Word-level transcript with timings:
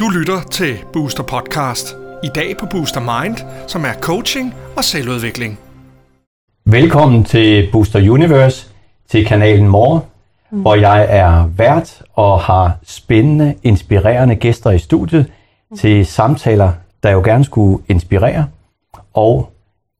Du 0.00 0.08
lytter 0.08 0.40
til 0.50 0.76
Booster 0.92 1.22
Podcast. 1.22 1.96
I 2.24 2.28
dag 2.34 2.56
på 2.60 2.66
Booster 2.66 3.00
Mind, 3.00 3.36
som 3.66 3.84
er 3.84 3.92
coaching 4.00 4.54
og 4.76 4.84
selvudvikling. 4.84 5.58
Velkommen 6.64 7.24
til 7.24 7.68
Booster 7.72 8.10
Universe, 8.10 8.68
til 9.10 9.26
kanalen 9.26 9.68
More, 9.68 10.00
mm. 10.50 10.60
hvor 10.60 10.74
jeg 10.74 11.06
er 11.08 11.46
vært 11.46 12.02
og 12.14 12.40
har 12.40 12.78
spændende, 12.82 13.54
inspirerende 13.62 14.36
gæster 14.36 14.70
i 14.70 14.78
studiet 14.78 15.26
mm. 15.70 15.76
til 15.76 16.06
samtaler, 16.06 16.72
der 17.02 17.10
jo 17.10 17.22
gerne 17.24 17.44
skulle 17.44 17.82
inspirere, 17.88 18.46
og 19.14 19.52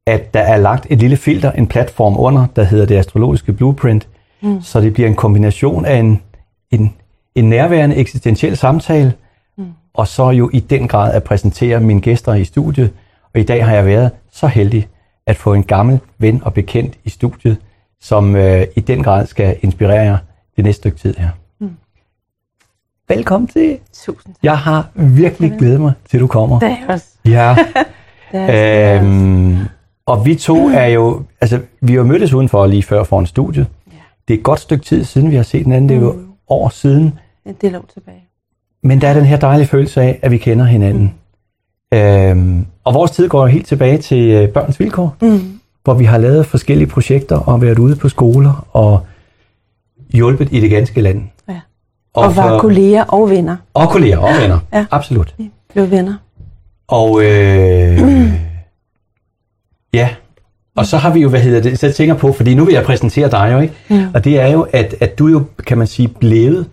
at 0.06 0.34
der 0.34 0.40
er 0.40 0.56
lagt 0.56 0.86
et 0.90 0.98
lille 0.98 1.16
filter, 1.16 1.52
en 1.52 1.66
platform 1.66 2.14
under, 2.18 2.46
der 2.56 2.64
hedder 2.64 2.86
det 2.86 2.96
astrologiske 2.96 3.52
blueprint, 3.52 4.08
mm. 4.08 4.19
Så 4.62 4.80
det 4.80 4.92
bliver 4.92 5.08
en 5.08 5.14
kombination 5.14 5.84
af 5.84 5.96
en, 5.96 6.22
en, 6.70 6.94
en 7.34 7.48
nærværende 7.48 7.96
eksistentiel 7.96 8.56
samtale, 8.56 9.12
mm. 9.58 9.64
og 9.94 10.08
så 10.08 10.30
jo 10.30 10.50
i 10.52 10.60
den 10.60 10.88
grad 10.88 11.12
at 11.12 11.24
præsentere 11.24 11.80
mine 11.80 12.00
gæster 12.00 12.34
i 12.34 12.44
studiet. 12.44 12.90
Og 13.34 13.40
i 13.40 13.42
dag 13.42 13.66
har 13.66 13.74
jeg 13.74 13.86
været 13.86 14.10
så 14.32 14.46
heldig 14.46 14.88
at 15.26 15.36
få 15.36 15.54
en 15.54 15.62
gammel 15.62 15.98
ven 16.18 16.42
og 16.44 16.54
bekendt 16.54 16.98
i 17.04 17.10
studiet, 17.10 17.56
som 18.00 18.36
øh, 18.36 18.66
i 18.76 18.80
den 18.80 19.02
grad 19.02 19.26
skal 19.26 19.56
inspirere 19.62 20.02
jer 20.02 20.18
det 20.56 20.64
næste 20.64 20.80
stykke 20.80 20.98
tid 20.98 21.14
her. 21.18 21.28
Mm. 21.60 21.76
Velkommen 23.08 23.48
til. 23.48 23.78
Tusind 23.92 24.34
tak. 24.34 24.42
Jeg 24.42 24.58
har 24.58 24.88
virkelig 24.94 25.52
glædet 25.58 25.80
mig 25.80 25.92
til, 26.10 26.20
du 26.20 26.26
kommer. 26.26 26.58
Det 26.58 26.68
er 26.68 26.92
også. 26.92 27.06
Ja. 27.24 27.56
det 28.32 28.40
er 28.40 28.98
også. 28.98 29.06
øhm, 29.06 29.58
og 30.06 30.26
vi 30.26 30.34
to 30.34 30.68
er 30.68 30.86
jo, 30.86 31.22
altså 31.40 31.60
vi 31.80 31.94
har 31.94 32.02
mødtes 32.02 32.32
udenfor 32.32 32.66
lige 32.66 32.82
før 32.82 33.04
foran 33.04 33.26
studiet. 33.26 33.66
Ja. 34.30 34.32
Det 34.32 34.34
er 34.34 34.38
et 34.38 34.44
godt 34.44 34.60
stykke 34.60 34.84
tid 34.84 35.04
siden, 35.04 35.30
vi 35.30 35.36
har 35.36 35.42
set 35.42 35.62
hinanden. 35.64 35.88
Det 35.88 35.96
er 35.96 36.00
jo 36.00 36.12
Mm. 36.12 36.26
år 36.48 36.68
siden. 36.68 37.18
En 37.46 37.54
del 37.60 37.76
år 37.76 37.84
tilbage. 37.94 38.24
Men 38.82 39.00
der 39.00 39.08
er 39.08 39.14
den 39.14 39.24
her 39.24 39.36
dejlige 39.38 39.66
følelse 39.68 40.02
af, 40.02 40.18
at 40.22 40.30
vi 40.30 40.38
kender 40.38 40.64
hinanden. 40.64 41.14
Mm. 41.92 41.98
Øhm, 41.98 42.66
og 42.84 42.94
vores 42.94 43.10
tid 43.10 43.28
går 43.28 43.46
helt 43.46 43.66
tilbage 43.66 43.98
til 43.98 44.30
øh, 44.30 44.48
børns 44.48 44.80
vilkår, 44.80 45.16
Mm. 45.22 45.60
hvor 45.84 45.94
vi 45.94 46.04
har 46.04 46.18
lavet 46.18 46.46
forskellige 46.46 46.86
projekter 46.88 47.36
og 47.36 47.62
været 47.62 47.78
ude 47.78 47.96
på 47.96 48.08
skoler 48.08 48.66
og 48.72 49.06
hjulpet 50.12 50.48
i 50.52 50.60
det 50.60 50.70
ganske 50.70 51.00
land. 51.00 51.22
Ja. 51.48 51.60
Og, 52.14 52.24
og 52.24 52.36
var 52.36 52.48
for- 52.48 52.58
kolleger 52.58 53.04
og 53.04 53.30
venner. 53.30 53.56
Og 53.74 53.88
kolleger 53.88 54.18
og 54.18 54.28
venner. 54.42 54.58
Ja. 54.72 54.86
Absolut. 54.90 55.34
Vi 55.38 55.50
blev 55.72 55.90
venner. 55.90 56.14
Og 56.88 57.20
øh, 57.24 57.98
ja, 59.94 60.08
og 60.76 60.86
så 60.86 60.96
har 60.96 61.12
vi 61.12 61.20
jo, 61.20 61.28
hvad 61.28 61.40
hedder 61.40 61.60
det, 61.62 61.78
så 61.78 61.86
jeg 61.86 61.94
tænker 61.94 62.14
på, 62.14 62.32
fordi 62.32 62.54
nu 62.54 62.64
vil 62.64 62.74
jeg 62.74 62.84
præsentere 62.84 63.30
dig 63.30 63.50
jo, 63.52 63.58
ikke? 63.58 63.74
Ja. 63.90 64.08
Og 64.14 64.24
det 64.24 64.40
er 64.40 64.46
jo, 64.48 64.66
at, 64.72 64.94
at 65.00 65.18
du 65.18 65.26
jo, 65.26 65.42
kan 65.66 65.78
man 65.78 65.86
sige, 65.86 66.08
blevet 66.08 66.66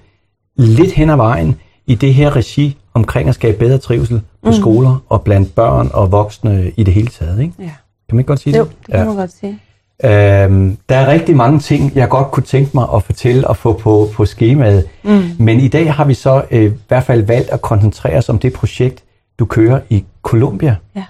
lidt 0.57 0.91
hen 0.91 1.09
ad 1.09 1.15
vejen 1.15 1.55
i 1.87 1.95
det 1.95 2.13
her 2.13 2.35
regi 2.35 2.77
omkring 2.93 3.29
at 3.29 3.35
skabe 3.35 3.57
bedre 3.57 3.77
trivsel 3.77 4.21
på 4.43 4.49
mm. 4.49 4.55
skoler 4.55 5.03
og 5.09 5.21
blandt 5.21 5.55
børn 5.55 5.89
og 5.93 6.11
voksne 6.11 6.71
i 6.77 6.83
det 6.83 6.93
hele 6.93 7.07
taget, 7.07 7.39
ikke? 7.41 7.53
Ja. 7.59 7.63
Kan 8.09 8.15
man 8.15 8.19
ikke 8.19 8.27
godt 8.27 8.39
sige 8.39 8.57
Jo, 8.57 8.63
det? 8.63 8.71
det 8.87 8.95
kan 8.95 9.05
man 9.05 9.15
godt 9.15 9.31
sige. 9.39 9.59
Øhm, 10.03 10.77
der 10.89 10.95
er 10.95 11.07
rigtig 11.11 11.35
mange 11.35 11.59
ting, 11.59 11.91
jeg 11.95 12.09
godt 12.09 12.31
kunne 12.31 12.43
tænke 12.43 12.71
mig 12.73 12.87
at 12.95 13.03
fortælle 13.03 13.47
og 13.47 13.57
få 13.57 13.73
på, 13.73 14.09
på 14.13 14.25
skemaet. 14.25 14.85
Mm. 15.03 15.23
Men 15.39 15.59
i 15.59 15.67
dag 15.67 15.93
har 15.93 16.05
vi 16.05 16.13
så 16.13 16.43
øh, 16.51 16.63
i 16.63 16.73
hvert 16.87 17.03
fald 17.03 17.21
valgt 17.25 17.49
at 17.49 17.61
koncentrere 17.61 18.17
os 18.17 18.29
om 18.29 18.39
det 18.39 18.53
projekt, 18.53 19.03
du 19.39 19.45
kører 19.45 19.79
i 19.89 20.05
Colombia, 20.21 20.75
Ja. 20.95 21.03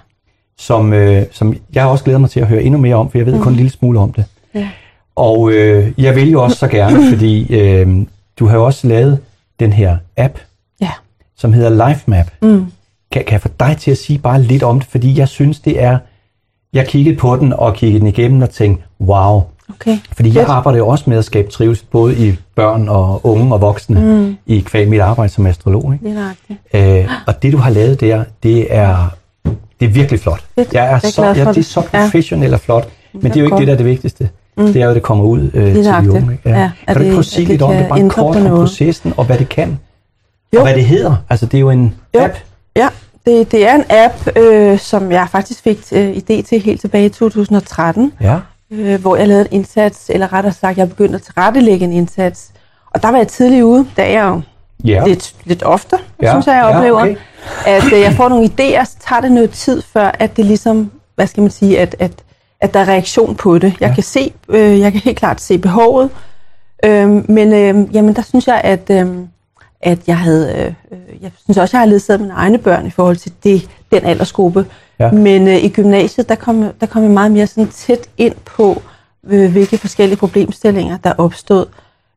Som, 0.58 0.92
øh, 0.92 1.22
som 1.32 1.56
jeg 1.74 1.86
også 1.86 2.04
glæder 2.04 2.18
mig 2.18 2.30
til 2.30 2.40
at 2.40 2.46
høre 2.46 2.62
endnu 2.62 2.80
mere 2.80 2.94
om, 2.96 3.10
for 3.10 3.18
jeg 3.18 3.26
ved 3.26 3.34
mm. 3.34 3.42
kun 3.42 3.52
en 3.52 3.56
lille 3.56 3.70
smule 3.70 3.98
om 3.98 4.12
det. 4.12 4.24
Ja. 4.54 4.68
Og 5.16 5.52
øh, 5.52 5.92
jeg 5.98 6.14
vil 6.16 6.30
jo 6.30 6.42
også 6.42 6.56
så 6.56 6.68
gerne, 6.68 6.98
fordi 7.12 7.56
øh, 7.60 8.06
du 8.38 8.46
har 8.46 8.56
jo 8.56 8.64
også 8.64 8.86
lavet 8.86 9.18
den 9.60 9.72
her 9.72 9.96
app, 10.16 10.38
Ja. 10.80 10.90
som 11.36 11.52
hedder 11.52 11.88
LifeMap. 11.88 12.26
Mm. 12.42 12.66
Kan, 13.12 13.24
kan 13.24 13.32
jeg 13.32 13.40
få 13.40 13.48
dig 13.60 13.76
til 13.80 13.90
at 13.90 13.98
sige 13.98 14.18
bare 14.18 14.42
lidt 14.42 14.62
om 14.62 14.80
det, 14.80 14.88
fordi 14.90 15.18
jeg 15.18 15.28
synes, 15.28 15.60
det 15.60 15.82
er... 15.82 15.98
Jeg 16.72 16.86
kiggede 16.86 17.16
på 17.16 17.36
den 17.36 17.52
og 17.52 17.74
kiggede 17.74 18.00
den 18.00 18.08
igennem 18.08 18.42
og 18.42 18.50
tænkte, 18.50 18.84
wow, 19.00 19.42
Okay. 19.70 19.98
fordi 20.12 20.36
jeg 20.38 20.46
arbejder 20.48 20.78
jo 20.78 20.88
også 20.88 21.04
med 21.06 21.18
at 21.18 21.24
skabe 21.24 21.50
trivsel, 21.50 21.86
både 21.90 22.28
i 22.28 22.34
børn 22.54 22.88
og 22.88 23.26
unge 23.26 23.54
og 23.54 23.60
voksne, 23.60 24.00
mm. 24.00 24.36
i 24.46 24.60
kvæg 24.60 24.88
mit 24.88 25.00
arbejde 25.00 25.32
som 25.32 25.46
astrolog. 25.46 25.92
Ikke? 25.94 26.08
Det 26.08 26.34
er. 26.72 26.98
Øh, 27.00 27.08
og 27.26 27.42
det, 27.42 27.52
du 27.52 27.58
har 27.58 27.70
lavet 27.70 28.00
der, 28.00 28.24
det 28.42 28.74
er, 28.74 29.14
det 29.80 29.86
er 29.86 29.90
virkelig 29.90 30.20
flot. 30.20 30.44
Fedt. 30.54 30.72
Jeg 30.74 30.80
er, 30.84 30.88
Jeg 30.88 30.94
er 31.04 31.10
så, 31.10 31.24
ja, 31.24 31.44
det 31.44 31.56
er 31.58 31.62
så 31.62 31.82
Ja. 31.92 32.02
professionelt 32.04 32.54
og 32.54 32.60
flot. 32.60 32.88
Men 33.12 33.22
det 33.22 33.36
er 33.36 33.40
jo 33.40 33.46
ikke 33.46 33.56
det, 33.56 33.66
der 33.66 33.72
er 33.72 33.76
det 33.76 33.86
vigtigste. 33.86 34.28
Mm. 34.56 34.66
Det 34.66 34.76
er 34.76 34.84
jo, 34.84 34.90
at 34.90 34.94
det 34.94 35.02
kommer 35.02 35.24
ud 35.24 35.50
øh, 35.54 35.74
til 35.74 35.84
de 35.84 36.10
unge. 36.12 36.32
Ikke? 36.32 36.48
Ja, 36.50 36.70
kan 36.86 36.96
du 36.96 37.00
ikke 37.00 37.04
det- 37.04 37.08
prøve 37.10 37.18
at 37.18 37.24
sige 37.24 37.46
lidt 37.46 37.62
om 37.62 37.74
det? 37.74 37.86
Bare 37.88 38.08
kort 38.10 38.36
om 38.36 38.42
processen 38.46 39.12
og 39.16 39.24
hvad 39.24 39.38
det 39.38 39.48
kan. 39.48 39.78
Jo. 40.54 40.58
Og 40.58 40.64
hvad 40.66 40.74
det 40.74 40.84
hedder. 40.84 41.16
Altså, 41.30 41.46
det 41.46 41.54
er 41.54 41.60
jo 41.60 41.70
en 41.70 41.94
Jo. 42.14 42.20
app. 42.20 42.34
Ja, 42.76 42.88
det, 43.26 43.52
det 43.52 43.68
er 43.68 43.74
en 43.74 43.84
app, 43.90 44.36
øh, 44.36 44.78
som 44.78 45.12
jeg 45.12 45.26
faktisk 45.32 45.62
fik 45.62 45.78
øh, 45.92 46.10
idé 46.10 46.42
til 46.42 46.60
helt 46.60 46.80
tilbage 46.80 47.06
i 47.06 47.08
2013, 47.08 48.12
Ja. 48.20 48.36
øh, 48.70 49.00
hvor 49.00 49.16
jeg 49.16 49.28
lavede 49.28 49.44
en 49.50 49.52
indsats, 49.58 50.10
eller 50.14 50.32
rettere 50.32 50.52
sagt, 50.52 50.78
jeg 50.78 50.88
begyndte 50.88 51.14
at 51.14 51.22
tilrettelægge 51.22 51.84
en 51.84 51.92
indsats. 51.92 52.50
Og 52.90 53.02
der 53.02 53.08
var 53.10 53.16
jeg 53.18 53.28
tidlig 53.28 53.64
ude, 53.64 53.86
da 53.96 54.12
jeg 54.12 54.24
jo 54.28 54.40
Ja. 54.84 55.04
lidt, 55.06 55.34
lidt 55.44 55.62
ofte, 55.62 55.96
Ja, 56.22 56.26
ja, 56.26 56.32
synes 56.32 56.46
jeg, 56.46 56.54
jeg 56.54 56.70
ja, 56.70 56.76
oplever, 56.76 57.00
okay. 57.02 57.16
At 57.66 57.84
øh, 57.92 58.00
jeg 58.00 58.12
får 58.12 58.28
nogle 58.28 58.44
idéer, 58.44 58.84
så 58.84 58.96
tager 59.08 59.20
det 59.20 59.32
noget 59.32 59.50
tid, 59.50 59.82
før 59.82 60.10
at 60.18 60.36
det 60.36 60.44
ligesom, 60.44 60.90
hvad 61.14 61.26
skal 61.26 61.40
man 61.40 61.50
sige, 61.50 61.80
at, 61.80 61.96
at, 61.98 62.12
at 62.60 62.74
der 62.74 62.80
er 62.80 62.88
reaktion 62.88 63.34
på 63.36 63.58
det. 63.58 63.72
Jeg 63.80 63.88
Ja. 63.88 63.94
kan 63.94 64.02
se, 64.02 64.32
øh, 64.48 64.80
jeg 64.80 64.92
kan 64.92 65.00
helt 65.00 65.18
klart 65.18 65.40
se 65.40 65.58
behovet, 65.58 66.10
øh, 66.84 67.30
men 67.30 67.52
øh, 67.52 67.94
jamen, 67.94 68.16
der 68.16 68.22
synes 68.22 68.46
jeg, 68.46 68.60
at, 68.64 68.90
øh, 68.90 69.06
at 69.80 69.98
jeg 70.06 70.18
havde, 70.18 70.52
øh, 70.58 70.98
øh, 70.98 71.22
jeg 71.22 71.30
synes 71.44 71.58
også, 71.58 71.76
jeg 71.76 71.80
har 71.80 71.86
ledsaget 71.86 72.20
mine 72.20 72.32
egne 72.34 72.58
børn 72.58 72.86
i 72.86 72.90
forhold 72.90 73.16
til 73.16 73.32
det, 73.44 73.68
den 73.92 74.04
aldersgruppe. 74.04 74.66
Ja. 75.00 75.10
Men 75.10 75.48
øh, 75.48 75.64
i 75.64 75.68
gymnasiet, 75.68 76.28
der 76.28 76.34
kom, 76.34 76.64
der 76.80 76.86
kom 76.86 77.02
jeg 77.02 77.10
meget 77.10 77.30
mere 77.32 77.46
sådan 77.46 77.68
tæt 77.68 78.08
ind 78.16 78.34
på, 78.44 78.82
øh, 79.26 79.50
hvilke 79.52 79.78
forskellige 79.78 80.18
problemstillinger, 80.18 80.96
der 81.04 81.12
opstod. 81.18 81.66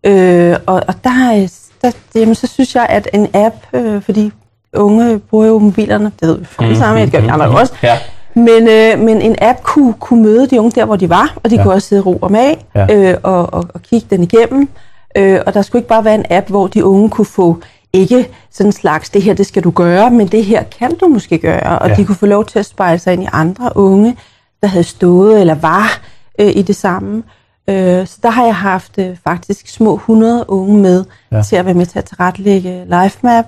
Øh, 0.04 0.56
og, 0.66 0.84
og 0.88 0.94
der, 1.04 1.10
er- 1.32 1.48
der 1.82 1.92
jamen, 2.16 2.36
så 2.36 2.48
synes 2.48 2.76
jeg, 2.76 2.86
at 2.90 3.08
en 3.14 3.28
app, 3.34 3.56
øh, 3.74 4.02
fordi 4.02 4.32
unge 4.74 5.20
bruger 5.20 5.46
jo 5.48 5.60
mobilerne, 5.60 6.12
det 6.20 6.28
ved 6.28 6.38
vi 6.38 6.46
alle 6.60 6.78
sammen, 6.78 7.04
det 7.04 7.12
gør 7.12 7.22
vi 7.22 7.28
andre 7.28 7.46
jo 7.46 7.54
også, 7.54 7.74
Ja. 7.84 7.98
men, 8.36 8.68
øh, 8.68 9.00
men 9.06 9.22
en 9.22 9.36
app 9.42 9.64
kunne, 9.64 9.94
kunne 9.94 10.22
møde 10.24 10.48
de 10.48 10.60
unge 10.60 10.72
der, 10.72 10.86
hvor 10.86 10.96
de 10.96 11.10
var, 11.10 11.38
og 11.44 11.50
de 11.50 11.56
Ja. 11.56 11.64
kunne 11.64 11.74
også 11.74 11.88
sidde 11.88 12.02
og 12.02 12.06
ro 12.06 12.20
om 12.22 12.36
af 12.36 12.66
Ja. 12.76 12.88
øh, 13.12 13.18
og, 13.24 13.54
og, 13.54 13.66
og 13.74 13.82
kigge 13.82 14.08
den 14.10 14.24
igennem. 14.24 14.70
Øh, 15.18 15.40
og 15.46 15.54
der 15.54 15.62
skulle 15.62 15.80
ikke 15.80 15.90
bare 15.90 16.06
være 16.06 16.16
en 16.16 16.26
app, 16.30 16.50
hvor 16.50 16.68
de 16.68 16.86
unge 16.86 17.10
kunne 17.10 17.26
få 17.26 17.58
ikke 17.94 18.28
sådan 18.52 18.68
en 18.68 18.72
slags, 18.74 19.10
det 19.10 19.22
her 19.22 19.34
det 19.34 19.46
skal 19.46 19.64
du 19.64 19.70
gøre, 19.72 20.10
men 20.12 20.28
det 20.28 20.46
her 20.46 20.64
kan 20.64 20.96
du 20.96 21.08
måske 21.08 21.38
gøre. 21.38 21.80
Og 21.80 21.90
Ja. 21.90 21.96
de 21.96 22.06
kunne 22.06 22.16
få 22.16 22.26
lov 22.26 22.46
til 22.46 22.60
at 22.60 22.66
spejle 22.66 23.00
sig 23.00 23.14
ind 23.14 23.24
i 23.24 23.28
andre 23.32 23.72
unge, 23.76 24.16
der 24.62 24.68
havde 24.68 24.84
stået 24.84 25.40
eller 25.42 25.56
var 25.56 26.00
øh, 26.40 26.52
i 26.56 26.62
det 26.62 26.76
samme. 26.76 27.24
Øh, 27.70 28.08
så 28.08 28.18
der 28.24 28.30
har 28.30 28.46
jeg 28.46 28.56
haft 28.56 28.92
øh, 28.98 29.18
faktisk 29.24 29.68
små 29.68 29.94
100 29.96 30.46
unge 30.48 30.78
med 30.78 31.04
ja. 31.32 31.42
til 31.42 31.56
at 31.56 31.66
være 31.66 31.74
med 31.74 31.86
til 31.86 32.00
at 32.00 32.06
tilrettelægge 32.06 32.84
LifeMap. 33.04 33.46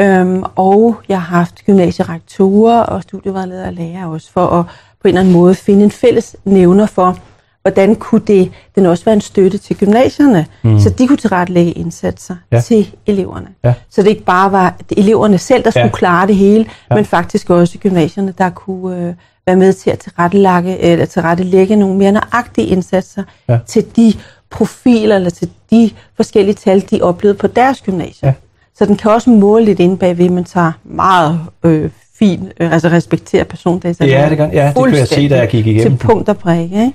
Øhm, 0.00 0.42
og 0.56 0.96
jeg 1.08 1.22
har 1.22 1.36
haft 1.36 1.64
gymnasierektorer 1.66 2.80
og 2.80 3.02
studievejledere 3.02 3.66
og 3.66 3.72
lærere 3.72 4.06
også 4.10 4.32
for 4.32 4.46
at 4.46 4.64
på 5.02 5.08
en 5.08 5.08
eller 5.08 5.20
anden 5.20 5.32
måde 5.34 5.54
finde 5.54 5.84
en 5.84 5.90
fælles 5.90 6.36
nævner 6.44 6.86
for, 6.86 7.18
hvordan 7.62 7.94
kunne 7.94 8.20
det, 8.26 8.50
den 8.74 8.86
også 8.86 9.04
være 9.04 9.14
en 9.14 9.20
støtte 9.20 9.58
til 9.58 9.76
gymnasierne, 9.76 10.46
mm. 10.62 10.80
så 10.80 10.90
de 10.90 11.06
kunne 11.06 11.16
tilrettelægge 11.16 11.72
indsatser 11.72 12.36
Ja. 12.52 12.60
til 12.60 12.94
eleverne. 13.06 13.46
Ja. 13.64 13.74
Så 13.90 14.02
det 14.02 14.08
ikke 14.08 14.24
bare 14.24 14.52
var 14.52 14.74
eleverne 14.96 15.38
selv, 15.38 15.64
der 15.64 15.70
skulle 15.70 15.82
Ja. 15.84 15.90
klare 15.96 16.26
det 16.26 16.36
hele, 16.36 16.66
Ja. 16.90 16.94
men 16.94 17.04
faktisk 17.04 17.50
også 17.50 17.78
gymnasierne, 17.78 18.34
der 18.38 18.50
kunne 18.50 18.96
øh, 19.08 19.14
være 19.46 19.56
med 19.56 19.72
til 19.72 19.90
at 19.90 19.98
tilrettelægge, 19.98 20.78
eller 20.78 21.04
tilrettelægge 21.06 21.76
nogle 21.76 21.96
mere 21.96 22.12
nøjagtige 22.12 22.66
indsatser 22.66 23.22
ja. 23.48 23.58
til 23.66 23.86
de 23.96 24.12
profiler, 24.50 25.16
eller 25.16 25.30
til 25.30 25.50
de 25.70 25.90
forskellige 26.16 26.54
tal, 26.54 26.84
de 26.90 27.02
oplevede 27.02 27.38
på 27.38 27.46
deres 27.46 27.80
gymnasier. 27.80 28.28
Ja. 28.28 28.34
Så 28.78 28.86
den 28.86 28.96
kan 28.96 29.10
også 29.10 29.30
måle 29.30 29.64
lidt 29.64 29.80
ind 29.80 29.98
bagved, 29.98 30.28
man 30.30 30.44
tager 30.44 30.72
meget 30.84 31.40
øh, 31.64 31.90
fin, 32.18 32.48
øh, 32.60 32.72
altså 32.72 32.88
respekterer 32.88 33.44
persondata. 33.44 34.04
Ja, 34.06 34.28
det 34.28 34.36
kan- 34.36 34.52
ja, 34.52 34.66
det 34.66 34.74
kunne 34.74 34.96
jeg 34.98 35.08
se, 35.08 35.28
da 35.28 35.36
jeg 35.38 35.48
gik 35.48 35.66
igennem 35.66 35.98
Til 35.98 36.06
punkt 36.06 36.28
og 36.28 36.36
prikke, 36.38 36.64
ikke? 36.76 36.92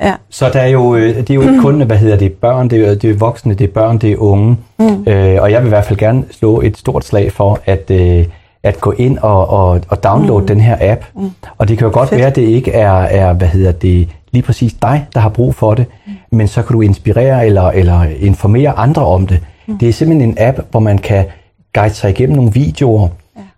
Ja, 0.00 0.14
Så 0.30 0.48
der 0.52 0.60
er 0.60 0.66
jo, 0.66 0.94
øh, 0.96 1.16
det 1.16 1.30
er 1.30 1.34
jo 1.34 1.40
ikke 1.40 1.60
kun, 1.60 1.82
hvad 1.82 1.96
hedder 1.96 2.16
det, 2.16 2.32
børn, 2.32 2.70
det 2.70 2.88
er, 2.88 2.94
det 2.94 3.10
er 3.10 3.14
voksne, 3.14 3.54
det 3.54 3.64
er 3.68 3.72
børn, 3.72 3.98
det 3.98 4.12
er 4.12 4.16
unge. 4.16 4.56
Mm. 4.78 5.04
Øh, 5.06 5.42
og 5.42 5.50
jeg 5.52 5.60
vil 5.62 5.66
i 5.66 5.68
hvert 5.68 5.84
fald 5.84 5.98
gerne 5.98 6.24
slå 6.30 6.60
et 6.60 6.76
stort 6.78 7.04
slag 7.04 7.32
for, 7.32 7.60
at, 7.64 7.90
øh, 7.90 8.24
at 8.62 8.80
gå 8.80 8.92
ind 8.98 9.18
og, 9.18 9.48
og, 9.50 9.80
og 9.88 10.04
downloade 10.04 10.40
mm. 10.40 10.46
den 10.46 10.60
her 10.60 10.76
app. 10.80 11.04
Mm. 11.14 11.30
Og 11.58 11.68
det 11.68 11.78
kan 11.78 11.86
jo 11.86 11.92
godt 11.92 12.08
Fedt. 12.08 12.18
være, 12.18 12.28
at 12.28 12.36
det 12.36 12.42
ikke 12.42 12.72
er, 12.72 12.92
er, 12.92 13.32
hvad 13.32 13.48
hedder 13.48 13.72
det, 13.72 14.08
lige 14.32 14.42
præcis 14.42 14.72
dig, 14.82 15.06
der 15.14 15.20
har 15.20 15.28
brug 15.28 15.54
for 15.54 15.74
det, 15.74 15.86
mm. 16.06 16.12
men 16.30 16.48
så 16.48 16.62
kan 16.62 16.74
du 16.76 16.80
inspirere 16.80 17.46
eller, 17.46 17.62
eller 17.70 18.02
informere 18.20 18.70
andre 18.78 19.06
om 19.06 19.26
det. 19.26 19.40
Mm. 19.66 19.78
Det 19.78 19.88
er 19.88 19.92
simpelthen 19.92 20.30
en 20.30 20.36
app, 20.38 20.60
hvor 20.70 20.80
man 20.80 20.98
kan 20.98 21.24
guide 21.74 21.94
sig 21.94 22.10
igennem 22.10 22.36
nogle 22.36 22.52
videoer 22.52 23.08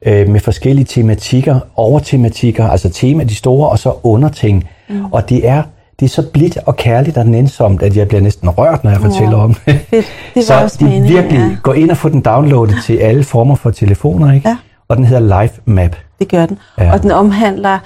ja. 0.06 0.20
øh, 0.22 0.28
med 0.28 0.40
forskellige 0.40 0.84
tematikker, 0.84 1.60
overtematikker, 1.76 2.68
altså 2.68 2.88
tema 2.88 3.24
de 3.24 3.34
store, 3.34 3.68
og 3.68 3.78
så 3.78 3.92
underting. 4.02 4.68
Mm. 4.88 5.04
Og 5.04 5.28
det 5.28 5.48
er 5.48 5.62
det 6.00 6.04
er 6.06 6.10
så 6.10 6.30
blidt 6.30 6.58
og 6.66 6.76
kærligt 6.76 7.16
og 7.16 7.26
nænsomt, 7.26 7.82
at 7.82 7.96
jeg 7.96 8.08
bliver 8.08 8.20
næsten 8.20 8.48
rørt, 8.50 8.84
når 8.84 8.90
jeg 8.90 9.00
fortæller 9.00 9.36
Wow. 9.36 9.44
om 9.44 9.54
det. 9.54 9.80
Fedt. 9.90 10.06
Det 10.34 10.44
så 10.46 10.62
også 10.62 10.76
de 10.80 10.84
meningen, 10.84 11.08
virkelig 11.10 11.38
ja. 11.38 11.56
gå 11.62 11.72
ind 11.72 11.90
og 11.90 11.96
få 11.96 12.08
den 12.08 12.20
downloadet 12.20 12.76
til 12.84 12.96
alle 12.96 13.24
former 13.24 13.54
for 13.54 13.70
telefoner, 13.70 14.32
ikke? 14.32 14.48
Ja. 14.48 14.56
Og 14.88 14.96
den 14.96 15.04
hedder 15.04 15.42
Life 15.42 15.60
Map. 15.64 15.96
Det 16.18 16.28
gør 16.28 16.46
den. 16.46 16.58
Ja. 16.78 16.84
Ja. 16.84 16.92
Og 16.92 17.02
den 17.02 17.10
omhandler 17.10 17.78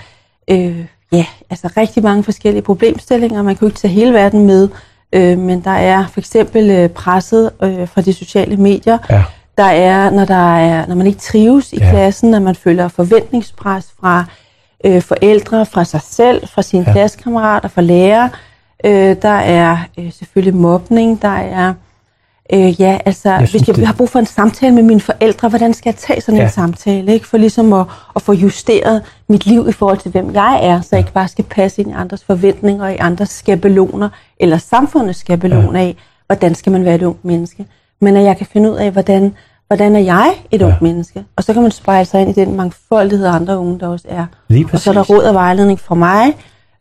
øh, 0.51 0.85
ja, 1.13 1.27
altså 1.51 1.69
rigtig 1.77 2.03
mange 2.03 2.23
forskellige 2.23 2.63
problemstillinger. 2.63 3.43
Man 3.43 3.57
kan 3.57 3.61
jo 3.61 3.67
ikke 3.67 3.79
tage 3.79 3.93
hele 3.93 4.13
verden 4.13 4.47
med, 4.47 4.69
øh, 5.13 5.39
men 5.39 5.61
der 5.61 5.71
er 5.71 6.07
for 6.07 6.21
eksempel 6.21 6.71
øh, 6.71 6.89
presset 6.89 7.51
øh, 7.63 7.89
fra 7.89 8.01
de 8.01 8.13
sociale 8.13 8.57
medier. 8.57 8.99
Ja. 9.11 9.25
Der 9.59 9.65
er, 9.65 10.11
når, 10.11 10.25
der 10.25 10.57
er, 10.57 10.87
når 10.87 10.95
man 10.95 11.07
ikke 11.07 11.19
trives 11.19 11.73
i 11.73 11.79
Ja. 11.81 11.91
klassen, 11.91 12.31
når 12.31 12.41
man 12.41 12.55
føler 12.55 12.89
forventningspres 12.89 13.87
fra 14.01 14.25
øh, 14.85 15.03
forældre, 15.03 15.67
fra 15.67 15.85
sig 15.85 16.01
selv, 16.05 16.49
fra 16.49 16.63
sine 16.63 16.85
ja. 16.87 16.93
klassekammerater, 16.93 17.69
fra 17.69 17.83
lærere. 17.83 18.31
Øh, 18.85 19.17
der 19.23 19.29
er 19.29 19.79
øh, 19.99 20.13
selvfølgelig 20.13 20.55
mobning, 20.61 21.23
der 21.23 21.29
er... 21.37 21.75
Øh, 22.55 22.81
ja, 22.81 22.99
altså, 23.07 23.31
Jeg 23.31 23.41
jeg 23.41 23.49
synes, 23.49 23.61
hvis 23.63 23.69
jeg 23.69 23.77
det- 23.77 23.87
har 23.87 23.95
brug 23.95 24.09
for 24.09 24.19
en 24.19 24.27
samtale 24.27 24.75
med 24.75 24.83
mine 24.83 25.01
forældre, 25.01 25.49
hvordan 25.49 25.75
skal 25.75 25.91
jeg 25.91 25.97
tage 25.97 26.21
sådan 26.21 26.39
Ja. 26.39 26.45
en 26.45 26.51
samtale? 26.51 27.13
Ikke? 27.13 27.27
For 27.29 27.37
ligesom 27.39 27.73
at, 27.73 27.87
at 28.17 28.23
få 28.23 28.33
justeret 28.33 29.03
mit 29.29 29.47
liv 29.47 29.67
i 29.69 29.73
forhold 29.73 29.99
til, 29.99 30.11
hvem 30.11 30.35
jeg 30.35 30.61
er, 30.63 30.81
så 30.81 30.89
jeg 30.93 30.99
ikke 30.99 31.13
bare 31.13 31.29
skal 31.29 31.45
passe 31.45 31.81
ind 31.83 31.91
i 31.91 31.95
andres 31.95 32.25
forventninger, 32.25 32.85
og 32.85 32.93
i 32.93 32.97
andres 32.97 33.29
skabeloner, 33.31 34.09
eller 34.41 34.59
samfundets 34.59 35.19
skabeloner 35.19 35.81
af, 35.81 35.97
hvordan 36.27 36.55
skal 36.55 36.73
man 36.73 36.85
være 36.85 36.95
et 36.95 37.03
ungt 37.03 37.25
menneske. 37.25 37.67
Men 38.01 38.17
at 38.17 38.25
jeg 38.25 38.37
kan 38.37 38.47
finde 38.53 38.71
ud 38.73 38.77
af, 38.77 38.91
hvordan, 38.91 39.35
hvordan 39.67 39.97
er 39.97 40.01
jeg 40.01 40.33
et 40.51 40.63
ungt 40.63 40.83
menneske? 40.83 41.25
Og 41.37 41.45
så 41.45 41.53
kan 41.53 41.63
man 41.63 41.71
spejle 41.71 42.05
sig 42.07 42.21
ind 42.21 42.31
i 42.31 42.33
den 42.33 42.57
mangfoldighed 42.57 43.27
af 43.27 43.33
andre 43.33 43.59
unge, 43.59 43.81
der 43.81 43.89
også 43.89 44.07
er. 44.09 44.27
Lige 44.49 44.69
Og 44.73 44.79
så 44.81 44.91
er 44.91 44.95
der 44.95 45.03
råd 45.03 45.25
og 45.25 45.35
vejledning 45.35 45.81
fra 45.81 45.95
mig, 45.95 46.33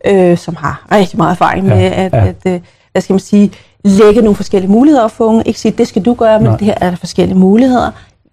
øh, 0.07 0.38
som 0.38 0.56
har 0.56 0.85
rigtig 0.91 1.17
meget 1.17 1.31
erfaring 1.31 1.67
med 1.67 1.77
Ja, 1.77 2.06
at, 2.06 2.13
ja. 2.13 2.25
at 2.27 2.53
øh, 2.53 2.59
hvad 2.91 3.01
skal 3.01 3.13
man 3.13 3.19
sige, 3.19 3.51
lægge 3.83 4.21
nogle 4.21 4.35
forskellige 4.35 4.71
muligheder 4.71 5.07
for 5.07 5.25
unge. 5.25 5.43
Ikke 5.45 5.59
sige, 5.59 5.71
det 5.77 5.87
skal 5.87 6.01
du 6.05 6.13
gøre, 6.13 6.39
men 6.39 6.47
Nej. 6.49 6.57
det 6.57 6.65
her 6.65 6.73
er 6.81 6.89
der 6.89 6.97
forskellige 6.97 7.37
muligheder. 7.37 7.91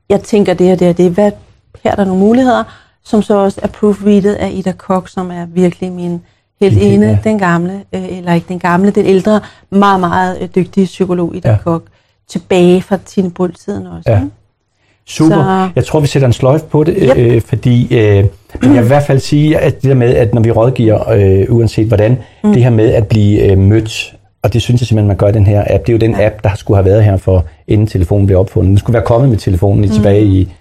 Jeg 0.08 0.20
tænker 0.20 0.54
det 0.54 0.72
og 0.72 0.80
det 0.80 0.88
og 0.88 0.96
det. 0.98 1.10
Hvad, 1.10 1.30
her 1.84 1.90
er 1.90 1.94
der 1.94 2.04
nogle 2.04 2.20
muligheder, 2.20 2.64
som 3.04 3.22
så 3.22 3.34
også 3.36 3.60
er 3.62 3.66
proofreadet 3.68 4.34
af 4.34 4.50
Ida 4.54 4.72
Kok, 4.72 5.08
som 5.08 5.30
er 5.30 5.46
virkelig 5.54 5.92
min 5.92 6.20
helt 6.60 6.78
ene, 6.82 7.06
ja. 7.06 7.18
den 7.24 7.38
gamle, 7.38 7.72
øh, 7.94 8.18
eller 8.18 8.32
ikke 8.34 8.48
den 8.48 8.58
gamle, 8.58 8.90
den 8.90 9.06
ældre, 9.06 9.40
meget, 9.70 10.00
meget 10.00 10.38
øh, 10.40 10.48
dygtige 10.54 10.86
psykolog 10.86 11.36
Ida 11.36 11.48
Ja. 11.48 11.54
ja. 11.54 11.58
Kok, 11.64 11.82
tilbage 12.28 12.82
fra 12.82 12.98
Tine 13.06 13.30
Bull-tiden 13.30 13.86
også. 13.86 14.10
Ja. 14.10 14.16
ikke? 14.16 14.30
Super. 15.06 15.34
Så- 15.36 15.70
Jeg 15.76 15.84
tror, 15.84 16.00
vi 16.00 16.06
sætter 16.06 16.26
en 16.28 16.32
sløjf 16.32 16.62
på 16.62 16.84
det, 16.84 16.96
Yep. 17.02 17.16
øh, 17.16 17.40
fordi 17.42 17.84
øh, 17.84 17.96
jeg 17.96 18.26
vil 18.62 18.74
i 18.84 18.86
hvert 18.86 19.02
fald 19.06 19.18
sige, 19.20 19.58
at 19.58 19.82
det 19.82 19.88
der 19.88 19.94
med, 19.94 20.14
at 20.14 20.34
når 20.34 20.42
vi 20.42 20.50
rådgiver, 20.50 21.10
øh, 21.10 21.46
uanset 21.56 21.86
hvordan, 21.86 22.18
mm. 22.44 22.52
det 22.52 22.62
her 22.62 22.70
med 22.70 22.88
at 22.94 23.06
blive 23.06 23.42
øh, 23.42 23.58
mødt, 23.58 24.14
og 24.43 24.52
det 24.52 24.62
synes 24.62 24.81
jeg 24.81 24.87
simpelthen, 24.88 25.08
man 25.08 25.17
gør 25.17 25.29
i 25.29 25.32
den 25.32 25.46
her 25.46 25.64
app. 25.70 25.87
Det 25.87 25.93
er 25.93 25.96
jo 25.96 25.99
den 25.99 26.11
ja. 26.20 26.26
app, 26.26 26.44
der 26.44 26.55
skulle 26.55 26.76
have 26.76 26.85
været 26.85 27.05
her 27.05 27.17
for, 27.17 27.44
inden 27.69 27.87
telefonen 27.87 28.26
blev 28.26 28.38
opfundet. 28.38 28.69
Den 28.70 28.79
skulle 28.79 28.94
være 28.94 29.05
kommet 29.06 29.31
med 29.31 29.38
telefonen 29.38 29.85
mm. 29.85 29.90
tilbage 29.90 30.25
i 30.25 30.52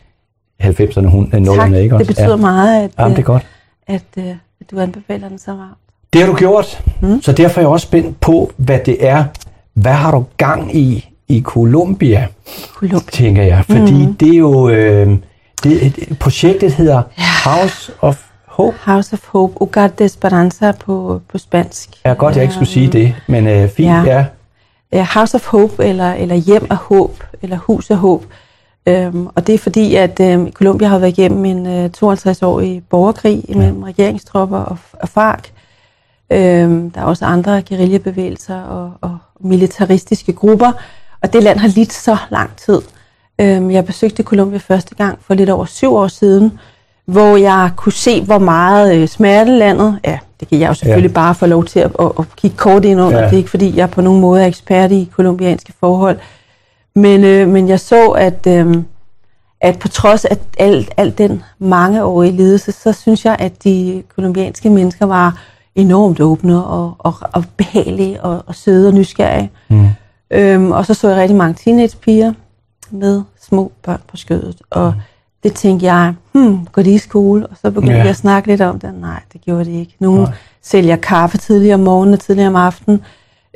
90'erne, 0.64 1.08
hun- 1.08 1.30
øh, 1.34 1.42
0'erne, 1.42 1.56
Tak, 1.56 1.72
ikke 1.72 1.84
det 1.84 1.94
også? 1.94 2.06
betyder 2.08 2.30
ja. 2.30 2.36
meget, 2.36 2.84
at, 2.84 2.92
Jamen, 3.00 3.12
det 3.18 3.18
er 3.18 3.20
øh, 3.20 3.26
godt. 3.26 3.46
at, 3.88 4.02
øh, 4.18 4.26
at 4.62 4.72
du 4.72 4.80
anbefaler 4.80 5.30
den 5.30 5.40
så 5.40 5.52
varmt. 5.52 5.78
Det 6.14 6.22
har 6.22 6.28
du 6.32 6.36
gjort, 6.38 6.84
mm. 7.02 7.22
så 7.22 7.32
derfor 7.32 7.60
er 7.60 7.64
jeg 7.64 7.70
også 7.70 7.88
spændt 7.88 8.20
på, 8.20 8.52
hvad 8.58 8.80
det 8.86 9.08
er. 9.08 9.24
Hvad 9.74 9.92
har 9.94 10.12
du 10.12 10.24
gang 10.38 10.76
i 10.76 11.10
i 11.28 11.42
Colombia, 11.42 12.28
Columbia. 12.74 13.00
tænker 13.12 13.44
jeg? 13.44 13.64
Fordi 13.66 14.06
mm. 14.06 14.14
det 14.14 14.30
er 14.34 14.38
jo... 14.38 14.70
Øh, 14.70 15.18
det, 15.64 15.96
det, 15.96 16.20
projektet 16.20 16.74
hedder 16.74 17.02
House 17.50 17.92
of 18.02 18.24
Hope. 18.58 18.78
House 18.86 19.14
of 19.14 19.28
Hope, 19.28 19.54
Hogar 19.60 19.88
de 19.88 20.06
Esperanza 20.06 20.72
på, 20.72 21.22
på 21.30 21.38
spansk. 21.38 21.90
Ja, 22.06 22.14
godt, 22.14 22.36
jeg 22.36 22.44
ikke 22.44 22.54
skulle 22.54 22.70
sige 22.70 22.88
det, 22.88 23.16
men 23.28 23.48
øh, 23.48 23.70
fint, 23.70 23.88
ja. 23.88 24.02
Ja. 24.02 24.26
ja. 24.92 25.08
House 25.14 25.36
of 25.36 25.48
Hope, 25.48 25.86
eller, 25.86 26.14
eller 26.14 26.36
Hjem 26.36 26.68
af 26.70 26.78
Håb, 26.78 27.24
eller 27.42 27.58
Hus 27.58 27.92
af 27.92 27.98
Håb. 27.98 28.26
Øhm, 28.88 29.28
og 29.36 29.48
det 29.48 29.56
er 29.56 29.60
fordi, 29.60 29.96
at 29.96 30.20
øhm, 30.20 30.52
Colombia 30.52 30.88
har 30.88 31.00
været 31.00 31.18
igennem 31.18 31.46
en 31.46 31.68
øh, 31.68 31.90
52-årig 31.98 32.84
borgerkrig 32.90 33.44
mellem 33.48 33.84
regeringstropper 33.84 34.58
og, 34.58 34.78
og 34.94 35.10
FARC. 35.10 35.44
Øhm, 36.32 36.92
der 36.92 37.02
er 37.02 37.06
også 37.06 37.26
andre 37.26 37.62
guerillabevægelser 37.70 38.62
og, 38.62 38.92
og 39.02 39.18
militaristiske 39.40 40.34
grupper, 40.34 40.72
og 41.22 41.34
det 41.34 41.44
land 41.44 41.60
har 41.60 41.68
lidt 41.68 41.94
så 41.94 42.18
lang 42.30 42.56
tid. 42.56 42.82
Øhm, 43.42 43.72
jeg 43.72 43.86
besøgte 43.86 44.24
Colombia 44.24 44.58
første 44.58 44.96
gang 44.96 45.20
for 45.22 45.34
lidt 45.34 45.50
over 45.50 45.66
syv 45.66 45.96
år 45.96 46.08
siden, 46.08 46.60
hvor 47.08 47.36
jeg 47.38 47.72
kunne 47.76 47.94
se, 47.94 48.24
hvor 48.24 48.40
meget 48.40 48.96
øh, 48.96 49.08
smertelandet, 49.08 50.00
ja, 50.06 50.20
det 50.40 50.48
kan 50.48 50.60
jeg 50.60 50.70
jo 50.70 50.74
selvfølgelig 50.74 51.10
ja. 51.10 51.14
bare 51.14 51.36
få 51.36 51.46
lov 51.46 51.66
til 51.66 51.80
at, 51.80 51.92
at, 52.00 52.12
at 52.20 52.26
kigge 52.36 52.58
kort 52.58 52.86
ind 52.86 53.02
under, 53.02 53.20
Ja. 53.20 53.26
det 53.26 53.34
er 53.34 53.38
ikke 53.38 53.50
fordi, 53.50 53.78
jeg 53.78 53.90
på 53.90 54.02
nogen 54.02 54.22
måde 54.22 54.42
er 54.44 54.48
ekspert 54.48 54.92
i 54.92 55.10
kolumbianske 55.16 55.74
forhold, 55.80 56.20
men, 56.96 57.24
øh, 57.24 57.48
men 57.48 57.70
jeg 57.70 57.80
så, 57.80 58.10
at, 58.10 58.48
øh, 58.48 58.78
at 59.62 59.80
på 59.80 59.88
trods 59.88 60.26
af 60.26 60.38
alt, 60.58 60.92
alt 60.98 61.18
den 61.18 61.44
mangeårige 61.60 62.32
lidelse, 62.32 62.72
så 62.72 62.94
synes 62.94 63.26
jeg, 63.26 63.36
at 63.40 63.64
de 63.64 64.04
kolumbianske 64.16 64.70
mennesker 64.70 65.06
var 65.06 65.42
enormt 65.76 66.20
åbne 66.20 66.66
og, 66.66 66.96
og, 67.00 67.14
og 67.34 67.44
behagelige 67.58 68.22
og, 68.22 68.44
og 68.46 68.56
søde 68.56 68.88
og 68.88 68.94
nysgerrige. 68.94 69.52
Mm. 69.70 69.88
Øhm, 70.32 70.72
og 70.72 70.86
så 70.86 70.94
så 70.94 71.10
jeg 71.10 71.18
rigtig 71.18 71.38
mange 71.38 71.54
teenagepiger 71.64 72.34
med 72.92 73.22
små 73.42 73.72
børn 73.84 74.02
på 74.08 74.18
skødet. 74.18 74.62
Og 74.70 74.94
det 75.44 75.54
tænkte 75.54 75.86
jeg, 75.86 76.14
hmm, 76.32 76.66
går 76.72 76.82
de 76.82 76.94
i 76.94 76.98
skole? 76.98 77.48
Og 77.48 77.58
så 77.62 77.72
begyndte 77.72 77.94
Ja. 77.96 78.00
jeg 78.02 78.10
at 78.10 78.16
snakke 78.16 78.48
lidt 78.50 78.62
om 78.62 78.80
det. 78.80 78.94
Nej, 79.02 79.20
det 79.34 79.42
gjorde 79.42 79.66
de 79.66 79.80
ikke. 79.80 79.96
Nogle 80.00 80.22
Nej. 80.24 80.32
sælger 80.64 80.96
kaffe 80.96 81.38
tidligere 81.38 81.74
om 81.74 81.80
morgenen 81.80 82.14
og 82.14 82.20
tidligere 82.20 82.48
om 82.50 82.56
aftenen. 82.56 83.02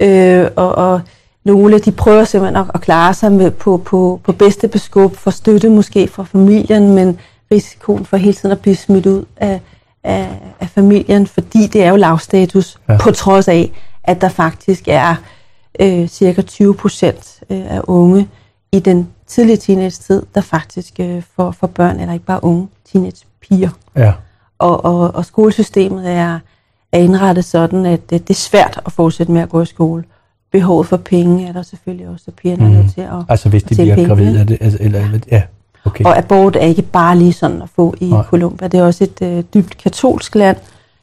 Øh, 0.01 0.47
og, 0.55 0.75
og 0.75 1.01
nogle, 1.45 1.79
de 1.79 1.91
prøver 1.91 2.23
simpelthen 2.23 2.55
at, 2.63 2.71
at 2.73 2.81
klare 2.81 3.13
sig 3.13 3.31
med, 3.31 3.51
på, 3.51 3.77
på, 3.77 4.19
på 4.23 4.31
bedste 4.31 4.67
beskub, 4.67 5.15
for 5.15 5.31
støtte 5.31 5.69
måske 5.69 6.07
fra 6.07 6.23
familien, 6.23 6.93
men 6.95 7.19
risikoen 7.51 8.05
for 8.05 8.17
hele 8.17 8.33
tiden 8.33 8.51
at 8.51 8.59
blive 8.59 8.75
smidt 8.75 9.05
ud 9.05 9.25
af, 9.37 9.61
af, 10.03 10.29
af 10.59 10.69
familien, 10.69 11.27
fordi 11.27 11.67
det 11.67 11.83
er 11.83 11.89
jo 11.89 11.95
lavstatus, 11.95 12.77
Ja. 12.87 12.93
ja. 12.93 12.99
på 12.99 13.11
trods 13.11 13.47
af, 13.47 13.71
at 14.03 14.21
der 14.21 14.29
faktisk 14.29 14.83
er 14.87 15.15
øh, 15.79 16.07
cirka 16.07 16.41
20 16.41 16.73
procent 16.75 17.39
øh, 17.49 17.75
af 17.75 17.81
unge 17.83 18.27
i 18.71 18.79
den 18.79 19.07
tidlige 19.31 19.57
teenage-tid, 19.57 20.23
der 20.35 20.41
faktisk 20.41 20.93
øh, 20.99 21.23
får, 21.35 21.51
får 21.51 21.67
børn, 21.67 21.99
eller 21.99 22.13
ikke 22.13 22.25
bare 22.25 22.43
unge, 22.43 22.67
teenage-piger. 22.91 23.69
ja. 23.95 24.13
Og, 24.59 24.85
og, 24.85 25.15
og 25.15 25.25
skolesystemet 25.25 26.09
er, 26.11 26.39
er 26.91 26.97
indrettet 26.99 27.45
sådan, 27.45 27.85
at 27.85 28.09
det, 28.09 28.27
det 28.27 28.33
er 28.33 28.37
svært 28.37 28.79
at 28.85 28.91
fortsætte 28.91 29.31
med 29.31 29.41
at 29.41 29.49
gå 29.49 29.61
i 29.61 29.65
skole. 29.65 30.03
Behovet 30.51 30.87
for 30.87 30.97
penge 30.97 31.47
er 31.47 31.51
der 31.51 31.61
selvfølgelig 31.61 32.07
også, 32.07 32.25
så 32.25 32.31
pigerne 32.31 32.63
Mhm. 32.65 32.73
er 32.75 32.81
nødt 32.81 32.93
til 32.93 33.01
at, 33.01 33.09
Altså 33.29 33.49
hvis 33.49 33.63
de 33.63 33.75
bliver 33.75 34.07
gravide, 34.07 34.39
er 34.39 34.43
det, 34.43 34.57
altså, 34.61 34.77
eller, 34.81 35.19
ja, 35.31 35.41
okay. 35.85 36.05
Og 36.05 36.17
abort 36.17 36.55
er 36.55 36.59
ikke 36.59 36.81
bare 36.81 37.17
lige 37.17 37.33
sådan 37.33 37.61
at 37.61 37.69
få 37.75 37.93
i 37.99 38.09
Nej. 38.09 38.23
Colombia. 38.23 38.67
Det 38.67 38.79
er 38.79 38.83
også 38.83 39.03
et 39.03 39.21
øh, 39.21 39.43
dybt 39.53 39.77
katolsk 39.77 40.35
land, 40.35 40.57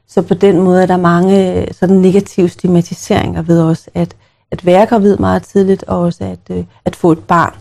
så 0.08 0.22
på 0.22 0.34
den 0.34 0.58
måde 0.62 0.82
er 0.82 0.86
der 0.86 0.96
mange 0.96 1.54
øh, 1.60 1.66
sådan 1.72 1.96
negative 1.96 2.48
stigmatiseringer 2.48 3.42
ved 3.42 3.60
også 3.62 3.90
at, 3.94 4.14
at 4.50 4.66
være 4.66 4.86
gravid 4.86 5.16
meget 5.16 5.42
tidligt, 5.42 5.84
og 5.84 5.98
også 6.00 6.24
at, 6.24 6.56
øh, 6.56 6.64
at 6.84 6.96
få 6.96 7.12
et 7.12 7.18
barn 7.18 7.52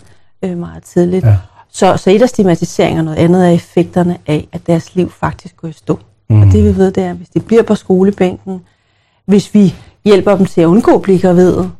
øh, 0.43 0.57
meget 0.57 0.83
tidligt. 0.83 1.25
Ja. 1.25 1.37
Så, 1.69 1.97
så 1.97 2.09
et 2.09 2.21
af 2.21 2.29
stigmatiseringer, 2.29 3.01
noget 3.01 3.17
andet 3.17 3.45
er 3.47 3.51
effekterne 3.51 4.17
af, 4.27 4.47
at 4.51 4.67
deres 4.67 4.95
liv 4.95 5.11
faktisk 5.11 5.57
går 5.57 5.67
i 5.67 5.71
stå. 5.71 5.99
Mm. 6.29 6.35
Mm. 6.35 6.41
Og 6.41 6.47
det 6.53 6.63
vi 6.63 6.77
ved, 6.77 6.91
det 6.91 7.03
er, 7.03 7.09
at 7.09 7.15
hvis 7.15 7.29
de 7.29 7.39
bliver 7.39 7.63
på 7.63 7.75
skolebænken, 7.75 8.61
hvis 9.25 9.53
vi 9.53 9.75
hjælper 10.05 10.35
dem 10.35 10.45
til 10.45 10.61
at 10.61 10.65
undgå 10.65 10.95
at 10.95 11.01
blive 11.01 11.19
gravide, 11.19 11.71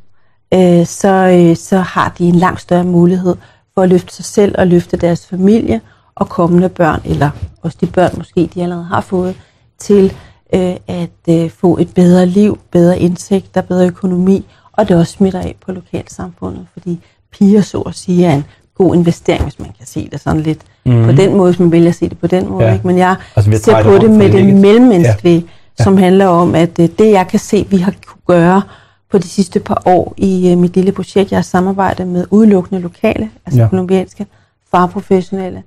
øh, 0.54 0.86
så, 0.86 1.08
øh, 1.08 1.56
så 1.56 1.78
har 1.78 2.16
de 2.18 2.28
en 2.28 2.36
langt 2.36 2.62
større 2.62 2.84
mulighed 2.84 3.36
for 3.74 3.82
at 3.82 3.90
løfte 3.90 4.16
sig 4.16 4.26
selv 4.26 4.56
og 4.58 4.68
løfte 4.68 4.98
deres 4.98 5.28
familie 5.28 5.82
og 6.16 6.30
kommende 6.30 6.70
børn, 6.70 7.02
eller 7.06 7.30
også 7.62 7.78
de 7.82 7.88
børn 7.88 8.12
måske, 8.18 8.50
de 8.54 8.64
allerede 8.64 8.86
har 8.86 9.02
fået, 9.02 9.36
til 9.78 10.14
øh, 10.54 10.76
at 10.88 11.10
øh, 11.30 11.50
få 11.50 11.78
et 11.78 11.94
bedre 11.94 12.26
liv, 12.26 12.60
bedre 12.72 13.00
indtægter, 13.00 13.62
bedre 13.62 13.88
økonomi, 13.88 14.46
og 14.72 14.88
det 14.88 14.98
også 14.98 15.14
smitter 15.14 15.40
af 15.40 15.56
på 15.66 15.72
lokalsamfundet, 15.72 16.68
fordi 16.74 17.00
piger 17.32 17.62
så 17.62 17.82
at 17.82 17.96
sige 17.96 18.26
er 18.26 18.34
en 18.34 18.44
god 18.78 18.96
investering, 18.96 19.44
hvis 19.44 19.60
man 19.60 19.70
kan 19.78 19.88
se 19.88 20.10
det 20.12 20.22
sådan 20.22 20.42
lidt 20.42 20.60
mm. 20.86 21.06
på 21.06 21.12
den 21.12 21.36
måde, 21.38 21.52
hvis 21.52 21.60
man 21.60 21.72
vælger 21.72 21.90
at 21.90 21.96
se 21.96 22.10
det 22.10 22.18
på 22.20 22.28
den 22.28 22.50
måde. 22.50 22.66
Ja. 22.66 22.74
Ikke? 22.74 22.88
Men 22.88 22.98
jeg 22.98 23.16
Altså, 23.36 23.52
ser 23.64 23.84
på 23.84 23.98
det 23.98 24.10
med 24.12 24.32
det 24.32 24.56
mellemmenneskelige, 24.56 25.46
ja. 25.80 25.84
som 25.84 25.98
handler 25.98 26.28
om, 26.28 26.56
at 26.56 26.80
øh, 26.80 26.90
det 27.00 27.12
jeg 27.12 27.28
kan 27.28 27.40
se, 27.40 27.66
vi 27.70 27.78
har 27.78 27.94
kunne 28.08 28.38
gøre 28.38 28.62
på 29.12 29.18
de 29.18 29.28
sidste 29.28 29.60
par 29.60 29.82
år 29.86 30.14
i 30.18 30.52
øh, 30.52 30.58
mit 30.58 30.76
lille 30.76 30.92
projekt, 30.92 31.32
jeg 31.32 31.38
har 31.38 31.44
samarbejdet 31.44 32.08
med 32.08 32.26
udelukkende 32.32 32.82
lokale, 32.82 33.30
altså 33.46 33.58
Ja. 33.58 33.64
ja. 33.64 33.70
kolumbianske 33.70 34.26
farprofessionelle, 34.72 35.64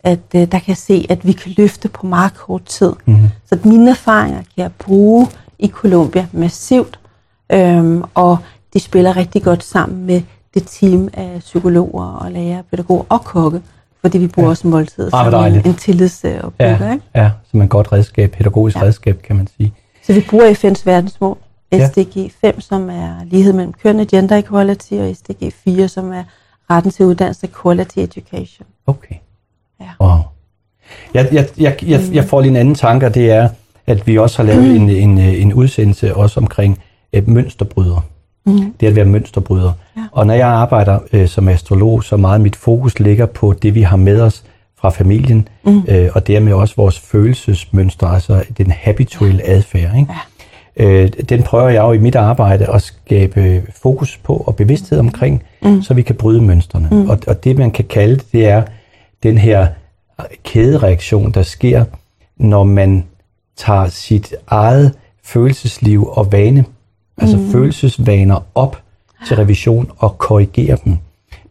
at 0.00 0.18
øh, 0.34 0.40
der 0.40 0.46
kan 0.46 0.64
jeg 0.68 0.76
se, 0.76 1.06
at 1.08 1.26
vi 1.26 1.32
kan 1.32 1.52
løfte 1.56 1.88
på 1.88 2.06
meget 2.06 2.34
kort 2.34 2.64
tid. 2.64 2.92
Mhm. 3.06 3.28
Så 3.48 3.58
mine 3.64 3.90
erfaringer 3.90 4.38
kan 4.38 4.62
jeg 4.62 4.70
bruge 4.78 5.26
i 5.58 5.68
Colombia 5.68 6.26
massivt, 6.32 6.98
øhm, 7.52 8.02
og 8.14 8.38
de 8.74 8.80
spiller 8.80 9.16
rigtig 9.16 9.42
godt 9.42 9.64
sammen 9.64 10.06
med 10.06 10.22
det 10.56 10.66
team 10.66 11.08
af 11.12 11.36
psykologer 11.40 12.04
og 12.04 12.32
lærere, 12.32 12.62
pædagoger 12.70 13.04
og 13.08 13.24
kokke, 13.24 13.60
fordi 14.00 14.18
vi 14.18 14.26
bruger 14.26 14.46
ja. 14.46 14.50
også 14.50 14.68
Ah, 15.12 15.28
hvor 15.28 15.48
som 15.48 15.54
en, 15.54 15.66
en 15.66 15.74
tillidsopbygger. 15.74 16.86
Ja, 16.86 16.92
ikke? 16.92 17.04
ja, 17.14 17.30
som 17.50 17.62
et 17.62 17.70
godt 17.70 17.92
redskab, 17.92 18.30
pædagogisk 18.30 18.76
ja. 18.76 18.82
Redskab, 18.82 19.22
kan 19.22 19.36
man 19.36 19.48
sige. 19.56 19.74
Så 20.06 20.12
vi 20.12 20.24
bruger 20.30 20.54
FN's 20.54 20.82
verdensmål. 20.84 21.36
SDG 21.74 22.32
5, 22.40 22.60
som 22.60 22.90
er 22.90 23.24
lighed 23.24 23.52
mellem 23.52 23.72
køn 23.72 24.00
og 24.00 24.06
gender 24.06 24.36
equality, 24.36 24.92
og 24.92 25.16
SDG 25.16 25.52
4, 25.52 25.88
som 25.88 26.12
er 26.12 26.22
retten 26.70 26.92
til 26.92 27.04
uddannelse 27.04 27.48
quality 27.62 27.98
education. 27.98 28.66
Okay. 28.86 29.14
Ja. 29.80 29.86
Wow. 30.00 30.18
Jeg, 31.14 31.28
jeg, 31.32 31.48
jeg, 31.58 31.84
jeg, 31.86 32.00
jeg 32.12 32.24
får 32.24 32.40
lige 32.40 32.50
en 32.50 32.56
anden 32.56 32.74
tanke, 32.74 33.06
og 33.06 33.14
det 33.14 33.30
er, 33.30 33.48
at 33.86 34.06
vi 34.06 34.18
også 34.18 34.42
har 34.42 34.44
lavet 34.44 34.76
en, 34.76 34.90
en, 34.90 35.18
en 35.18 35.54
udsendelse 35.54 36.14
også 36.14 36.40
omkring 36.40 36.82
et 37.12 37.28
mønsterbryder. 37.28 38.00
Mm. 38.46 38.74
Det 38.80 38.86
at 38.86 38.96
være 38.96 39.04
mønsterbryder. 39.04 39.72
Ja. 39.96 40.02
Og 40.12 40.26
når 40.26 40.34
jeg 40.34 40.48
arbejder 40.48 40.98
øh, 41.12 41.28
som 41.28 41.48
astrolog, 41.48 42.04
så 42.04 42.16
meget 42.16 42.40
mit 42.40 42.56
fokus 42.56 42.98
ligger 42.98 43.26
på 43.26 43.52
det, 43.52 43.74
vi 43.74 43.82
har 43.82 43.96
med 43.96 44.20
os 44.20 44.44
fra 44.78 44.90
familien, 44.90 45.48
mm. 45.64 45.82
øh, 45.88 46.08
og 46.14 46.26
dermed 46.26 46.52
også 46.52 46.74
vores 46.76 46.98
følelsesmønstre, 46.98 48.14
altså 48.14 48.44
den 48.58 48.70
habituelle 48.70 49.46
adfærd. 49.46 49.96
Ikke? 49.96 50.12
Ja. 50.12 50.84
Øh, 50.84 51.08
den 51.28 51.42
prøver 51.42 51.68
jeg 51.68 51.82
jo 51.82 51.92
i 51.92 51.98
mit 51.98 52.14
arbejde 52.14 52.66
at 52.74 52.82
skabe 52.82 53.62
fokus 53.82 54.16
på 54.16 54.36
og 54.46 54.56
bevidsthed 54.56 54.98
omkring, 54.98 55.42
mm. 55.62 55.82
så 55.82 55.94
vi 55.94 56.02
kan 56.02 56.14
bryde 56.14 56.42
mønstrene. 56.42 56.88
Mm. 56.90 57.10
Og, 57.10 57.18
og 57.26 57.44
det 57.44 57.58
man 57.58 57.70
kan 57.70 57.84
kalde 57.84 58.16
det, 58.16 58.32
det 58.32 58.46
er 58.46 58.62
den 59.22 59.38
her 59.38 59.66
kædereaktion, 60.44 61.30
der 61.30 61.42
sker, 61.42 61.84
når 62.36 62.64
man 62.64 63.04
tager 63.56 63.88
sit 63.88 64.34
eget 64.46 64.92
følelsesliv 65.24 66.08
og 66.08 66.32
vane, 66.32 66.64
altså 67.18 67.36
mm. 67.36 67.52
følelsesvaner 67.52 68.46
op 68.54 68.82
til 69.26 69.36
revision 69.36 69.90
og 69.98 70.18
korrigerer 70.18 70.76
dem. 70.76 70.96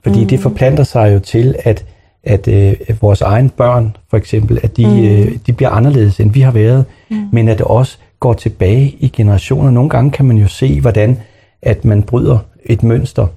Fordi 0.04 0.22
mm. 0.22 0.28
det 0.28 0.40
forplanter 0.40 0.84
sig 0.84 1.14
jo 1.14 1.20
til, 1.20 1.56
at, 1.64 1.86
at 2.24 2.48
øh, 2.48 2.76
vores 3.02 3.22
egen 3.22 3.50
børn, 3.50 3.96
for 4.10 4.18
eksempel, 4.18 4.60
at 4.64 4.78
de, 4.78 4.88
mm. 4.88 5.04
øh, 5.04 5.38
de 5.48 5.54
bliver 5.54 5.70
anderledes, 5.70 6.20
end 6.20 6.32
vi 6.32 6.42
har 6.42 6.52
været, 6.52 6.86
mm. 7.10 7.28
men 7.32 7.48
at 7.48 7.58
det 7.58 7.66
også 7.66 7.98
går 8.20 8.34
tilbage 8.34 8.96
i 9.00 9.08
generationer. 9.08 9.72
Nogle 9.72 9.90
gange 9.90 10.12
kan 10.12 10.26
man 10.26 10.38
jo 10.38 10.48
se, 10.48 10.82
hvordan 10.82 11.18
at 11.62 11.86
man 11.86 12.04
bryder 12.04 12.38
et 12.66 12.84
mønster, 12.84 13.28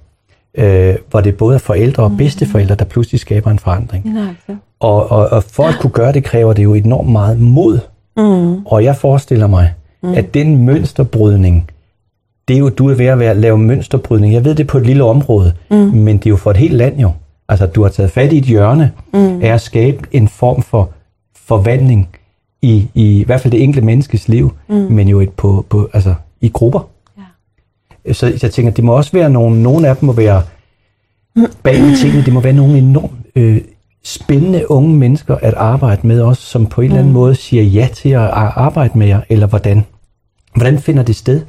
øh, 0.55 0.95
hvor 1.11 1.21
det 1.21 1.37
både 1.37 1.55
er 1.55 1.59
forældre 1.59 2.03
og 2.03 2.13
bedsteforældre, 2.19 2.75
der 2.75 2.85
pludselig 2.85 3.21
skaber 3.21 3.51
en 3.51 3.59
forandring. 3.59 4.07
Ja, 4.07 4.21
altså. 4.29 4.57
Og, 4.81 5.11
og, 5.11 5.29
og 5.29 5.43
for 5.43 5.63
at 5.63 5.75
kunne 5.81 5.91
gøre 5.91 6.13
det, 6.13 6.25
kræver 6.25 6.53
det 6.53 6.65
jo 6.65 6.75
enormt 6.75 7.13
meget 7.13 7.41
mod. 7.41 7.79
Mm. 8.17 8.67
Og 8.67 8.85
jeg 8.85 8.97
forestiller 8.97 9.47
mig, 9.47 9.73
mm. 10.03 10.15
at 10.15 10.35
den 10.35 10.65
mønsterbrydning, 10.65 11.71
det 12.49 12.55
er 12.55 12.59
jo, 12.59 12.69
du 12.69 12.89
er 12.89 12.95
ved 12.95 13.07
at 13.07 13.19
være, 13.19 13.35
lave 13.35 13.59
mønsterbrydning. 13.59 14.35
Jeg 14.35 14.45
ved 14.45 14.55
det 14.55 14.67
på 14.67 14.79
et 14.79 14.87
lille 14.87 15.05
område, 15.05 15.53
mm. 15.71 15.77
men 15.77 16.17
det 16.17 16.27
er 16.27 16.31
jo 16.31 16.37
for 16.37 16.51
et 16.51 16.57
helt 16.57 16.75
land 16.75 17.01
jo. 17.01 17.13
Altså, 17.49 17.67
du 17.67 17.83
har 17.83 17.89
taget 17.89 18.11
fat 18.11 18.33
i 18.33 18.39
et 18.39 18.45
hjørne 18.45 18.93
mm. 19.13 19.43
af 19.43 19.49
at 19.49 19.61
skabe 19.61 19.99
en 20.13 20.29
form 20.29 20.63
for 20.63 20.91
forvandling 21.37 22.09
i, 22.63 22.89
i, 22.95 23.21
i 23.21 23.25
hvert 23.25 23.41
fald 23.41 23.53
det 23.53 23.63
enkelte 23.63 23.87
menneskes 23.87 24.29
liv, 24.29 24.53
mm. 24.69 24.75
men 24.75 25.09
jo 25.09 25.21
et 25.21 25.31
på, 25.31 25.67
på, 25.69 25.89
altså, 25.93 26.15
i 26.41 26.49
grupper. 26.49 26.89
Ja. 28.07 28.13
Så 28.13 28.39
jeg 28.43 28.51
tænker, 28.51 28.73
det 28.73 28.85
må 28.85 28.97
også 28.97 29.13
være 29.13 29.31
nogle, 29.31 29.63
nogle 29.63 29.89
af 29.89 29.97
dem 29.97 30.07
må 30.07 30.13
være 30.13 30.43
bag 31.63 31.75
tingene, 31.75 32.25
det 32.25 32.33
må 32.33 32.41
være 32.41 32.53
nogle 32.53 32.79
enormt 32.79 33.13
øh, 33.37 33.61
spændende 34.05 34.71
unge 34.71 34.97
mennesker 34.97 35.37
at 35.37 35.55
arbejde 35.55 36.07
med 36.07 36.21
også, 36.21 36.43
som 36.43 36.67
på 36.67 36.81
en 36.81 36.87
eller 36.87 36.99
anden 36.99 37.13
måde 37.13 37.35
siger 37.35 37.63
ja 37.63 37.89
til 37.95 38.09
at 38.09 38.21
arbejde 38.21 38.99
med 38.99 39.07
jer, 39.07 39.21
eller 39.29 39.47
hvordan? 39.47 39.85
Hvordan 40.57 40.79
finder 40.79 41.03
det 41.03 41.17
sted? 41.17 41.43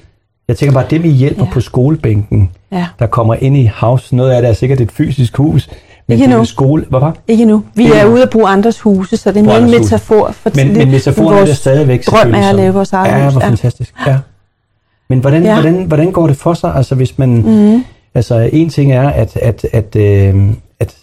Jeg 0.50 0.58
tænker 0.58 0.74
bare, 0.74 0.86
det 0.90 1.04
vi 1.04 1.10
hjælper 1.10 1.42
ja. 1.44 1.48
Ja. 1.48 1.54
på 1.54 1.62
skolebænken, 1.62 2.50
Ja. 2.72 2.86
der 3.00 3.06
kommer 3.08 3.34
ind 3.36 3.58
i 3.58 3.72
house, 3.76 4.16
noget 4.16 4.32
af 4.32 4.42
det 4.42 4.50
er 4.50 4.54
sikkert 4.54 4.82
et 4.82 4.92
fysisk 4.92 5.38
hus, 5.38 5.70
men 6.08 6.20
Ikke 6.20 6.32
det 6.34 6.40
er 6.40 6.44
skole, 6.44 6.86
hvad 6.90 7.00
var? 7.00 7.16
Ikke 7.28 7.46
nu. 7.46 7.64
Vi 7.76 7.84
Ikke 7.84 7.96
er 7.96 8.06
ude 8.06 8.24
at 8.24 8.30
bruge 8.30 8.50
andres 8.50 8.80
huse, 8.82 9.18
så 9.18 9.32
det 9.32 9.40
er 9.40 9.44
mere 9.44 9.58
en 9.62 9.70
metafor 9.72 10.32
for 10.32 10.52
Men, 10.56 10.68
det- 10.68 10.78
men 10.78 10.92
metaforen 10.92 11.38
er 11.38 11.46
det 11.46 11.58
stadigvæk 11.58 12.06
drøm 12.06 12.34
er 12.34 12.50
at 12.50 12.56
lave 12.56 12.74
vores 12.74 12.94
eget 12.94 13.12
Ja, 13.18 13.24
hus. 13.24 13.34
hvor 13.34 13.42
fantastisk. 13.42 13.94
Ja. 14.08 14.18
Men 15.10 15.20
hvordan, 15.20 15.44
ja. 15.44 15.50
Ja. 15.56 15.62
hvordan, 15.62 15.84
hvordan 15.84 16.12
går 16.12 16.28
det 16.28 16.38
for 16.38 16.54
sig, 16.54 16.76
altså 16.76 16.96
hvis 16.96 17.18
man, 17.18 17.30
Mhm. 17.30 17.84
altså 18.16 18.50
en 18.54 18.70
ting 18.70 18.92
er, 18.92 19.10
at, 19.10 19.38
at, 19.42 19.66
at, 19.74 19.96
øh, 19.96 20.36
at 20.80 20.96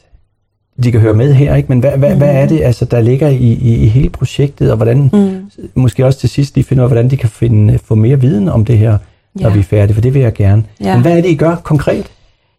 de 0.82 0.92
kan 0.92 1.00
høre 1.00 1.14
med 1.14 1.32
her, 1.34 1.54
ikke? 1.54 1.68
men 1.68 1.78
hvad, 1.80 1.90
hvad, 1.90 2.08
hvad 2.16 2.28
Mhm. 2.28 2.36
er 2.36 2.46
det, 2.46 2.60
altså, 2.62 2.84
der 2.84 3.00
ligger 3.00 3.28
i, 3.28 3.36
i, 3.52 3.74
i 3.74 3.86
hele 3.88 4.10
projektet, 4.10 4.70
og 4.70 4.76
hvordan, 4.76 5.10
Mm. 5.12 5.50
måske 5.74 6.06
også 6.06 6.18
til 6.18 6.28
sidst 6.28 6.54
lige 6.54 6.64
finde 6.64 6.80
ud 6.80 6.84
af, 6.84 6.88
hvordan 6.88 7.10
de 7.10 7.16
kan 7.16 7.28
finde, 7.28 7.78
få 7.84 7.94
mere 7.94 8.20
viden 8.20 8.48
om 8.48 8.64
det 8.64 8.78
her, 8.78 8.98
når 9.40 9.48
Ja. 9.48 9.54
vi 9.54 9.60
er 9.60 9.64
færdige, 9.64 9.94
for 9.94 10.00
det 10.00 10.14
vil 10.14 10.22
jeg 10.22 10.32
gerne. 10.32 10.64
Ja. 10.80 10.92
Men 10.92 11.02
hvad 11.02 11.12
er 11.18 11.20
det, 11.22 11.28
I 11.28 11.34
gør 11.34 11.54
konkret? 11.54 12.06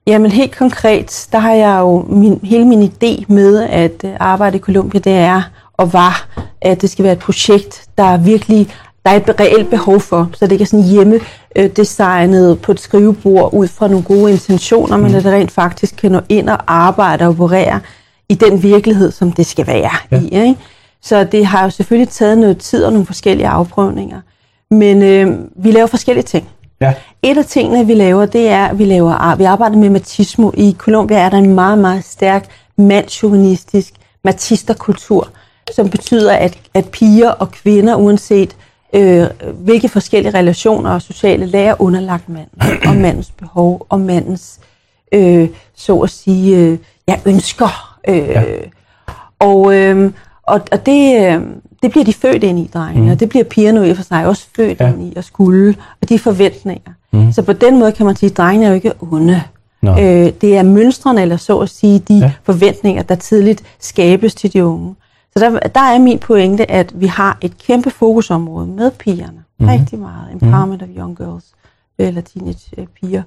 Jamen 0.07 0.31
helt 0.31 0.57
konkret, 0.57 1.27
der 1.31 1.39
har 1.39 1.53
jeg 1.53 1.79
jo 1.79 2.05
min, 2.09 2.39
hele 2.43 2.65
min 2.65 2.83
idé 2.83 3.23
med 3.27 3.63
at 3.63 4.03
øh, 4.03 4.11
arbejde 4.19 4.57
i 4.57 4.59
Columbia, 4.59 4.99
det 4.99 5.13
er 5.13 5.41
og 5.73 5.93
var, 5.93 6.27
at 6.61 6.81
det 6.81 6.89
skal 6.89 7.03
være 7.03 7.13
et 7.13 7.19
projekt, 7.19 7.85
der 7.97 8.03
er 8.03 8.17
virkelig 8.17 8.67
der 9.05 9.13
er 9.13 9.17
et 9.17 9.39
reelt 9.39 9.69
behov 9.69 9.99
for, 9.99 10.29
så 10.33 10.45
det 10.45 10.51
ikke 10.51 10.63
er 10.63 10.65
sådan 10.65 10.85
hjemme 10.85 11.19
øh, 11.55 11.69
designet 11.75 12.61
på 12.61 12.71
et 12.71 12.79
skrivebord 12.79 13.53
ud 13.53 13.67
fra 13.67 13.87
nogle 13.87 14.03
gode 14.03 14.31
intentioner, 14.31 14.97
men 14.97 15.15
at 15.15 15.23
det 15.23 15.33
rent 15.33 15.51
faktisk 15.51 15.95
kan 15.95 16.11
nå 16.11 16.21
ind 16.29 16.49
og 16.49 16.57
arbejde 16.67 17.25
og 17.25 17.29
operere 17.29 17.79
i 18.29 18.33
den 18.33 18.63
virkelighed, 18.63 19.11
som 19.11 19.31
det 19.31 19.45
skal 19.45 19.67
være 19.67 19.91
ja. 20.11 20.19
i. 20.21 20.25
Ikke? 20.25 20.55
Så 21.01 21.23
det 21.23 21.45
har 21.45 21.63
jo 21.63 21.69
selvfølgelig 21.69 22.09
taget 22.09 22.37
noget 22.37 22.57
tid 22.57 22.83
og 22.83 22.91
nogle 22.91 23.05
forskellige 23.05 23.47
afprøvninger. 23.47 24.21
Men 24.71 25.01
øh, 25.01 25.37
vi 25.55 25.71
laver 25.71 25.87
forskellige 25.87 26.23
ting. 26.23 26.47
Ja. 26.81 26.93
Et 27.23 27.37
af 27.37 27.45
tingene, 27.45 27.85
vi 27.85 27.93
laver, 27.93 28.25
det 28.25 28.49
er, 28.49 28.65
at 28.65 28.79
vi, 28.79 28.85
laver, 28.85 29.35
vi 29.35 29.43
arbejder 29.43 29.77
med 29.77 29.89
matismo. 29.89 30.51
I 30.57 30.75
Colombia 30.77 31.17
er 31.17 31.29
der 31.29 31.37
en 31.37 31.53
meget, 31.53 31.77
meget 31.77 32.03
stærk 32.03 32.49
mandsjuvenistisk 32.77 33.93
matisterkultur, 34.23 35.29
som 35.71 35.89
betyder, 35.89 36.33
at, 36.33 36.57
at 36.73 36.89
piger 36.89 37.29
og 37.29 37.51
kvinder, 37.51 37.95
uanset 37.95 38.55
øh, 38.93 39.25
hvilke 39.53 39.89
forskellige 39.89 40.37
relationer 40.37 40.91
og 40.91 41.01
sociale 41.01 41.45
lag, 41.45 41.65
er 41.65 41.81
underlagt 41.81 42.29
manden, 42.29 42.87
og 42.87 42.95
mandens 43.05 43.31
behov, 43.31 43.85
og 43.89 43.99
mandens, 43.99 44.59
øh, 45.11 45.49
så 45.75 45.99
at 45.99 46.09
sige, 46.09 46.57
øh, 46.57 46.77
ja, 47.07 47.19
ønsker. 47.25 47.99
Øh, 48.07 48.17
ja. 48.17 48.43
Og, 49.39 49.75
øh, 49.75 50.11
og, 50.43 50.61
og 50.71 50.85
det, 50.85 51.25
øh, 51.25 51.41
det 51.83 51.91
bliver 51.91 52.05
de 52.05 52.13
født 52.13 52.43
ind 52.43 52.59
i, 52.59 52.69
drengene, 52.73 53.05
mm. 53.05 53.11
og 53.11 53.19
det 53.19 53.29
bliver 53.29 53.43
pigerne 53.43 53.79
jo 53.79 53.85
i 53.85 53.89
og 53.89 53.95
for 53.95 54.03
sig 54.03 54.25
også 54.25 54.47
født 54.55 54.79
Ja. 54.79 54.87
ind 54.93 55.03
i 55.03 55.13
at 55.15 55.25
skulle, 55.25 55.75
og 56.01 56.09
de 56.09 56.19
forventninger. 56.19 56.91
Mhm. 57.11 57.23
Mm. 57.25 57.31
Så 57.31 57.41
på 57.41 57.53
den 57.53 57.79
måde 57.79 57.91
kan 57.91 58.05
man 58.05 58.15
sige, 58.15 58.29
at 58.29 58.37
drengene 58.37 58.65
er 58.65 58.69
jo 58.69 58.75
ikke 58.75 58.93
onde. 59.01 59.43
Nå. 59.81 59.91
Øh, 59.91 60.31
det 60.41 60.57
er 60.57 60.63
mønstrene, 60.63 61.21
eller 61.21 61.37
så 61.37 61.57
at 61.59 61.69
sige, 61.69 61.99
de 61.99 62.17
Ja. 62.17 62.31
forventninger, 62.43 63.03
der 63.03 63.15
tidligt 63.15 63.63
skabes 63.79 64.35
til 64.35 64.53
de 64.53 64.65
unge. 64.65 64.95
Så 65.37 65.39
der, 65.43 65.59
der 65.59 65.81
er 65.81 65.99
min 65.99 66.19
pointe, 66.19 66.71
at 66.71 67.01
vi 67.01 67.05
har 67.07 67.37
et 67.41 67.57
kæmpe 67.57 67.89
fokusområde 67.89 68.67
med 68.67 68.91
pigerne. 68.91 69.43
Mhm. 69.59 69.69
Mm. 69.69 69.79
Rigtig 69.79 69.99
meget. 69.99 70.31
Empowerment 70.31 70.81
mm. 70.81 70.89
of 70.91 70.97
young 70.97 71.17
girls, 71.17 71.45
eller 71.97 72.21
teenage 72.21 72.69
øh, 72.77 72.87
piger. 73.01 73.23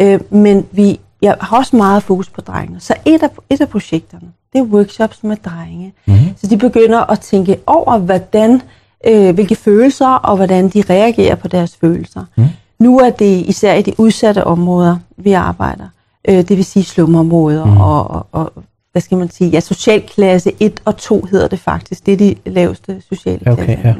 Øh, 0.00 0.20
men 0.30 0.66
vi, 0.72 1.00
jeg 1.22 1.36
har 1.40 1.56
også 1.58 1.76
meget 1.76 2.02
fokus 2.02 2.28
på 2.28 2.40
drengene. 2.40 2.80
Så 2.80 2.94
et 3.04 3.22
af, 3.22 3.28
et 3.50 3.60
af 3.60 3.68
projekterne, 3.68 4.28
det 4.56 4.68
er 4.68 4.74
workshops 4.74 5.24
med 5.24 5.36
drenge. 5.36 5.92
Mhm. 6.06 6.16
Mm. 6.16 6.22
Så 6.36 6.46
de 6.46 6.56
begynder 6.56 7.10
at 7.10 7.20
tænke 7.20 7.58
over, 7.66 7.98
hvordan, 7.98 8.62
øh, 9.06 9.34
hvilke 9.34 9.54
følelser, 9.54 10.08
og 10.08 10.36
hvordan 10.36 10.68
de 10.68 10.82
reagerer 10.90 11.34
på 11.34 11.48
deres 11.48 11.76
følelser. 11.76 12.24
Mm. 12.36 12.44
Nu 12.78 12.98
er 12.98 13.10
det 13.10 13.46
især 13.46 13.74
i 13.74 13.82
de 13.82 13.94
udsatte 13.98 14.44
områder, 14.44 14.96
vi 15.16 15.32
arbejder. 15.32 15.88
Øh, 16.28 16.36
det 16.36 16.50
vil 16.56 16.64
sige 16.64 16.84
slumområder 16.84 17.64
mm. 17.64 17.76
og, 17.76 18.10
og, 18.10 18.26
og, 18.32 18.52
hvad 18.92 19.02
skal 19.02 19.18
man 19.18 19.30
sige, 19.30 19.50
ja, 19.50 19.60
socialklasse 19.60 20.52
1 20.60 20.82
og 20.84 20.96
2 20.96 21.24
hedder 21.30 21.48
det 21.48 21.60
faktisk. 21.60 22.06
Det 22.06 22.12
er 22.12 22.16
de 22.16 22.34
laveste 22.46 23.02
sociale 23.08 23.52
Okay, 23.52 23.64
klasser 23.64 23.94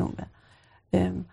ja. 0.93 0.99
Øhm, 0.99 1.25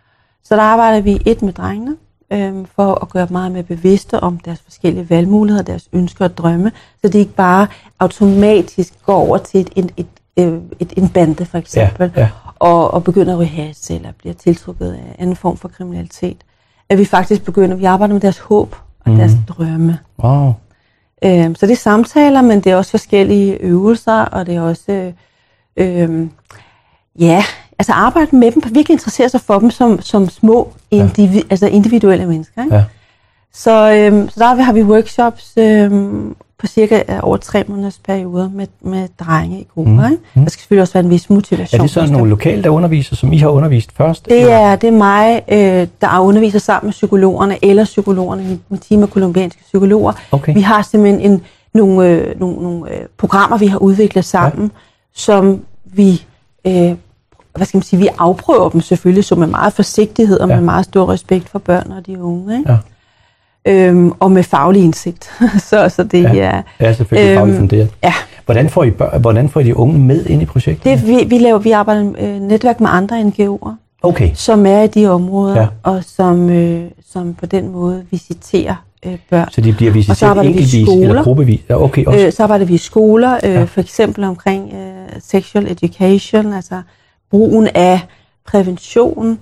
så 0.43 0.55
der 0.55 0.61
arbejder 0.61 1.01
vi 1.01 1.21
et 1.25 1.41
med 1.41 1.53
drengene, 1.53 1.95
øhm, 2.31 2.65
for 2.65 3.01
at 3.01 3.09
gøre 3.09 3.25
dem 3.25 3.31
meget 3.31 3.51
mere 3.51 3.63
bevidste 3.63 4.19
om 4.19 4.37
deres 4.37 4.61
forskellige 4.63 5.09
valgmuligheder, 5.09 5.63
deres 5.63 5.89
ønsker 5.93 6.25
og 6.25 6.37
drømme, 6.37 6.71
så 7.01 7.07
de 7.07 7.17
ikke 7.17 7.33
bare 7.33 7.67
automatisk 7.99 8.93
går 9.05 9.15
over 9.15 9.37
til 9.37 9.59
et, 9.61 9.69
et, 9.75 9.91
et, 9.97 10.07
et, 10.35 10.61
et, 10.79 10.93
en 10.97 11.09
bande 11.09 11.45
for 11.45 11.57
eksempel, 11.57 12.11
ja. 12.15 12.29
Og, 12.59 12.93
og 12.93 13.03
begynder 13.03 13.33
at 13.33 13.39
ryge 13.39 13.47
hash, 13.47 13.91
eller 13.91 14.11
bliver 14.11 14.33
tiltrukket 14.33 14.91
af 14.91 15.15
anden 15.19 15.35
form 15.35 15.57
for 15.57 15.67
kriminalitet. 15.67 16.37
At 16.89 16.97
vi 16.97 17.05
faktisk 17.05 17.45
begynder, 17.45 17.75
vi 17.75 17.85
arbejder 17.85 18.13
med 18.13 18.21
deres 18.21 18.39
håb 18.39 18.75
og 19.05 19.11
mm. 19.11 19.17
deres 19.17 19.33
drømme. 19.47 19.99
Wow. 20.23 20.53
Øhm, 21.23 21.55
så 21.55 21.65
det 21.65 21.71
er 21.71 21.77
samtaler, 21.77 22.41
men 22.41 22.61
det 22.61 22.71
er 22.71 22.75
også 22.75 22.91
forskellige 22.91 23.53
øvelser, 23.53 24.21
og 24.21 24.45
det 24.45 24.55
er 24.55 24.61
også, 24.61 24.91
øh, 24.91 25.13
øh, 25.77 26.27
ja, 27.19 27.43
altså 27.79 27.93
arbejde 27.93 28.35
med 28.35 28.51
dem, 28.51 28.63
virkelig 28.65 28.93
interessere 28.93 29.29
sig 29.29 29.41
for 29.41 29.59
dem 29.59 29.71
som, 29.71 30.01
som 30.01 30.29
små 30.29 30.73
indivi, 30.91 31.37
ja. 31.37 31.43
altså 31.49 31.67
individuelle 31.67 32.25
mennesker. 32.25 32.63
Ikke? 32.63 32.75
Ja. 32.75 32.83
Så, 33.53 33.91
øhm, 33.91 34.29
så 34.29 34.39
der 34.39 34.63
har 34.63 34.73
vi 34.73 34.83
workshops 34.83 35.53
øhm, 35.57 36.35
på 36.57 36.67
cirka 36.67 37.03
øh, 37.09 37.19
over 37.21 37.37
tre 37.37 37.63
måneders 37.67 37.99
perioder 38.05 38.49
med, 38.49 38.67
med 38.81 39.07
drenge 39.19 39.59
i 39.59 39.67
grupper. 39.73 40.07
Mm. 40.07 40.11
Ikke? 40.11 40.23
Der 40.35 40.49
skal 40.49 40.59
selvfølgelig 40.59 40.81
også 40.81 40.93
være 40.93 41.03
en 41.03 41.09
vis 41.09 41.29
motivation. 41.29 41.79
Er 41.79 41.83
det 41.83 41.91
sådan 41.91 42.09
nogle 42.09 42.29
lokale, 42.29 42.63
der 42.63 42.69
underviser, 42.69 43.15
som 43.15 43.33
I 43.33 43.37
har 43.37 43.49
undervist 43.49 43.91
først? 43.97 44.25
Det 44.25 44.39
eller? 44.39 44.53
er, 44.53 44.75
det 44.75 44.87
er 44.87 44.91
mig, 44.91 45.41
øh, 45.51 45.87
der 46.01 46.19
underviser 46.19 46.59
sammen 46.59 46.87
med 46.87 46.91
psykologerne, 46.91 47.65
eller 47.65 47.83
psykologerne, 47.83 48.43
mit, 48.43 48.59
mit 48.69 48.81
team 48.89 49.03
af 49.03 49.09
kolumbianske 49.09 49.63
psykologer. 49.63 50.13
Okay. 50.31 50.53
Vi 50.53 50.61
har 50.61 50.81
simpelthen 50.81 51.31
en, 51.31 51.41
nogle, 51.73 52.09
øh, 52.09 52.39
nogle, 52.39 52.63
nogle 52.63 52.91
øh, 52.91 53.05
programmer, 53.17 53.57
vi 53.57 53.67
har 53.67 53.77
udviklet 53.77 54.25
sammen, 54.25 54.63
ja. 54.63 54.79
som 55.13 55.61
vi 55.85 56.25
øh, 56.67 56.93
hvad 57.55 57.65
skal 57.67 57.77
man 57.77 57.83
sige, 57.83 57.99
vi 57.99 58.07
afprøver 58.17 58.69
dem 58.69 58.81
selvfølgelig 58.81 59.23
så 59.23 59.35
med 59.35 59.47
meget 59.47 59.73
forsigtighed 59.73 60.39
og 60.39 60.49
Ja. 60.49 60.55
med 60.55 60.63
meget 60.63 60.85
stor 60.85 61.09
respekt 61.11 61.49
for 61.49 61.59
børn 61.59 61.91
og 61.91 62.05
de 62.05 62.23
unge, 62.23 62.57
ikke? 62.57 62.71
Ja. 62.71 62.77
Øhm, 63.65 64.11
og 64.19 64.31
med 64.31 64.43
faglig 64.43 64.83
indsigt. 64.83 65.31
så, 65.69 65.89
så 65.89 66.03
det 66.03 66.23
Ja. 66.23 66.33
er... 66.35 66.61
er 66.79 66.93
selvfølgelig 66.93 67.29
Øhm, 67.31 67.37
fagligt 67.39 67.57
funderet. 67.57 67.89
Ja, 68.03 68.13
Hvordan 68.45 68.69
får, 68.69 68.83
I 68.83 68.91
bør, 68.91 69.17
hvordan 69.17 69.49
får 69.49 69.59
I 69.59 69.63
de 69.63 69.77
unge 69.77 69.99
med 69.99 70.25
ind 70.25 70.41
i 70.41 70.45
projektet? 70.45 70.83
det, 70.85 71.07
vi, 71.07 71.23
vi, 71.27 71.37
laver, 71.37 71.57
vi 71.59 71.71
arbejder 71.71 72.13
øh, 72.19 72.41
netværk 72.41 72.79
med 72.79 72.89
andre 72.91 73.21
NGO'er, 73.21 73.69
Okay, 74.05 74.31
som 74.33 74.65
er 74.65 74.81
i 74.81 74.87
de 74.87 75.07
områder, 75.07 75.59
Ja. 75.61 75.67
og 75.83 76.03
som, 76.03 76.49
øh, 76.49 76.83
som 77.11 77.33
på 77.33 77.45
den 77.45 77.71
måde 77.71 78.03
visiterer 78.11 78.75
øh, 79.05 79.17
børn. 79.29 79.47
så 79.51 79.61
de 79.61 79.73
bliver 79.73 79.91
visiteret 79.91 80.23
arbejder 80.29 80.49
vi 80.49 80.55
enkeltvis 80.55 80.89
eller 80.89 81.05
skoler. 81.07 81.23
gruppevis? 81.23 81.61
Ja, 81.69 81.83
okay, 81.83 82.05
også. 82.05 82.25
Øh, 82.25 82.31
så 82.33 82.43
arbejder 82.43 82.65
vi 82.65 82.73
i 82.73 82.77
skoler, 82.77 83.33
øh, 83.43 83.51
Ja. 83.51 83.59
ja. 83.59 83.63
for 83.63 83.81
eksempel 83.81 84.23
omkring 84.23 84.73
øh, 84.73 85.19
sexual 85.21 85.71
education, 85.71 86.53
altså 86.53 86.81
brugen 87.33 87.67
af 87.75 88.01
prævention, 88.45 89.39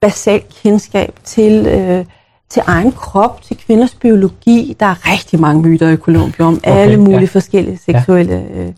basalt 0.00 0.60
kendskab 0.62 1.14
til, 1.24 1.66
øh, 1.66 2.04
til 2.48 2.62
egen 2.66 2.92
krop, 2.92 3.42
til 3.42 3.56
kvinders 3.56 3.94
biologi. 3.94 4.76
Der 4.80 4.86
er 4.86 5.12
rigtig 5.12 5.40
mange 5.40 5.62
myter 5.62 5.88
i 5.88 5.96
Colombia 5.96 6.44
om 6.44 6.54
Okay, 6.54 6.70
alle 6.70 6.96
mulige 6.96 7.20
ja. 7.20 7.26
forskellige 7.26 7.78
seksuelle 7.78 8.46
øh, 8.54 8.72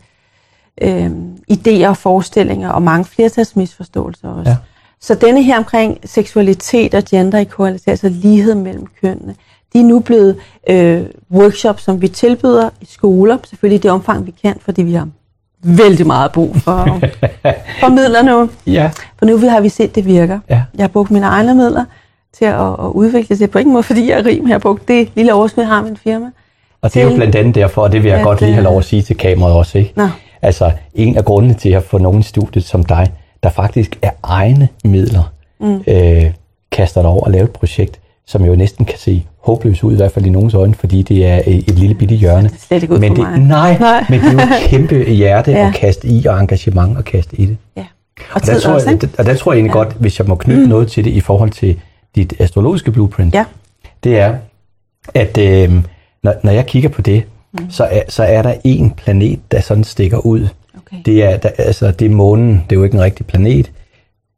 øh, 0.83 1.11
idéer 1.53 1.89
og 1.89 1.97
forestillinger, 1.97 2.71
og 2.71 2.83
mange 2.83 3.05
flertalsmisforståelser 3.05 4.29
også. 4.29 4.51
Ja. 4.51 4.57
Så 5.01 5.15
denne 5.15 5.43
her 5.43 5.59
omkring 5.59 5.99
seksualitet 6.05 6.95
og 6.95 7.05
gender 7.05 7.39
equality, 7.39 7.89
altså 7.89 8.09
lighed 8.09 8.55
mellem 8.55 8.87
kønnene, 9.01 9.35
de 9.73 9.81
er 9.81 9.85
nu 9.85 10.01
blevet 10.01 10.37
øh, 10.71 11.03
workshops, 11.31 11.83
som 11.83 12.03
vi 12.03 12.09
tilbyder 12.09 12.71
i 12.81 12.85
skoler, 12.85 13.39
selvfølgelig 13.45 13.79
i 13.79 13.83
det 13.83 13.91
omfang, 13.91 14.27
vi 14.27 14.35
kan, 14.43 14.57
fordi 14.61 14.83
vi 14.83 14.93
har 14.93 15.09
vældig 15.63 16.07
meget 16.07 16.33
brug 16.33 16.57
for, 16.57 17.01
for 17.81 17.89
midler 17.89 18.23
nu. 18.23 18.51
Ja, 18.67 18.91
For 19.19 19.27
nu 19.27 19.39
har 19.39 19.61
vi 19.61 19.69
set, 19.69 19.95
det 19.95 20.07
virker. 20.07 20.39
Ja. 20.51 20.63
Jeg 20.75 20.83
har 20.83 20.89
brugt 20.89 21.11
mine 21.11 21.27
egne 21.27 21.55
midler 21.55 21.85
til 22.33 22.45
at, 22.45 22.61
at 22.61 22.91
udvikle 22.93 23.39
det. 23.39 23.51
På 23.51 23.59
ingen 23.59 23.73
måde, 23.73 23.83
fordi 23.83 24.11
jeg 24.11 24.19
er 24.19 24.27
rig, 24.27 24.39
men 24.39 24.49
jeg 24.49 24.55
har 24.55 24.59
brugt 24.59 24.89
det 24.89 25.11
lille 25.15 25.35
overskud, 25.35 25.63
jeg 25.63 25.69
har 25.69 25.83
min 25.83 25.97
firma. 25.97 26.27
og 26.83 26.95
det 26.95 27.03
er 27.03 27.11
jo 27.11 27.15
blandt 27.15 27.35
andet 27.35 27.55
derfor, 27.55 27.83
og 27.83 27.93
det 27.93 28.03
vil 28.03 28.09
jeg 28.09 28.19
at, 28.19 28.25
godt 28.25 28.41
lige 28.41 28.53
have 28.53 28.63
øh, 28.63 28.71
lov 28.71 28.79
at 28.79 28.85
sige 28.85 29.03
til 29.03 29.17
kameraet 29.17 29.55
også, 29.57 29.79
ikke? 29.79 29.93
Nå. 29.97 30.09
Altså, 30.43 30.71
en 30.95 31.17
af 31.17 31.25
grundene 31.25 31.55
til 31.55 31.71
at 31.71 31.83
få 31.83 31.99
nogen 31.99 32.21
i 32.21 32.23
studiet 32.23 32.65
som 32.65 32.85
dig, 32.85 33.13
der 33.43 33.51
faktisk 33.51 33.99
er 34.03 34.11
egne 34.23 34.69
midler, 34.85 35.33
mm. 35.61 35.83
øh, 35.87 36.25
kaster 36.73 37.03
dig 37.03 37.11
over 37.11 37.25
at 37.25 37.33
lave 37.33 37.45
et 37.45 37.51
projekt, 37.51 38.01
som 38.29 38.45
jo 38.45 38.55
næsten 38.57 38.85
kan 38.85 38.99
se 38.99 39.27
håbløst 39.43 39.85
ud, 39.85 39.93
i 39.93 39.97
hvert 39.97 40.13
fald 40.13 40.27
i 40.27 40.31
nogens 40.31 40.55
øjne, 40.55 40.75
fordi 40.75 41.03
det 41.03 41.27
er 41.27 41.37
øh, 41.47 41.55
et 41.55 41.79
lille 41.79 41.95
bitte 41.95 42.15
hjørne. 42.15 42.49
Det 42.49 42.61
slet 42.61 42.83
ikke 42.83 42.95
ud 42.95 42.99
men 42.99 43.11
det, 43.17 43.19
mig. 43.19 43.39
Nej, 43.39 43.79
Nej. 43.79 44.05
men 44.09 44.21
det 44.21 44.29
er 44.29 44.33
jo 44.33 44.39
et 44.39 44.69
kæmpe 44.69 45.05
hjerte 45.21 45.51
Ja. 45.51 45.69
at 45.69 45.75
kaste 45.75 46.09
i, 46.09 46.27
og 46.27 46.41
engagement 46.41 46.99
at 46.99 47.05
kaste 47.05 47.37
i 47.41 47.47
det. 47.47 47.57
Ja. 47.77 47.85
Og, 48.19 48.25
Og 48.35 48.47
der, 48.47 48.61
tror 48.61 48.73
også, 48.73 48.91
jeg, 48.91 49.09
og 49.19 49.25
der 49.27 49.35
tror 49.35 49.53
jeg 49.53 49.57
egentlig 49.59 49.75
ja. 49.75 49.79
godt, 49.79 49.97
hvis 50.01 50.19
jeg 50.19 50.27
må 50.29 50.35
knytte 50.35 50.63
mm. 50.63 50.69
noget 50.69 50.89
til 50.89 51.05
det 51.05 51.11
i 51.11 51.21
forhold 51.21 51.51
til 51.51 51.81
dit 52.17 52.35
astrologiske 52.39 52.91
blueprint, 52.93 53.35
Ja. 53.35 53.45
det 54.05 54.19
er, 54.19 54.35
at 55.15 55.39
øh, 55.39 55.73
når, 56.23 56.35
når 56.43 56.53
jeg 56.53 56.67
kigger 56.67 56.89
på 56.89 57.03
det, 57.03 57.23
mm. 57.53 57.71
så, 57.71 57.85
er, 57.85 58.03
så 58.09 58.23
er 58.23 58.43
der 58.43 58.55
en 58.65 58.91
planet, 58.91 59.41
der 59.53 59.61
sådan 59.61 59.85
stikker 59.85 60.19
ud. 60.19 60.49
Okay. 60.79 60.97
Det 61.07 61.23
er, 61.25 61.37
der, 61.37 61.49
altså, 61.59 61.91
det 61.91 62.07
er 62.07 62.11
månen, 62.11 62.65
det 62.71 62.77
er 62.77 62.81
jo 62.81 62.85
ikke 62.85 62.95
en 62.95 63.03
rigtig 63.03 63.27
planet, 63.27 63.71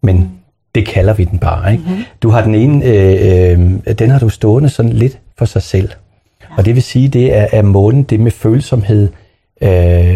men 0.02 0.16
mm. 0.16 0.28
Det 0.74 0.86
kalder 0.86 1.14
vi 1.14 1.24
den 1.24 1.38
bare. 1.38 1.72
Ikke? 1.72 1.84
Mm-hmm. 1.86 2.04
Du 2.22 2.30
har 2.30 2.42
den 2.42 2.54
ene, 2.54 2.84
øh, 2.84 3.60
øh, 3.86 3.94
den 3.98 4.10
har 4.10 4.18
du 4.18 4.28
stående 4.28 4.68
sådan 4.68 4.92
lidt 4.92 5.18
for 5.38 5.44
sig 5.44 5.62
selv. 5.62 5.88
Ja. 6.42 6.46
Og 6.56 6.64
det 6.64 6.74
vil 6.74 6.82
sige, 6.82 7.08
det 7.08 7.36
er, 7.36 7.46
er 7.52 7.62
månen, 7.62 8.02
det 8.02 8.20
med 8.20 8.30
følsomhed, 8.30 9.08
øh, 9.62 10.14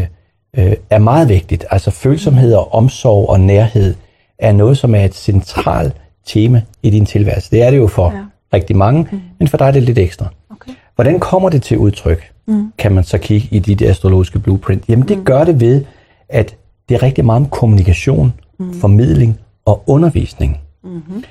øh, 0.57 0.73
er 0.91 0.99
meget 0.99 1.29
vigtigt. 1.29 1.65
Altså 1.71 1.91
følsomhed 1.91 2.55
og 2.55 2.75
omsorg 2.75 3.29
og 3.29 3.41
nærhed 3.41 3.95
er 4.39 4.53
noget, 4.53 4.79
som 4.79 4.95
er 4.95 5.05
et 5.05 5.15
centralt 5.15 5.95
tema 6.27 6.63
i 6.83 6.91
din 6.91 7.07
tilværelse. 7.07 7.51
Det 7.51 7.63
er 7.63 7.71
det 7.71 7.79
jo 7.79 7.87
for 7.87 8.11
ja. 8.11 8.25
Rigtig 8.55 8.77
mange, 8.77 9.09
mm. 9.13 9.21
men 9.39 9.49
for 9.49 9.57
dig 9.57 9.67
er 9.67 9.71
det 9.71 9.83
lidt 9.83 9.99
ekstra. 9.99 10.27
Okay. 10.51 10.73
Hvordan 10.95 11.21
kommer 11.21 11.49
det 11.49 11.63
til 11.63 11.79
udtryk, 11.79 12.31
mm. 12.47 12.73
kan 12.79 12.93
man 12.93 13.05
så 13.05 13.19
kigge 13.19 13.49
i 13.51 13.59
dit 13.59 13.83
astrologiske 13.83 14.39
blueprint? 14.39 14.85
Jamen 14.89 15.09
det 15.09 15.25
gør 15.25 15.45
det 15.45 15.61
ved, 15.61 15.85
at 16.29 16.57
det 16.89 16.95
er 16.95 17.03
rigtig 17.03 17.25
meget 17.25 17.41
om 17.41 17.49
kommunikation, 17.49 18.33
mm. 18.59 18.81
formidling 18.81 19.39
og 19.65 19.83
undervisning. 19.87 20.61
Mm-hmm. 20.85 21.25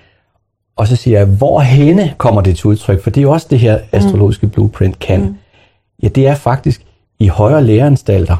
Og 0.75 0.87
så 0.87 0.95
siger 0.95 1.17
jeg, 1.17 1.27
hvor 1.27 1.59
henne 1.59 2.13
kommer 2.17 2.41
det 2.41 2.57
til 2.57 2.67
udtryk? 2.67 3.03
For 3.03 3.09
det 3.09 3.21
er 3.21 3.23
jo 3.23 3.31
også 3.31 3.47
det 3.49 3.59
her 3.59 3.79
astrologiske 3.91 4.47
blueprint 4.47 4.99
kan. 4.99 5.21
Mm. 5.21 5.35
Ja, 6.03 6.07
det 6.07 6.27
er 6.27 6.35
faktisk 6.35 6.85
i 7.19 7.27
højere 7.27 7.63
læreanstalter 7.63 8.37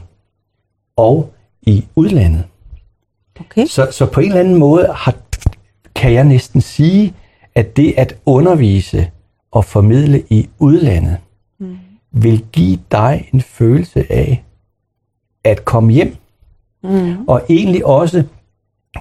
og 0.96 1.34
i 1.62 1.86
udlandet. 1.96 2.44
Okay. 3.40 3.66
Så, 3.66 3.88
så 3.92 4.06
på 4.06 4.20
en 4.20 4.28
eller 4.28 4.40
anden 4.40 4.56
måde 4.56 4.90
har, 4.96 5.16
kan 5.96 6.14
jeg 6.14 6.24
næsten 6.24 6.62
sige, 6.62 7.14
at 7.56 7.78
det 7.78 7.94
at 7.98 8.16
undervise 8.26 9.10
og 9.52 9.66
formidle 9.66 10.24
i 10.30 10.50
udlandet, 10.60 11.18
mm. 11.60 11.78
vil 12.12 12.46
give 12.52 12.80
dig 12.92 13.30
en 13.34 13.42
følelse 13.42 14.12
af 14.12 14.44
at 15.44 15.66
komme 15.66 15.94
hjem. 15.94 16.16
Mm. 16.84 17.28
Og 17.28 17.42
egentlig 17.50 17.86
også 17.86 18.24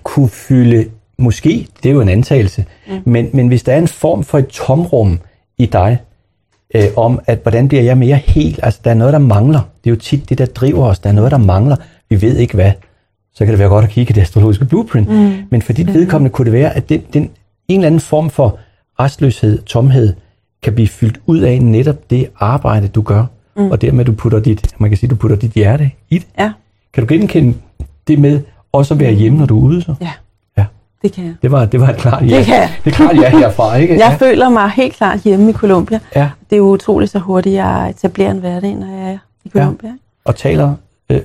kunne 0.03 0.29
fylde, 0.29 0.87
måske, 1.19 1.67
det 1.83 1.89
er 1.89 1.93
jo 1.93 2.01
en 2.01 2.09
antagelse, 2.09 2.65
mm. 2.89 3.03
men, 3.05 3.31
men 3.33 3.49
hvis 3.49 3.63
der 3.63 3.73
er 3.73 3.79
en 3.79 3.89
form 3.89 4.25
for 4.25 4.39
et 4.39 4.47
tomrum 4.47 5.19
i 5.59 5.67
dig, 5.67 5.99
øh, 6.75 6.85
om 6.97 7.21
at 7.27 7.39
hvordan 7.43 7.69
bliver 7.69 7.83
jeg 7.83 7.99
mere 7.99 8.17
helt, 8.17 8.61
altså 8.63 8.81
der 8.85 8.91
er 8.91 8.95
noget, 8.95 9.13
der 9.13 9.19
mangler. 9.19 9.61
Det 9.85 9.91
er 9.91 9.95
jo 9.95 10.01
tit 10.01 10.29
det, 10.29 10.39
der 10.39 10.47
driver 10.47 10.87
os. 10.87 10.99
Der 10.99 11.09
er 11.09 11.15
noget, 11.15 11.31
der 11.31 11.39
mangler. 11.39 11.77
Vi 12.09 12.23
ved 12.23 12.37
ikke 12.37 12.55
hvad. 12.55 12.73
Så 13.35 13.45
kan 13.45 13.53
det 13.53 13.59
være 13.59 13.69
godt 13.69 13.85
at 13.85 13.91
kigge 13.91 14.11
i 14.11 14.15
det 14.15 14.21
astrologiske 14.21 14.65
blueprint. 14.65 15.09
Mm. 15.09 15.33
Men 15.51 15.63
for 15.63 15.73
dit 15.73 15.95
vedkommende 15.95 16.31
kunne 16.33 16.45
det 16.45 16.53
være, 16.53 16.77
at 16.77 16.89
den, 16.89 17.03
den, 17.13 17.23
en 17.69 17.81
eller 17.81 17.87
anden 17.87 18.01
form 18.01 18.31
for 18.31 18.59
restløshed, 19.01 19.63
tomhed, 19.63 20.15
kan 20.63 20.75
blive 20.75 20.89
fyldt 20.89 21.21
ud 21.27 21.39
af 21.41 21.63
netop 21.63 22.11
det 22.11 22.29
arbejde, 22.37 22.89
du 22.89 23.03
gør. 23.03 23.25
Mm. 23.57 23.71
Og 23.71 23.83
dermed 23.83 24.05
du 24.05 24.13
putter 24.13 24.41
dit, 24.41 24.67
man 24.79 24.91
kan 24.91 24.97
sige, 24.97 25.11
du 25.11 25.15
putter 25.15 25.37
dit 25.37 25.53
hjerte 25.53 25.91
i 26.11 26.19
det. 26.19 26.27
Ja. 26.39 26.53
Kan 26.93 27.07
du 27.07 27.15
genkende 27.15 27.55
det 28.09 28.19
med 28.19 28.41
også 28.73 28.95
at 28.95 29.01
være 29.01 29.13
hjemme, 29.13 29.39
når 29.39 29.47
du 29.47 29.59
er 29.59 29.63
ude 29.63 29.83
så? 29.83 29.95
Ja, 30.01 30.11
Ja. 30.59 30.65
det 31.03 31.13
kan 31.13 31.25
jeg. 31.25 31.35
Det 31.43 31.51
var, 31.53 31.65
det 31.65 31.81
var 31.81 31.89
et 31.89 31.97
klart 31.97 32.31
ja. 32.31 32.37
Det 32.39 32.45
kan 32.47 32.55
jeg. 32.55 32.71
Det 32.85 32.91
er 32.93 32.95
klart 32.97 33.17
ja 33.17 33.31
herfra, 33.39 33.75
ikke? 33.77 33.99
Jeg 33.99 34.17
føler 34.19 34.49
mig 34.49 34.71
helt 34.71 34.95
klart 34.95 35.21
hjemme 35.21 35.51
i 35.51 35.53
Colombia. 35.53 36.01
ja. 36.17 36.31
Det 36.51 36.57
er 36.57 36.61
jo 36.61 36.65
utroligt 36.73 37.11
så 37.13 37.19
hurtigt, 37.19 37.55
jeg 37.55 37.91
etablerer 37.91 38.31
en 38.31 38.39
hverdag, 38.39 38.75
når 38.75 38.87
jeg 38.87 39.13
er 39.13 39.19
i 39.45 39.49
Colombia. 39.49 39.89
Ja. 39.89 39.95
Og 40.25 40.37
taler... 40.37 40.75
Øh, 41.11 41.21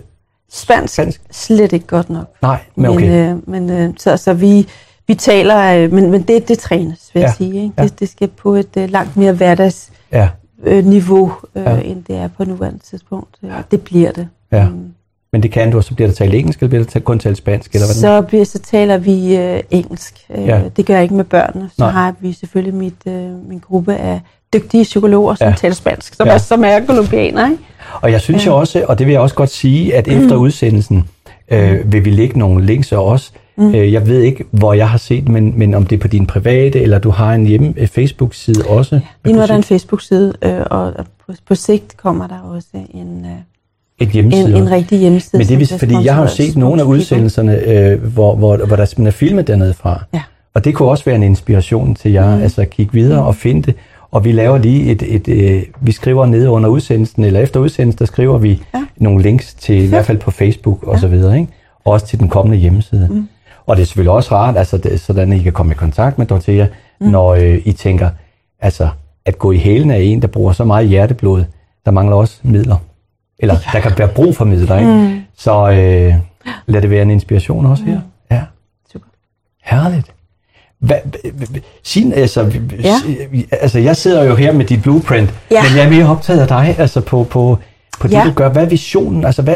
Spansk, 0.52 0.94
Spansk? 0.94 1.22
slet 1.32 1.74
ikke 1.74 1.88
godt 1.88 2.10
nok. 2.10 2.28
nej, 2.42 2.60
men 2.76 2.86
okay. 2.92 3.10
Men, 3.10 3.30
øh, 3.32 3.50
men 3.50 3.70
øh, 3.70 3.94
så, 3.98 4.18
så 4.18 4.34
vi, 4.34 4.68
vi 5.08 5.16
taler, 5.16 5.84
øh, 5.84 5.92
men, 5.94 6.12
men 6.12 6.22
det, 6.22 6.48
det 6.48 6.60
trænes, 6.60 7.10
vil 7.14 7.20
Ja, 7.22 7.26
jeg 7.26 7.34
sige. 7.38 7.54
Ikke? 7.64 7.74
ja. 7.78 7.84
Det, 7.84 8.00
det 8.00 8.10
skal 8.10 8.28
på 8.28 8.54
et 8.56 8.78
øh, 8.78 8.90
langt 8.90 9.18
mere 9.18 9.34
hverdagsniveau, 9.34 9.98
ja. 10.12 10.30
øh, 10.64 10.86
niveau, 10.86 11.32
øh, 11.56 11.64
Ja. 11.64 11.74
ja. 11.76 11.82
end 11.82 12.04
det 12.04 12.16
er 12.16 12.28
på 12.28 12.44
nuværende 12.46 12.80
tidspunkt. 12.80 13.36
Øh, 13.44 13.52
det 13.72 13.82
bliver 13.82 14.12
det. 14.12 14.28
Ja. 14.52 14.70
Mm. 14.70 14.94
Men 15.34 15.44
det 15.44 15.52
kan 15.52 15.72
du, 15.72 15.78
og 15.78 15.84
så 15.84 15.94
bliver 15.96 16.08
der 16.08 16.16
talt 16.16 16.34
engelsk, 16.34 16.60
eller 16.60 16.70
bliver 16.70 16.84
der 16.94 17.00
kun 17.00 17.20
talt 17.20 17.38
spansk, 17.38 17.74
eller 17.74 17.88
hvad 17.88 17.96
Så, 17.96 18.22
bliver, 18.22 18.44
så 18.46 18.60
taler 18.60 18.98
vi 18.98 19.38
øh, 19.38 19.60
engelsk. 19.72 20.26
Øh, 20.38 20.46
Ja. 20.48 20.62
Det 20.78 20.86
gør 20.86 20.94
jeg 20.94 21.04
ikke 21.04 21.16
med 21.16 21.24
børnene. 21.24 21.70
Så 21.70 21.76
Nej. 21.84 21.90
har 21.92 22.16
vi 22.20 22.34
selvfølgelig 22.34 22.76
mit, 22.76 22.94
øh, 23.08 23.50
min 23.50 23.60
gruppe 23.60 23.96
af 23.96 24.22
dygtige 24.54 24.84
psykologer, 24.84 25.36
som 25.36 25.46
Ja. 25.46 25.50
ja. 25.50 25.56
taler 25.56 25.76
spansk, 25.76 26.14
som, 26.14 26.26
Ja. 26.28 26.32
ja. 26.32 26.36
er, 26.36 26.40
som 26.42 26.64
er 26.64 26.80
kolumbianer. 26.80 27.50
Ikke? 27.52 27.64
Og 28.02 28.12
jeg 28.12 28.22
synes 28.22 28.46
ja. 28.46 28.52
jo 28.52 28.58
også, 28.58 28.86
og 28.88 29.00
det 29.00 29.08
vil 29.08 29.12
jeg 29.12 29.22
også 29.22 29.36
godt 29.36 29.50
sige, 29.50 29.96
at 29.96 30.08
efter 30.08 30.36
udsendelsen 30.36 31.04
øh, 31.52 31.92
vil 31.92 32.06
vi 32.06 32.10
lægge 32.10 32.40
nogle 32.40 32.66
links 32.66 32.92
og 32.92 33.06
også. 33.06 33.32
Mm. 33.58 33.76
Øh, 33.76 33.94
jeg 33.94 34.08
ved 34.08 34.22
ikke, 34.22 34.46
hvor 34.52 34.74
jeg 34.74 34.90
har 34.90 34.98
set, 34.98 35.30
men, 35.30 35.54
men 35.60 35.74
om 35.74 35.86
det 35.86 35.96
er 35.96 36.00
på 36.00 36.08
din 36.08 36.26
private, 36.26 36.82
eller 36.82 37.00
du 37.00 37.10
har 37.10 37.34
en 37.34 37.46
hjemme 37.46 37.74
øh, 37.78 37.88
Facebook-side 37.88 38.64
også. 38.70 39.00
Lige 39.26 39.36
nu 39.36 39.42
er 39.42 39.46
der 39.46 39.56
en 39.56 39.64
Facebook-side, 39.64 40.34
øh, 40.42 40.60
og 40.72 40.82
og 40.82 41.06
på, 41.28 41.34
på 41.48 41.56
sigt 41.56 41.98
kommer 41.98 42.28
der 42.28 42.40
også 42.40 42.68
en, 42.94 43.26
øh, 43.26 43.32
et 44.00 44.10
hjemmeside. 44.10 44.50
en, 44.50 44.56
en 44.56 44.72
rigtig 44.72 45.00
hjemmeside. 45.00 45.38
Men 45.38 45.48
det 45.48 45.72
er 45.72 45.78
fordi 45.78 45.96
jeg 46.04 46.16
har 46.16 46.22
jo 46.22 46.28
set 46.28 46.58
nogle 46.58 46.82
af 46.82 46.86
udsendelserne, 46.86 47.60
øh, 47.60 48.04
hvor, 48.04 48.36
hvor, 48.36 48.58
hvor 48.58 48.76
der 48.76 48.86
simpelthen 48.86 49.08
er 49.08 49.12
filmet 49.12 49.48
dernede 49.48 49.74
fra. 49.74 50.04
Ja. 50.14 50.22
Og 50.54 50.66
det 50.66 50.76
kunne 50.76 50.90
også 50.90 51.06
være 51.06 51.16
en 51.16 51.24
inspiration 51.24 51.96
til 51.96 52.12
jer, 52.12 52.36
mm. 52.36 52.42
altså 52.42 52.62
at 52.62 52.70
kigge 52.70 52.94
videre 52.94 53.26
og 53.26 53.36
finde 53.36 53.62
det. 53.62 53.76
Og 54.12 54.26
vi 54.26 54.32
laver 54.32 54.58
lige 54.58 54.92
et, 54.92 55.04
et 55.16 55.28
øh, 55.28 55.64
vi 55.82 55.92
skriver 55.92 56.26
nede 56.26 56.50
under 56.50 56.70
udsendelsen, 56.70 57.24
eller 57.24 57.40
efter 57.40 57.60
udsendelsen, 57.60 58.00
der 58.00 58.06
skriver 58.06 58.38
vi 58.38 58.62
ja. 58.74 58.86
nogle 58.98 59.22
links 59.22 59.54
til, 59.54 59.84
i 59.84 59.88
hvert 59.90 60.06
fald 60.06 60.18
på 60.18 60.32
Facebook 60.32 60.84
og 60.84 61.00
så 61.00 61.08
videre, 61.08 61.40
ikke? 61.40 61.52
Og 61.86 61.94
også 61.94 62.06
til 62.06 62.20
den 62.20 62.30
kommende 62.30 62.58
hjemmeside. 62.58 63.08
Mm. 63.12 63.28
Og 63.66 63.76
det 63.76 63.82
er 63.82 63.86
selvfølgelig 63.86 64.12
også 64.12 64.36
rart, 64.36 64.58
altså 64.58 64.78
det, 64.78 65.00
sådan 65.00 65.34
at 65.34 65.40
I 65.40 65.44
kan 65.44 65.54
komme 65.54 65.72
i 65.72 65.76
kontakt 65.76 66.18
med 66.18 66.26
Dorthea, 66.26 66.66
mm. 67.02 67.08
når 67.08 67.34
øh, 67.34 67.62
I 67.66 67.72
tænker, 67.72 68.10
altså 68.62 68.90
at 69.26 69.40
gå 69.40 69.52
i 69.52 69.58
hælen 69.58 69.92
af 69.92 70.00
en, 70.00 70.22
der 70.22 70.28
bruger 70.28 70.54
så 70.54 70.64
meget 70.64 70.88
hjerteblod, 70.88 71.44
der 71.86 71.92
mangler 71.92 72.16
også 72.16 72.40
midler. 72.44 72.78
Eller 73.40 73.56
der 73.74 73.80
kan 73.80 73.92
være 73.98 74.08
brug 74.08 74.36
for 74.36 74.46
midler, 74.46 74.78
ikke? 74.80 74.92
Mm. 74.92 75.20
Så 75.38 75.70
øh, 75.70 76.14
lad 76.68 76.82
det 76.82 76.90
være 76.90 77.02
en 77.02 77.12
inspiration 77.12 77.66
også 77.66 77.84
her. 77.84 78.00
Ja. 78.32 78.42
Super. 78.94 79.06
Herligt. 79.64 80.08
Hvad, 80.80 80.96
hva- 81.06 81.30
hva- 81.44 81.60
sin, 81.84 82.14
altså, 82.14 82.52
ja. 82.84 82.96
Altså, 83.52 83.80
jeg 83.80 83.96
sidder 83.96 84.24
jo 84.24 84.36
her 84.36 84.52
med 84.54 84.66
dit 84.66 84.82
blueprint, 84.82 85.34
Ja. 85.52 85.64
men 85.64 85.78
jeg 85.78 85.86
er 85.86 85.90
mere 85.90 86.10
optaget 86.10 86.40
af 86.40 86.48
dig, 86.48 86.76
altså 86.78 87.02
på, 87.02 87.24
på, 87.24 87.58
på 88.00 88.08
det, 88.08 88.14
Ja. 88.14 88.24
du 88.26 88.32
gør. 88.32 88.50
Hvad 88.50 88.64
er 88.64 88.70
visionen? 88.70 89.26
Altså, 89.26 89.42
hvad, 89.42 89.56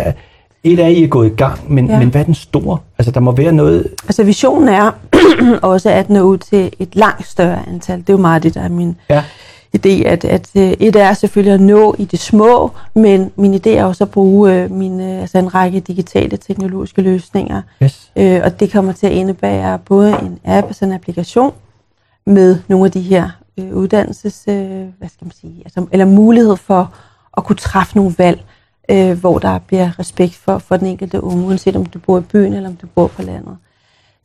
et 0.64 0.80
af 0.80 0.90
I 0.92 1.04
er 1.04 1.08
gået 1.08 1.32
i 1.32 1.36
gang, 1.36 1.74
men. 1.74 1.88
Ja. 1.90 2.00
men 2.00 2.10
hvad 2.10 2.22
er 2.22 2.26
den 2.26 2.34
store 2.34 2.78
Altså, 2.98 3.12
der 3.12 3.20
må 3.20 3.32
være 3.32 3.52
noget... 3.52 3.88
Altså 4.04 4.24
visionen 4.24 4.70
er 4.70 4.92
også 5.62 5.90
at 5.90 6.10
nå 6.10 6.22
ud 6.22 6.38
til 6.38 6.72
et 6.80 6.96
langt 6.96 7.28
større 7.28 7.60
antal. 7.68 8.00
Det 8.00 8.10
er 8.10 8.14
jo 8.14 8.18
meget 8.22 8.44
det, 8.44 8.54
der 8.54 8.62
er 8.62 8.70
min 8.70 8.96
Ja, 9.10 9.24
idé, 9.78 10.04
at, 10.06 10.26
at 10.26 10.50
øh, 10.56 10.72
et 10.80 10.96
er 10.96 11.14
selvfølgelig 11.14 11.54
at 11.54 11.62
nå 11.62 11.96
i 12.00 12.06
det 12.06 12.20
små, 12.20 12.72
men 12.94 13.32
min 13.36 13.54
idé 13.54 13.70
er 13.70 13.86
også 13.86 14.04
at 14.04 14.12
bruge 14.12 14.54
øh, 14.54 14.72
mine, 14.72 15.22
altså 15.22 15.38
en 15.38 15.56
række 15.56 15.80
digitale 15.80 16.38
teknologiske 16.38 17.02
løsninger. 17.02 17.62
yes. 17.84 18.12
Øh, 18.16 18.42
og 18.44 18.60
det 18.60 18.72
kommer 18.72 18.92
til 18.92 19.08
at 19.08 19.14
indebære 19.14 19.80
både 19.80 20.10
en 20.22 20.40
app, 20.46 20.68
altså 20.68 20.86
en 20.86 20.92
applikation, 20.92 21.54
med 22.26 22.58
nogle 22.68 22.86
af 22.86 22.92
de 22.92 23.02
her 23.02 23.30
øh, 23.58 23.74
uddannelses, 23.74 24.44
øh, 24.48 24.86
hvad 24.98 25.10
skal 25.10 25.26
man 25.26 25.34
sige, 25.42 25.62
altså, 25.66 25.86
eller 25.92 26.06
mulighed 26.06 26.56
for 26.56 26.94
at 27.38 27.44
kunne 27.44 27.56
træffe 27.56 27.96
nogle 27.96 28.16
valg, 28.18 28.44
øh, 28.90 29.20
hvor 29.20 29.40
der 29.40 29.60
bliver 29.60 30.00
respekt 30.00 30.36
for, 30.36 30.58
for 30.58 30.78
den 30.78 30.88
enkelte 30.88 31.24
unge, 31.24 31.48
uanset 31.48 31.76
om 31.76 31.86
du 31.86 32.00
bor 32.00 32.20
i 32.20 32.22
byen 32.22 32.54
eller 32.54 32.70
om 32.70 32.76
du 32.76 32.88
bor 32.88 33.08
på 33.08 33.22
landet. 33.22 33.58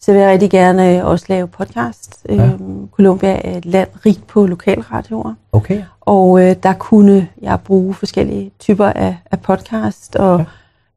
Så 0.00 0.12
vil 0.12 0.20
jeg 0.20 0.30
rigtig 0.30 0.50
gerne 0.50 0.98
øh, 0.98 1.04
også 1.06 1.26
lave 1.28 1.46
podcast. 1.48 2.26
Ja. 2.28 2.34
Ja. 2.34 2.50
Colombia 2.92 3.40
er 3.44 3.56
et 3.56 3.64
land 3.66 3.88
rigt 4.06 4.26
på 4.26 4.46
lokalradioer, 4.46 5.34
Okay. 5.52 5.82
og 6.00 6.42
øh, 6.42 6.56
der 6.62 6.72
kunne 6.72 7.28
jeg 7.42 7.60
bruge 7.60 7.94
forskellige 7.94 8.50
typer 8.58 8.86
af, 8.86 9.16
af 9.30 9.40
podcast 9.40 10.16
og 10.16 10.38
ja. 10.38 10.44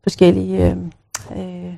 forskellige, 0.03 0.65
øh, 0.69 0.75
øh, 1.37 1.73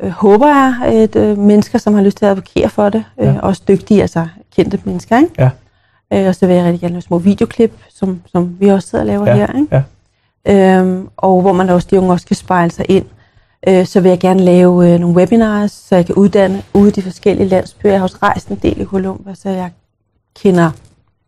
øh, 0.00 0.10
håber 0.10 0.46
jeg, 0.48 0.74
at 0.84 1.16
øh, 1.16 1.38
mennesker, 1.38 1.78
som 1.78 1.94
har 1.94 2.02
lyst 2.02 2.16
til 2.16 2.24
at 2.24 2.30
advokere 2.30 2.68
for 2.68 2.88
det, 2.88 3.04
øh, 3.18 3.26
Ja. 3.26 3.40
også 3.40 3.62
dygtige, 3.68 4.02
altså 4.02 4.26
kendte 4.56 4.80
mennesker, 4.84 5.18
ikke? 5.18 5.30
Ja. 5.38 5.50
Øh, 6.12 6.28
og 6.28 6.34
så 6.34 6.46
vil 6.46 6.56
jeg 6.56 6.64
rigtig 6.64 6.80
gerne 6.80 6.92
lave 6.92 7.02
små 7.02 7.18
videoklip, 7.18 7.72
som, 7.90 8.22
som 8.32 8.56
vi 8.60 8.68
også 8.68 8.88
sidder 8.88 9.02
og 9.02 9.06
laver 9.06 9.28
Ja, 9.28 9.34
her, 9.36 9.58
ikke? 9.60 9.68
ja. 9.76 9.82
Øhm, 10.80 11.08
og 11.16 11.40
hvor 11.40 11.52
man 11.52 11.70
også, 11.70 11.88
de 11.90 11.98
unge 12.00 12.12
også 12.12 12.26
kan 12.26 12.36
spejle 12.36 12.70
sig 12.70 12.84
ind. 12.90 13.04
Øh, 13.66 13.86
så 13.86 14.00
vil 14.00 14.08
jeg 14.08 14.20
gerne 14.20 14.40
lave 14.40 14.92
øh, 14.92 15.00
nogle 15.00 15.16
webinars, 15.16 15.72
så 15.72 15.96
jeg 15.96 16.06
kan 16.06 16.14
uddanne 16.14 16.62
ude 16.74 16.88
i 16.88 16.92
de 16.92 17.02
forskellige 17.02 17.48
landsbyer. 17.48 17.90
Jeg 17.90 17.98
har 17.98 18.04
også 18.04 18.18
rejst 18.22 18.48
en 18.48 18.56
del 18.62 18.80
i 18.80 18.84
Colombia, 18.84 19.34
så 19.34 19.50
jeg 19.50 19.70
kender 20.34 20.70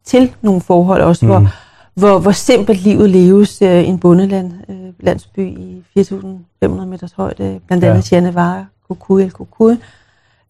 til 0.04 0.32
nogle 0.42 0.60
forhold 0.60 1.02
også, 1.02 1.24
mm. 1.26 1.30
hvor, 1.30 1.48
hvor, 1.94 2.18
hvor 2.18 2.32
simpelt 2.32 2.82
livet 2.82 3.10
leves 3.10 3.62
øh, 3.62 3.82
i 3.82 3.86
en 3.86 3.98
bundeland, 3.98 4.52
øh, 4.68 4.76
landsby 5.00 5.58
i 5.58 5.82
4.500 5.98 6.66
meters 6.66 7.12
højde, 7.12 7.60
blandt 7.66 7.84
andet 7.84 7.96
ja. 7.96 8.02
Chianevara, 8.02 8.64
Cucuy, 8.88 9.20
El 9.20 9.30
Cucuy, 9.30 9.74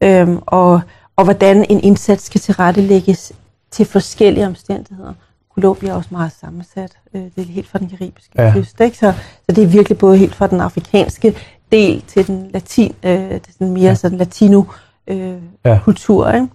øhm, 0.01 0.39
og, 0.47 0.81
og 1.17 1.25
hvordan 1.25 1.67
en 1.69 1.81
indsats 1.81 2.25
skal 2.25 2.41
tilrettelægges 2.41 3.33
til 3.71 3.87
forskellige 3.87 4.47
omstændigheder. 4.47 5.13
Colombia 5.55 5.91
er 5.91 5.95
også 5.95 6.09
meget 6.13 6.33
sammensat. 6.41 6.93
Øh, 7.15 7.23
det 7.23 7.39
er 7.39 7.43
helt 7.43 7.69
fra 7.69 7.79
den 7.79 7.89
karibiske 7.89 8.43
ja. 8.43 8.53
kyst, 8.53 8.81
ikke? 8.81 8.99
Så, 8.99 9.13
så 9.47 9.55
det 9.57 9.65
er 9.65 9.67
virkelig 9.67 9.99
både 9.99 10.19
helt 10.19 10.35
fra 10.35 10.47
den 10.47 10.61
afrikanske 10.61 11.35
del 11.73 12.01
til 12.03 12.27
den 12.27 12.51
latin, 12.53 12.95
øh, 13.03 13.41
sådan 13.53 13.73
mere 13.73 13.85
Ja. 13.85 13.95
sådan 13.95 14.19
latino 14.19 14.63
øh, 15.07 15.35
Ja. 15.65 15.79
kultur, 15.85 16.31
ikke? 16.31 16.47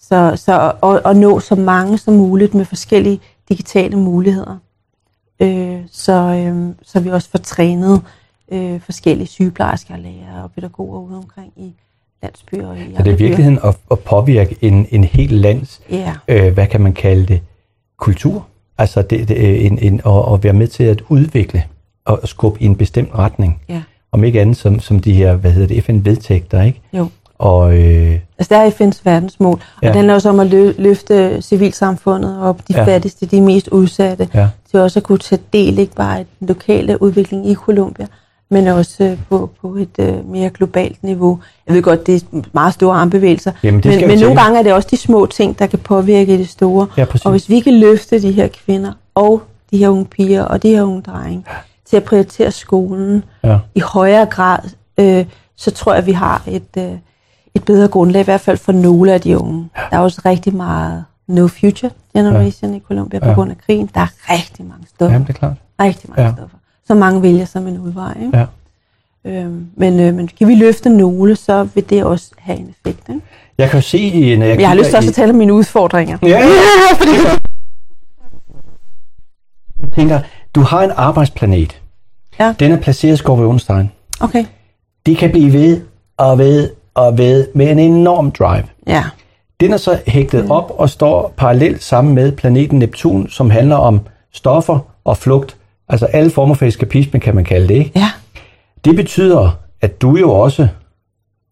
Så, 0.00 0.32
så 0.36 0.72
at, 0.82 1.10
at 1.10 1.16
nå 1.16 1.40
så 1.40 1.54
mange 1.54 1.98
som 1.98 2.14
muligt 2.14 2.54
med 2.54 2.64
forskellige 2.64 3.20
digitale 3.48 3.96
muligheder. 3.96 4.56
Øh, 5.40 5.80
så, 5.90 6.12
øh, 6.12 6.74
så 6.82 7.00
vi 7.00 7.10
også 7.10 7.30
får 7.30 7.38
trænet 7.38 8.02
øh, 8.52 8.80
forskellige 8.80 9.26
sygeplejersker, 9.26 9.96
lærere 9.96 10.42
og 10.42 10.50
pædagoger 10.52 11.00
ude 11.00 11.16
omkring 11.16 11.52
i 11.56 11.72
landsbyer. 12.22 12.66
Og 12.66 12.78
i 12.78 12.94
Så 12.96 13.02
det 13.02 13.12
er 13.12 13.16
virkeligheden 13.16 13.58
at, 13.64 13.76
at 13.90 13.98
påvirke 13.98 14.56
en, 14.60 14.86
en 14.90 15.04
hel 15.04 15.30
lands, 15.30 15.80
Ja, 15.90 16.14
øh, 16.28 16.52
hvad 16.54 16.66
kan 16.66 16.80
man 16.80 16.92
kalde 16.92 17.26
det, 17.26 17.40
kultur. 17.96 18.46
Altså 18.78 19.02
det, 19.02 19.28
det, 19.28 19.36
øh, 19.36 19.64
en, 19.64 19.78
en, 19.78 20.00
at, 20.06 20.34
at 20.34 20.44
være 20.44 20.52
med 20.52 20.66
til 20.66 20.84
at 20.84 21.02
udvikle 21.08 21.64
og 22.04 22.20
skubbe 22.24 22.62
i 22.62 22.66
en 22.66 22.76
bestemt 22.76 23.14
retning. 23.14 23.60
ja, 23.68 23.82
Om 24.12 24.24
ikke 24.24 24.40
andet 24.40 24.56
som, 24.56 24.80
som 24.80 25.00
de 25.00 25.12
her, 25.12 25.34
hvad 25.36 25.50
hedder 25.50 25.68
det, 25.74 25.84
FN-vedtægter, 25.84 26.62
ikke? 26.62 26.80
jo. 26.92 27.06
Og 27.38 27.78
øh, 27.78 28.18
Altså 28.38 28.54
der 28.54 28.60
er 28.60 28.70
FN's 28.70 29.00
verdensmål, 29.04 29.52
og 29.54 29.60
Ja. 29.82 29.86
ja. 29.86 29.92
den 29.92 29.96
handler 29.96 30.14
også 30.14 30.28
om 30.28 30.40
at 30.40 30.46
lø- 30.46 30.80
løfte 30.82 31.42
civilsamfundet 31.42 32.42
op, 32.42 32.58
de 32.68 32.72
Ja. 32.74 32.78
ja. 32.80 32.86
fattigste, 32.86 33.26
de 33.26 33.40
mest 33.40 33.68
udsatte, 33.68 34.28
ja, 34.34 34.48
til 34.70 34.80
også 34.80 34.98
at 34.98 35.02
kunne 35.02 35.18
tage 35.18 35.40
del, 35.52 35.78
ikke 35.78 35.94
bare 35.94 36.20
i 36.20 36.24
den 36.40 36.48
lokale 36.48 37.02
udvikling 37.02 37.48
i 37.48 37.54
Colombia, 37.54 38.06
men 38.50 38.66
også 38.66 39.04
øh, 39.04 39.18
på, 39.28 39.50
på 39.60 39.74
et 39.74 39.88
øh, 39.98 40.30
mere 40.30 40.50
globalt 40.50 41.02
niveau. 41.04 41.38
Jeg 41.66 41.74
ved 41.74 41.82
godt, 41.82 42.06
det 42.06 42.14
er 42.32 42.40
meget 42.52 42.74
store 42.74 42.94
armbevægelser, 42.96 43.52
Jamen, 43.62 43.80
men, 43.84 44.06
men 44.08 44.18
nogle 44.18 44.40
gange 44.40 44.58
er 44.58 44.62
det 44.62 44.72
også 44.72 44.88
de 44.90 44.96
små 44.96 45.26
ting, 45.26 45.58
der 45.58 45.66
kan 45.66 45.78
påvirke 45.78 46.38
det 46.38 46.48
store. 46.48 46.86
Ja, 46.96 47.04
præcis. 47.04 47.24
og 47.24 47.30
hvis 47.30 47.48
vi 47.48 47.60
kan 47.60 47.80
løfte 47.80 48.22
de 48.22 48.32
her 48.32 48.48
kvinder 48.48 48.92
og 49.14 49.42
de 49.72 49.78
her 49.78 49.88
unge 49.88 50.04
piger 50.04 50.42
og 50.44 50.62
de 50.62 50.68
her 50.68 50.82
unge 50.82 51.02
drenge 51.02 51.44
til 51.92 51.96
at 51.96 52.04
prioritere 52.04 52.50
skolen 52.50 53.24
ja, 53.44 53.58
i 53.74 53.80
højere 53.80 54.26
grad, 54.26 54.58
øh, 54.98 55.26
så 55.56 55.70
tror 55.70 55.92
jeg, 55.92 55.98
at 55.98 56.06
vi 56.06 56.12
har 56.12 56.42
et, 56.46 56.68
øh, 56.78 56.92
et 57.54 57.64
bedre 57.64 57.88
grundlag, 57.88 58.20
i 58.20 58.24
hvert 58.24 58.40
fald 58.40 58.56
for 58.58 58.72
nogle 58.72 59.12
af 59.12 59.20
de 59.20 59.38
unge. 59.38 59.68
Der 59.90 59.96
er 59.96 60.00
også 60.00 60.22
rigtig 60.24 60.54
meget 60.54 61.04
no 61.28 61.48
future 61.48 61.90
generation 62.14 62.70
ja. 62.70 62.76
i 62.76 62.80
Colombia 62.88 63.18
på 63.20 63.26
Ja. 63.28 63.32
grund 63.34 63.50
af 63.50 63.58
krigen. 63.66 63.90
Der 63.94 64.00
er 64.00 64.06
rigtig 64.32 64.64
mange 64.66 64.86
stoffer. 64.94 65.12
jamen 65.12 65.26
det 65.26 65.34
er 65.34 65.38
klart. 65.38 65.56
Rigtig 65.80 66.10
mange 66.10 66.22
Ja. 66.22 66.28
ja. 66.28 66.34
stoffer. 66.36 66.56
Så 66.86 66.94
mange 66.94 67.22
vælger 67.22 67.44
som 67.44 67.66
en 67.66 67.78
udvej. 67.78 68.14
Ikke? 68.24 68.38
Ja. 68.38 68.46
Øhm, 69.24 69.66
men, 69.76 70.00
øh, 70.00 70.14
men 70.14 70.28
kan 70.28 70.48
vi 70.48 70.54
løfte 70.54 70.88
nogle, 70.90 71.36
så 71.36 71.64
vil 71.74 71.90
det 71.90 72.04
også 72.04 72.30
have 72.38 72.58
en 72.58 72.68
effekt. 72.70 73.08
Ikke? 73.08 73.20
Jeg 73.58 73.70
kan 73.70 73.78
jo 73.78 73.82
se, 73.82 73.98
i- 73.98 74.36
når 74.36 74.46
jeg, 74.46 74.60
jeg 74.60 74.68
har 74.68 74.74
lyst 74.74 74.88
til 74.88 74.96
også 74.96 75.06
i- 75.06 75.10
at 75.10 75.14
tale 75.14 75.30
om 75.30 75.36
mine 75.36 75.52
udfordringer. 75.54 76.18
Ja, 76.22 76.28
ja. 76.38 76.38
Jeg 79.82 79.92
tænker, 79.94 80.20
du 80.54 80.60
har 80.60 80.82
en 80.82 80.90
arbejdsplanet. 80.96 81.81
Ja. 82.38 82.54
Den 82.60 82.72
er 82.72 82.76
placeret 82.76 83.14
i 83.14 83.16
Skorpionstein. 83.16 83.90
Okay. 84.20 84.44
De 85.06 85.16
kan 85.16 85.30
blive 85.30 85.52
ved 85.52 85.80
og 86.16 86.38
ved 86.38 86.70
og 86.94 87.18
ved 87.18 87.48
med 87.54 87.70
en 87.70 87.78
enorm 87.78 88.30
drive. 88.30 88.64
Ja. 88.86 89.04
Den 89.60 89.72
er 89.72 89.76
så 89.76 89.98
hægtet 90.06 90.50
op 90.50 90.72
og 90.78 90.90
står 90.90 91.34
parallelt 91.36 91.82
sammen 91.82 92.14
med 92.14 92.32
planeten 92.32 92.78
Neptun, 92.78 93.28
som 93.28 93.50
handler 93.50 93.76
om 93.76 94.00
stoffer 94.32 94.78
og 95.04 95.16
flugt. 95.16 95.56
Altså 95.88 96.06
alle 96.06 96.30
former 96.30 96.54
for 96.54 96.64
eskapisme, 96.64 97.20
kan 97.20 97.34
man 97.34 97.44
kalde 97.44 97.68
det. 97.68 97.74
Ikke? 97.74 97.92
Ja. 97.96 98.10
Det 98.84 98.96
betyder, 98.96 99.50
at 99.80 100.02
du 100.02 100.16
jo 100.16 100.30
også 100.30 100.68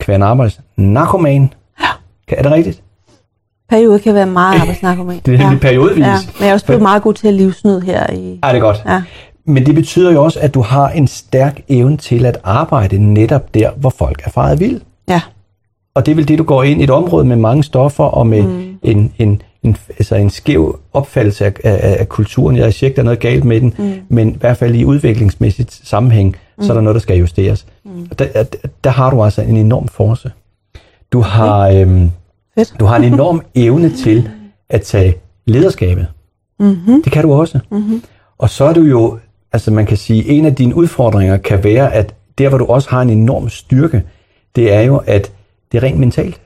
en 0.08 0.22
arbejds 0.22 0.60
narkoman. 0.76 1.52
Ja. 1.80 1.86
Er 2.36 2.42
det 2.42 2.52
rigtigt? 2.52 2.82
Periode 3.68 3.98
kan 3.98 4.14
være 4.14 4.26
meget 4.26 4.54
arbejdsnarkoman. 4.60 5.20
Det 5.26 5.34
er 5.34 5.38
nemlig 5.38 5.60
periodevis. 5.60 6.04
Ja. 6.04 6.12
Men 6.12 6.40
jeg 6.40 6.48
er 6.48 6.52
også 6.52 6.66
blevet 6.66 6.82
meget 6.82 7.02
god 7.02 7.14
til 7.14 7.28
at 7.28 7.34
livsnød 7.34 7.80
her 7.80 8.10
i... 8.12 8.38
Ej, 8.42 8.52
det 8.52 8.58
er 8.58 8.62
godt. 8.62 8.82
Ja. 8.86 9.02
Men 9.50 9.66
det 9.66 9.74
betyder 9.74 10.12
jo 10.12 10.24
også, 10.24 10.40
at 10.40 10.54
du 10.54 10.60
har 10.60 10.88
en 10.88 11.06
stærk 11.06 11.60
evne 11.68 11.96
til 11.96 12.26
at 12.26 12.38
arbejde 12.44 13.12
netop 13.14 13.54
der, 13.54 13.70
hvor 13.76 13.90
folk 13.90 14.22
er 14.24 14.30
faret 14.30 14.60
vild. 14.60 14.80
Ja. 15.08 15.20
Og 15.94 16.06
det 16.06 16.12
er 16.12 16.16
vel 16.16 16.28
det, 16.28 16.38
du 16.38 16.44
går 16.44 16.62
ind 16.62 16.80
i 16.80 16.84
et 16.84 16.90
område 16.90 17.24
med 17.24 17.36
mange 17.36 17.64
stoffer 17.64 18.04
og 18.04 18.26
med 18.26 18.42
mm. 18.42 18.78
en, 18.82 19.12
en, 19.18 19.42
en, 19.62 19.76
altså 19.88 20.14
en 20.14 20.30
skæv 20.30 20.78
opfattelse 20.92 21.44
af, 21.44 21.52
af, 21.64 21.96
af 22.00 22.08
kulturen. 22.08 22.56
Jeg 22.56 22.74
siger 22.74 22.88
ikke, 22.88 22.96
der 22.96 23.02
er 23.02 23.04
noget 23.04 23.20
galt 23.20 23.44
med 23.44 23.60
den, 23.60 23.74
mm. 23.78 23.92
men 24.08 24.34
i 24.34 24.36
hvert 24.40 24.56
fald 24.56 24.74
i 24.74 24.84
udviklingsmæssigt 24.84 25.80
sammenhæng, 25.84 26.36
mm. 26.58 26.64
så 26.64 26.72
er 26.72 26.74
der 26.74 26.82
noget, 26.82 26.94
der 26.94 27.00
skal 27.00 27.18
justeres. 27.18 27.66
Mm. 27.84 28.06
Der, 28.18 28.44
der, 28.84 28.90
har 28.90 29.10
du 29.10 29.22
altså 29.22 29.42
en 29.42 29.56
enorm 29.56 29.88
force. 29.88 30.30
Du 31.12 31.20
har, 31.20 31.68
øhm, 31.68 32.10
du 32.80 32.84
har 32.84 32.96
en 32.96 33.04
enorm 33.04 33.42
evne 33.54 33.90
til 33.96 34.30
at 34.68 34.82
tage 34.82 35.14
lederskabet. 35.46 36.06
Mm-hmm. 36.60 37.02
Det 37.02 37.12
kan 37.12 37.22
du 37.22 37.32
også. 37.32 37.58
Mm-hmm. 37.70 38.02
Og 38.38 38.50
så 38.50 38.64
er 38.64 38.72
du 38.72 38.80
jo, 38.80 39.18
altså 39.52 39.70
man 39.70 39.86
kan 39.86 39.96
sige, 39.96 40.28
en 40.28 40.44
af 40.44 40.54
dine 40.54 40.74
udfordringer 40.74 41.36
kan 41.36 41.64
være, 41.64 41.94
at 41.94 42.14
der 42.38 42.48
hvor 42.48 42.58
du 42.58 42.66
også 42.66 42.90
har 42.90 43.02
en 43.02 43.10
enorm 43.10 43.48
styrke, 43.48 44.02
det 44.56 44.72
er 44.72 44.80
jo, 44.80 44.96
at 45.06 45.32
det 45.72 45.78
er 45.78 45.82
rent 45.82 45.98
mentalt. 45.98 46.40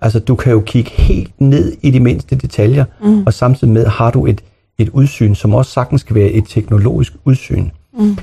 Altså 0.00 0.20
du 0.20 0.34
kan 0.34 0.52
jo 0.52 0.60
kigge 0.60 0.90
helt 0.90 1.40
ned 1.40 1.76
i 1.82 1.90
de 1.90 2.00
mindste 2.00 2.36
detaljer, 2.36 2.84
mm. 3.02 3.22
og 3.26 3.34
samtidig 3.34 3.74
med 3.74 3.86
har 3.86 4.10
du 4.10 4.26
et, 4.26 4.40
et 4.78 4.88
udsyn, 4.88 5.34
som 5.34 5.54
også 5.54 5.70
sagtens 5.72 6.00
skal 6.00 6.16
være 6.16 6.30
et 6.30 6.44
teknologisk 6.48 7.12
udsyn. 7.24 7.68
Mm. 7.98 8.16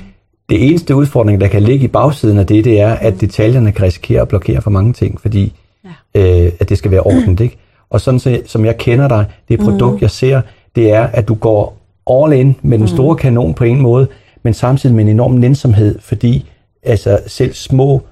Det 0.48 0.68
eneste 0.68 0.94
udfordring, 0.94 1.40
der 1.40 1.48
kan 1.48 1.62
ligge 1.62 1.84
i 1.84 1.88
bagsiden 1.88 2.38
af 2.38 2.46
det, 2.46 2.64
det 2.64 2.80
er, 2.80 2.94
at 2.94 3.20
detaljerne 3.20 3.72
kan 3.72 3.84
risikere 3.84 4.22
at 4.22 4.28
blokere 4.28 4.62
for 4.62 4.70
mange 4.70 4.92
ting, 4.92 5.20
fordi 5.20 5.52
ja. 5.84 6.44
øh, 6.46 6.52
at 6.60 6.68
det 6.68 6.78
skal 6.78 6.90
være 6.90 7.00
ordentligt. 7.00 7.40
Ikke? 7.40 7.58
Og 7.90 8.00
sådan 8.00 8.20
så, 8.20 8.40
som 8.46 8.64
jeg 8.64 8.78
kender 8.78 9.08
dig, 9.08 9.26
det 9.48 9.60
produkt, 9.60 9.94
mm. 9.94 10.00
jeg 10.00 10.10
ser, 10.10 10.40
det 10.76 10.90
er, 10.90 11.02
at 11.02 11.28
du 11.28 11.34
går 11.34 11.85
all 12.10 12.32
in 12.32 12.56
med 12.62 12.78
den 12.78 12.88
store 12.88 13.16
kanon 13.16 13.54
på 13.54 13.64
en 13.64 13.80
måde, 13.80 14.08
men 14.42 14.54
samtidig 14.54 14.96
med 14.96 15.04
en 15.04 15.10
enorm 15.10 15.32
nænsomhed, 15.32 15.98
fordi 16.00 16.46
altså, 16.82 17.20
selv 17.26 17.54
små 17.54 18.02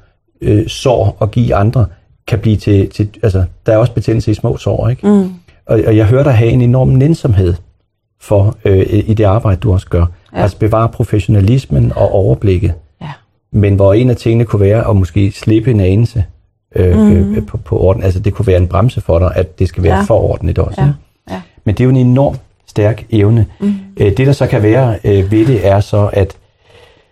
øh, 0.40 0.66
sår 0.66 1.18
at 1.20 1.30
give 1.30 1.54
andre 1.54 1.87
kan 2.26 2.38
blive 2.38 2.57
til, 2.57 2.90
til, 2.90 3.09
altså 3.22 3.44
der 3.66 3.72
er 3.72 3.76
også 3.76 3.92
betændelse 3.92 4.30
i 4.30 4.35
små 4.35 4.57
sår, 4.57 4.88
ikke? 4.88 5.07
Mm. 5.07 5.30
Og, 5.66 5.80
og 5.87 5.96
jeg 5.96 6.07
hører 6.07 6.22
dig 6.22 6.35
have 6.35 6.50
en 6.50 6.61
enorm 6.61 6.88
nænsomhed 6.88 7.54
for 8.20 8.57
øh, 8.64 8.87
i 8.90 9.14
det 9.14 9.24
arbejde, 9.24 9.61
du 9.61 9.72
også 9.72 9.88
gør. 9.88 10.07
Ja. 10.35 10.42
Altså 10.42 10.59
bevare 10.59 10.88
professionalismen 10.88 11.92
og 11.96 12.12
overblikket. 12.12 12.74
Ja. 13.00 13.11
Men 13.52 13.74
hvor 13.74 13.94
en 13.94 14.11
af 14.11 14.16
tingene 14.16 14.44
kunne 14.44 14.61
være 14.61 14.88
at 14.90 14.96
måske 14.96 15.33
slippe 15.33 15.70
en 15.70 15.80
anelse 15.80 16.24
øh, 16.76 16.96
mm. 16.96 17.35
øh, 17.35 17.46
på, 17.46 17.57
på 17.57 17.78
orden. 17.80 18.02
Altså 18.02 18.20
det 18.20 18.35
kunne 18.35 18.46
være 18.46 18.57
en 18.57 18.68
bremse 18.68 19.00
for 19.00 19.18
dig, 19.18 19.33
at 19.35 19.59
det 19.59 19.68
skal 19.68 19.83
være 19.83 19.96
ja. 19.96 20.02
For 20.02 20.30
ordentligt 20.30 20.59
også. 20.59 20.80
Ja. 20.80 20.88
Ja. 21.30 21.40
Men 21.64 21.74
det 21.74 21.80
er 21.80 21.85
jo 21.85 21.90
en 21.90 21.96
enorm 21.96 22.37
stærk 22.75 23.05
evne. 23.11 23.47
Mm. 23.61 23.75
Øh, 23.97 24.07
det 24.17 24.27
der 24.27 24.33
så 24.33 24.47
kan 24.47 24.63
være 24.63 24.99
øh, 25.05 25.31
ved 25.31 25.47
det 25.47 25.67
er 25.67 25.81
så, 25.81 26.11
at 26.13 26.37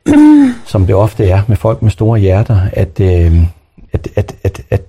som 0.72 0.86
det 0.86 0.94
ofte 0.94 1.28
er 1.28 1.42
med 1.46 1.56
folk 1.56 1.82
med 1.82 1.90
store 1.90 2.18
hjerter, 2.18 2.60
at, 2.72 3.00
øh, 3.00 3.42
at 3.92 4.08
at, 4.16 4.34
at, 4.42 4.60
at, 4.70 4.82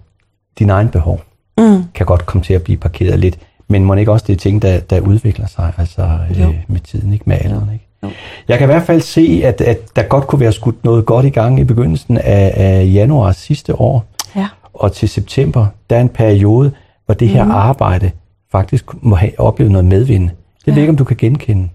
din 0.59 0.69
egen 0.69 0.89
behov 0.89 1.21
Mm. 1.57 1.83
kan 1.95 2.05
godt 2.05 2.25
komme 2.25 2.43
til 2.43 2.53
at 2.53 2.63
blive 2.63 2.77
parkeret 2.77 3.19
lidt. 3.19 3.37
Men 3.67 3.85
må 3.85 3.93
ikke 3.93 4.11
også 4.11 4.25
det 4.27 4.33
er 4.33 4.37
ting, 4.37 4.61
der, 4.61 4.79
der 4.79 4.99
udvikler 4.99 5.47
sig 5.47 5.73
altså, 5.77 6.01
Jo. 6.39 6.43
øh, 6.43 6.53
med 6.67 6.79
tiden, 6.79 7.13
ikke 7.13 7.23
med 7.27 7.37
alderen. 7.41 7.69
Ikke? 7.73 7.85
Jo. 8.03 8.09
Jeg 8.47 8.57
kan 8.57 8.65
i 8.65 8.71
hvert 8.71 8.83
fald 8.83 9.01
se, 9.01 9.41
at, 9.43 9.61
at 9.61 9.95
der 9.95 10.03
godt 10.03 10.27
kunne 10.27 10.39
være 10.39 10.51
skudt 10.51 10.83
noget 10.83 11.05
godt 11.05 11.25
i 11.25 11.29
gang 11.29 11.59
i 11.59 11.63
begyndelsen 11.63 12.17
af, 12.17 12.53
af 12.55 12.89
januar 12.93 13.31
sidste 13.31 13.75
år. 13.79 14.05
Ja. 14.35 14.47
Og 14.73 14.91
til 14.91 15.09
september, 15.09 15.67
der 15.89 15.95
er 15.95 16.01
en 16.01 16.09
periode, 16.09 16.71
hvor 17.05 17.15
det 17.15 17.29
her 17.29 17.43
Mhm. 17.43 17.51
arbejde 17.51 18.11
faktisk 18.51 18.85
må 19.01 19.15
have 19.15 19.31
oplevet 19.39 19.71
noget 19.71 19.85
medvind. 19.85 20.29
Det 20.65 20.67
ja. 20.67 20.71
ved 20.71 20.75
jeg 20.77 20.81
ikke, 20.83 20.89
om 20.89 20.97
du 20.97 21.03
kan 21.03 21.17
genkende. 21.17 21.69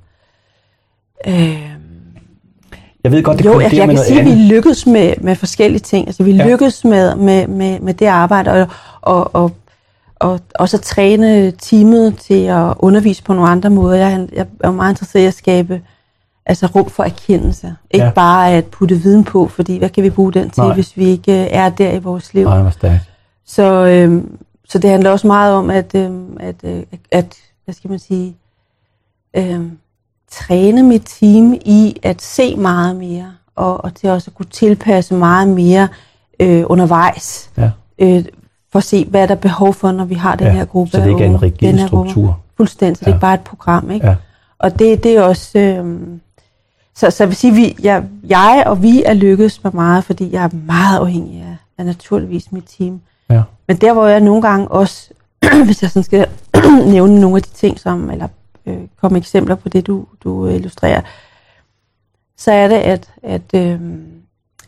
Øh, 1.26 1.62
Jeg 3.04 3.12
ved 3.12 3.22
godt, 3.22 3.38
det 3.38 3.44
jo, 3.44 3.50
jeg, 3.50 3.70
kolliderer 3.70 3.80
jeg 3.80 3.86
med 3.88 3.96
kan 3.96 4.04
sige, 4.04 4.20
at 4.20 4.26
vi 4.26 4.30
lykkedes 4.54 4.86
med, 4.86 5.14
med 5.20 5.36
forskellige 5.36 5.80
ting. 5.80 6.06
Altså, 6.08 6.22
vi 6.22 6.32
Ja. 6.32 6.46
lykkedes 6.48 6.84
med, 6.84 7.14
med, 7.16 7.46
med, 7.46 7.80
med 7.80 7.94
det 7.94 8.06
arbejde, 8.06 8.50
og, 8.50 8.68
og, 9.02 9.34
og, 9.34 9.52
og 10.16 10.40
også 10.54 10.76
at 10.76 10.80
træne 10.80 11.50
teamet 11.50 12.16
til 12.16 12.44
at 12.44 12.74
undervise 12.78 13.22
på 13.22 13.34
nogle 13.34 13.50
andre 13.50 13.70
måder. 13.70 13.96
Jeg, 13.96 14.28
jeg 14.32 14.46
er 14.64 14.70
meget 14.70 14.92
interesseret 14.92 15.22
i 15.22 15.26
at 15.26 15.34
skabe 15.34 15.80
altså 16.46 16.66
rum 16.66 16.90
for 16.90 17.02
erkendelse. 17.02 17.74
Ikke 17.90 18.06
Ja. 18.06 18.10
bare 18.10 18.52
at 18.52 18.64
putte 18.64 18.94
viden 18.94 19.24
på, 19.24 19.46
fordi 19.48 19.78
hvad 19.78 19.88
kan 19.88 20.04
vi 20.04 20.10
bruge 20.10 20.32
den 20.32 20.50
til, 20.50 20.62
Nej. 20.62 20.74
Hvis 20.74 20.96
vi 20.96 21.04
ikke 21.04 21.32
øh, 21.40 21.46
er 21.50 21.68
der 21.68 21.92
i 21.92 21.98
vores 21.98 22.34
liv? 22.34 22.44
Nej, 22.44 22.60
hvor 22.62 22.70
stærkt. 22.70 23.00
Så, 23.46 23.62
øhm, 23.86 24.38
så 24.68 24.78
det 24.78 24.90
handler 24.90 25.10
også 25.10 25.26
meget 25.26 25.54
om 25.54 25.70
at, 25.70 25.94
øhm, 25.94 26.36
at, 26.40 26.54
øh, 26.64 26.82
at 27.10 27.34
hvad 27.64 27.74
skal 27.74 27.90
man 27.90 27.98
sige, 27.98 28.36
øhm, 29.36 29.78
træne 30.30 30.82
mit 30.82 31.02
team 31.20 31.54
i 31.54 31.96
at 32.02 32.22
se 32.22 32.56
meget 32.56 32.96
mere, 32.96 33.32
og, 33.56 33.84
og 33.84 33.94
til 33.94 34.10
også 34.10 34.30
at 34.30 34.34
kunne 34.34 34.46
tilpasse 34.50 35.14
meget 35.14 35.48
mere 35.48 35.88
øh, 36.40 36.64
undervejs, 36.66 37.50
Ja. 37.58 37.70
øh, 37.98 38.24
for 38.72 38.78
at 38.78 38.84
se, 38.84 39.04
hvad 39.04 39.28
der 39.28 39.34
er 39.34 39.38
behov 39.38 39.74
for, 39.74 39.92
når 39.92 40.04
vi 40.04 40.14
har 40.14 40.36
den 40.36 40.46
Ja, 40.46 40.52
her 40.52 40.64
gruppe. 40.64 40.90
så 40.92 41.00
det 41.00 41.08
ikke 41.10 41.24
er 41.24 41.28
en 41.28 41.42
rigid 41.42 41.68
den 41.68 41.78
her 41.78 41.88
gruppe. 41.88 42.10
struktur. 42.10 42.38
Fuldstændig, 42.56 42.96
så 42.96 43.00
det 43.00 43.06
er 43.06 43.10
Ja. 43.10 43.16
ikke 43.16 43.20
bare 43.20 43.34
et 43.34 43.40
program. 43.40 43.90
Ikke? 43.90 44.06
Ja. 44.06 44.14
Og 44.58 44.78
det, 44.78 45.04
det 45.04 45.16
er 45.16 45.22
også... 45.22 45.58
Øhm, 45.58 46.20
så, 46.96 47.10
så 47.10 47.22
jeg 47.24 47.28
vil 47.28 47.36
sige, 47.36 47.54
vi, 47.54 47.76
jeg, 47.82 48.04
jeg 48.24 48.62
og 48.66 48.82
vi 48.82 49.02
er 49.06 49.14
lykkedes 49.14 49.64
med 49.64 49.72
meget, 49.72 50.04
fordi 50.04 50.32
jeg 50.32 50.44
er 50.44 50.48
meget 50.66 50.98
afhængig 50.98 51.40
af, 51.40 51.56
af 51.78 51.86
naturligvis 51.86 52.52
mit 52.52 52.64
team. 52.78 53.00
Ja. 53.30 53.42
Men 53.68 53.76
der, 53.76 53.92
hvor 53.92 54.06
jeg 54.06 54.20
nogle 54.20 54.42
gange 54.42 54.68
også, 54.68 55.10
hvis 55.64 55.82
jeg 55.82 55.90
sådan 55.90 56.02
skal 56.02 56.26
nævne 56.94 57.20
nogle 57.20 57.36
af 57.36 57.42
de 57.42 57.50
ting, 57.50 57.80
som, 57.80 58.10
eller 58.10 58.28
øh, 58.68 58.76
komme 59.00 59.18
eksempler 59.18 59.54
på 59.54 59.68
det, 59.68 59.86
du, 59.86 60.04
du 60.24 60.46
øh, 60.46 60.54
illustrerer, 60.54 61.00
så 62.38 62.52
er 62.52 62.68
det, 62.68 62.74
at, 62.76 63.10
at, 63.22 63.42
øh, 63.54 63.80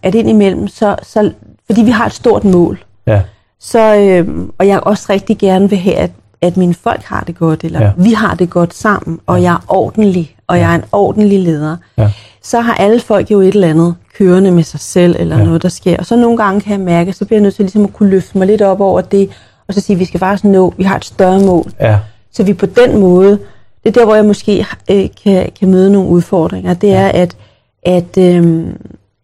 at 0.02 0.14
indimellem, 0.14 0.68
så, 0.68 0.96
så, 1.02 1.32
fordi 1.66 1.82
vi 1.82 1.90
har 1.90 2.06
et 2.06 2.12
stort 2.12 2.44
mål, 2.44 2.84
Ja. 3.06 3.22
så, 3.60 3.96
øh, 3.96 4.28
og 4.58 4.66
jeg 4.68 4.80
også 4.80 5.06
rigtig 5.10 5.38
gerne 5.38 5.68
vil 5.70 5.78
have, 5.78 5.96
at, 5.96 6.10
at 6.42 6.56
mine 6.56 6.74
folk 6.74 7.02
har 7.02 7.24
det 7.26 7.36
godt, 7.38 7.64
eller 7.64 7.80
Ja. 7.80 7.86
ja. 7.86 7.92
vi 7.96 8.12
har 8.12 8.34
det 8.34 8.50
godt 8.50 8.74
sammen, 8.74 9.20
og 9.26 9.42
jeg 9.42 9.52
er 9.54 9.64
ordentlig, 9.68 10.36
og 10.46 10.58
jeg 10.58 10.70
er 10.70 10.74
en 10.74 10.84
ordentlig 10.92 11.40
leder, 11.40 11.76
Ja. 11.98 12.10
så 12.42 12.60
har 12.60 12.74
alle 12.74 13.00
folk 13.00 13.30
jo 13.30 13.40
et 13.40 13.48
eller 13.54 13.68
andet 13.70 13.94
kørende 14.18 14.50
med 14.50 14.62
sig 14.62 14.80
selv, 14.80 15.16
eller 15.18 15.34
Ja. 15.36 15.40
ja. 15.40 15.46
noget, 15.46 15.62
der 15.62 15.68
sker. 15.68 15.96
Og 15.98 16.06
så 16.06 16.16
nogle 16.16 16.36
gange 16.36 16.60
kan 16.60 16.72
jeg 16.72 16.80
mærke, 16.80 17.12
så 17.12 17.24
bliver 17.24 17.38
jeg 17.38 17.42
nødt 17.42 17.54
til 17.54 17.62
ligesom 17.62 17.84
at 17.84 17.92
kunne 17.92 18.10
løfte 18.10 18.38
mig 18.38 18.46
lidt 18.46 18.62
op 18.62 18.80
over 18.80 19.00
det, 19.00 19.30
og 19.68 19.74
så 19.74 19.80
sige, 19.80 19.94
at 19.94 20.00
vi 20.00 20.04
skal 20.04 20.20
faktisk 20.20 20.44
nå, 20.44 20.74
vi 20.76 20.82
har 20.84 20.96
et 20.96 21.04
større 21.04 21.40
mål. 21.40 21.72
Ja. 21.80 21.98
Så 22.32 22.42
vi 22.42 22.52
på 22.54 22.66
den 22.66 22.98
måde, 23.00 23.38
det 23.85 23.88
er 23.88 23.93
der, 24.01 24.05
hvor 24.05 24.14
jeg 24.14 24.25
måske 24.25 24.66
øh, 24.90 25.09
kan, 25.25 25.51
kan 25.61 25.71
møde 25.71 25.93
nogle 25.93 26.09
udfordringer, 26.09 26.75
det 26.75 26.93
er, 26.93 27.09
at, 27.09 27.37
at, 27.83 28.19
øh, 28.19 28.66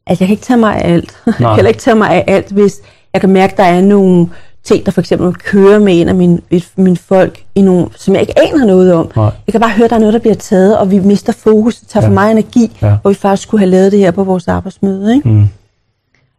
at 0.07 0.21
jeg 0.21 0.29
kan 0.29 0.31
ikke 0.31 0.43
tage 0.43 0.57
mig 0.57 0.75
af 0.83 0.93
alt. 0.93 1.17
jeg 1.41 1.55
kan 1.57 1.67
ikke 1.67 1.81
tage 1.81 1.95
mig 1.97 2.11
af 2.11 2.25
alt, 2.27 2.53
hvis 2.53 2.81
jeg 3.13 3.21
kan 3.21 3.31
mærke, 3.31 3.53
at 3.53 3.57
der 3.59 3.65
er 3.65 3.81
nogle 3.81 4.29
ting, 4.65 4.87
der 4.87 4.93
for 4.93 5.01
eksempel 5.01 5.35
kører 5.35 5.79
med 5.79 6.01
en 6.01 6.09
af 6.09 6.15
mine, 6.15 6.39
et, 6.51 6.69
mine 6.77 6.97
folk, 6.97 7.43
i 7.55 7.63
nogle, 7.63 7.89
som 7.97 8.15
jeg 8.15 8.21
ikke 8.21 8.39
aner 8.39 8.65
noget 8.67 8.93
om. 8.95 9.11
Nej. 9.17 9.25
Jeg 9.25 9.53
kan 9.53 9.61
bare 9.61 9.71
høre, 9.71 9.85
at 9.85 9.91
der 9.91 9.97
er 9.97 10.01
noget, 10.01 10.13
der 10.13 10.19
bliver 10.21 10.35
taget, 10.35 10.79
og 10.79 10.91
vi 10.91 10.99
mister 10.99 11.33
fokus, 11.33 11.77
det 11.77 11.89
tager 11.89 12.05
Ja. 12.05 12.09
for 12.09 12.15
meget 12.15 12.31
energi, 12.31 12.77
Ja. 12.83 12.97
hvor 13.03 13.11
vi 13.11 13.15
faktisk 13.15 13.43
skulle 13.43 13.59
have 13.61 13.71
lavet 13.71 13.93
det 13.93 14.01
her 14.01 14.11
på 14.11 14.25
vores 14.25 14.49
arbejdsmøde. 14.49 15.15
Ikke? 15.15 15.29
Mm. 15.29 15.49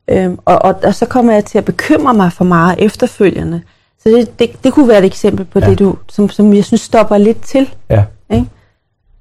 Øhm, 0.10 0.40
og, 0.46 0.62
og, 0.62 0.76
og 0.84 0.96
så 0.96 1.06
kommer 1.06 1.34
jeg 1.34 1.46
til 1.46 1.58
at 1.58 1.66
bekymre 1.66 2.14
mig 2.14 2.34
for 2.34 2.46
meget 2.46 2.76
efterfølgende. 2.80 3.62
Så 4.04 4.10
det, 4.10 4.40
det, 4.40 4.64
det 4.64 4.74
kunne 4.74 4.88
være 4.88 5.00
et 5.00 5.06
eksempel 5.06 5.46
på 5.46 5.60
Ja. 5.60 5.70
det, 5.70 5.80
du, 5.80 5.96
som, 6.10 6.30
som 6.30 6.54
jeg 6.54 6.64
synes 6.66 6.82
stopper 6.82 7.18
lidt 7.18 7.42
til. 7.42 7.70
Ja. 7.90 8.04
Ikke? 8.34 8.46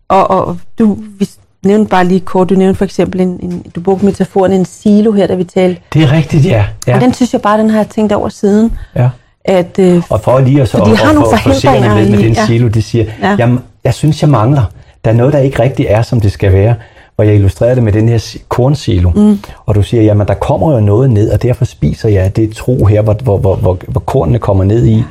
Og, 0.09 0.31
og 0.31 0.59
du 0.79 0.99
vi 1.19 1.29
nævnte 1.65 1.91
bare 1.91 2.05
lige 2.05 2.21
kort, 2.21 2.51
du 2.51 2.55
nævnte 2.55 2.79
for 2.79 2.85
eksempel, 2.85 3.21
en, 3.21 3.29
en, 3.43 3.65
du 3.75 3.81
brugte 3.81 4.05
metaforen 4.05 4.53
en 4.53 4.65
silo 4.65 5.13
her, 5.13 5.27
da 5.27 5.35
vi 5.35 5.45
talte. 5.45 5.81
Det 5.93 6.03
er 6.03 6.13
rigtigt, 6.13 6.45
ja. 6.45 6.65
Ja. 6.87 6.95
Og 6.95 7.01
den 7.01 7.15
synes 7.15 7.33
jeg 7.33 7.43
bare, 7.43 7.59
den 7.59 7.71
har 7.71 7.79
jeg 7.79 7.89
tænkt 7.89 8.13
over 8.13 8.29
siden. 8.29 8.73
ja. 8.97 9.09
At, 9.49 9.79
øh, 9.79 10.03
Og 10.11 10.21
for 10.21 10.39
lige 10.41 10.63
at 10.63 10.69
så 10.69 10.79
Fordi 10.79 10.91
og, 10.91 10.99
har 10.99 11.09
og, 11.09 11.15
nogle 11.15 11.29
for, 11.31 11.37
for 11.37 11.51
forhindringer 11.53 11.95
med, 11.95 12.11
med 12.11 12.19
den 12.19 12.33
ja. 12.33 12.47
silo, 12.47 12.69
det 12.69 12.85
siger, 12.85 13.05
ja. 13.23 13.29
Ja. 13.31 13.37
jeg, 13.39 13.59
jeg 13.85 13.95
synes, 13.95 14.23
jeg 14.23 14.31
mangler. 14.31 14.63
Der 15.05 15.11
er 15.11 15.15
noget, 15.15 15.33
der 15.33 15.39
ikke 15.39 15.63
rigtig 15.63 15.87
er, 15.89 16.03
som 16.03 16.21
det 16.21 16.33
skal 16.33 16.53
være. 16.53 16.75
Hvor 17.17 17.25
jeg 17.25 17.35
illustrerede 17.35 17.75
det 17.75 17.83
med 17.83 17.93
den 17.93 18.09
her 18.09 18.19
si- 18.19 18.43
kornsilo. 18.49 19.11
Mm. 19.11 19.39
Og 19.67 19.75
du 19.75 19.83
siger, 19.83 20.03
jamen 20.03 20.27
der 20.27 20.35
kommer 20.35 20.75
jo 20.75 20.81
noget 20.81 21.11
ned, 21.11 21.31
og 21.31 21.43
derfor 21.43 21.65
spiser 21.65 22.09
jeg 22.09 22.37
det 22.37 22.57
tro 22.57 22.85
her, 22.85 23.03
hvor, 23.03 23.15
hvor, 23.15 23.39
hvor, 23.39 23.57
hvor, 23.57 23.79
hvor 23.89 24.01
kornene 24.01 24.39
kommer 24.39 24.65
ned 24.65 24.87
i. 24.87 25.05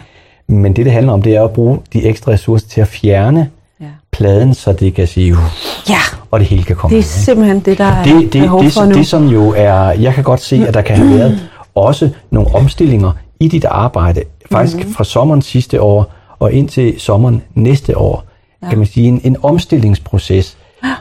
Men 0.48 0.74
det, 0.74 0.86
det 0.86 0.94
handler 0.94 1.14
om, 1.14 1.22
det 1.22 1.36
er 1.36 1.44
at 1.44 1.52
bruge 1.52 1.80
de 1.94 2.06
ekstra 2.06 2.32
ressourcer 2.32 2.68
til 2.68 2.82
at 2.82 2.88
fjerne 2.88 3.50
ja. 3.82 3.86
pladen, 4.12 4.54
så 4.54 4.74
det 4.74 4.94
kan 4.94 5.08
sige, 5.08 5.34
uh, 5.34 5.40
ja, 5.90 6.00
og 6.32 6.40
det 6.40 6.48
hele 6.48 6.64
kan 6.64 6.76
komme 6.76 6.96
det 6.96 6.96
er 6.96 7.06
ikke? 7.06 7.10
simpelthen 7.10 7.60
det, 7.60 7.78
der 7.78 7.84
er 7.86 8.04
det, 8.04 8.34
det, 8.34 8.42
behov 8.42 8.64
det, 8.64 8.74
for 8.74 8.82
det, 8.82 8.90
nu. 8.90 8.96
det, 8.96 9.08
som 9.08 9.28
jo 9.28 9.54
er, 9.58 9.74
jeg 9.92 10.14
kan 10.14 10.24
godt 10.24 10.42
se, 10.42 10.66
at 10.68 10.74
der 10.74 10.82
kan 10.82 10.98
have 10.98 11.10
været 11.10 11.40
også 11.76 12.10
nogle 12.32 12.56
omstillinger 12.56 13.12
i 13.40 13.48
dit 13.48 13.66
arbejde, 13.66 14.24
faktisk 14.52 14.78
mm-hmm. 14.78 14.94
fra 14.94 15.04
sommeren 15.04 15.42
sidste 15.42 15.82
år 15.82 16.14
og 16.40 16.54
ind 16.54 16.70
til 16.70 17.00
sommeren 17.00 17.42
næste 17.56 17.98
år, 17.98 18.24
ja. 18.64 18.70
kan 18.70 18.78
man 18.78 18.88
sige, 18.88 19.08
en, 19.08 19.22
en 19.24 19.38
omstillingsproces, 19.44 20.58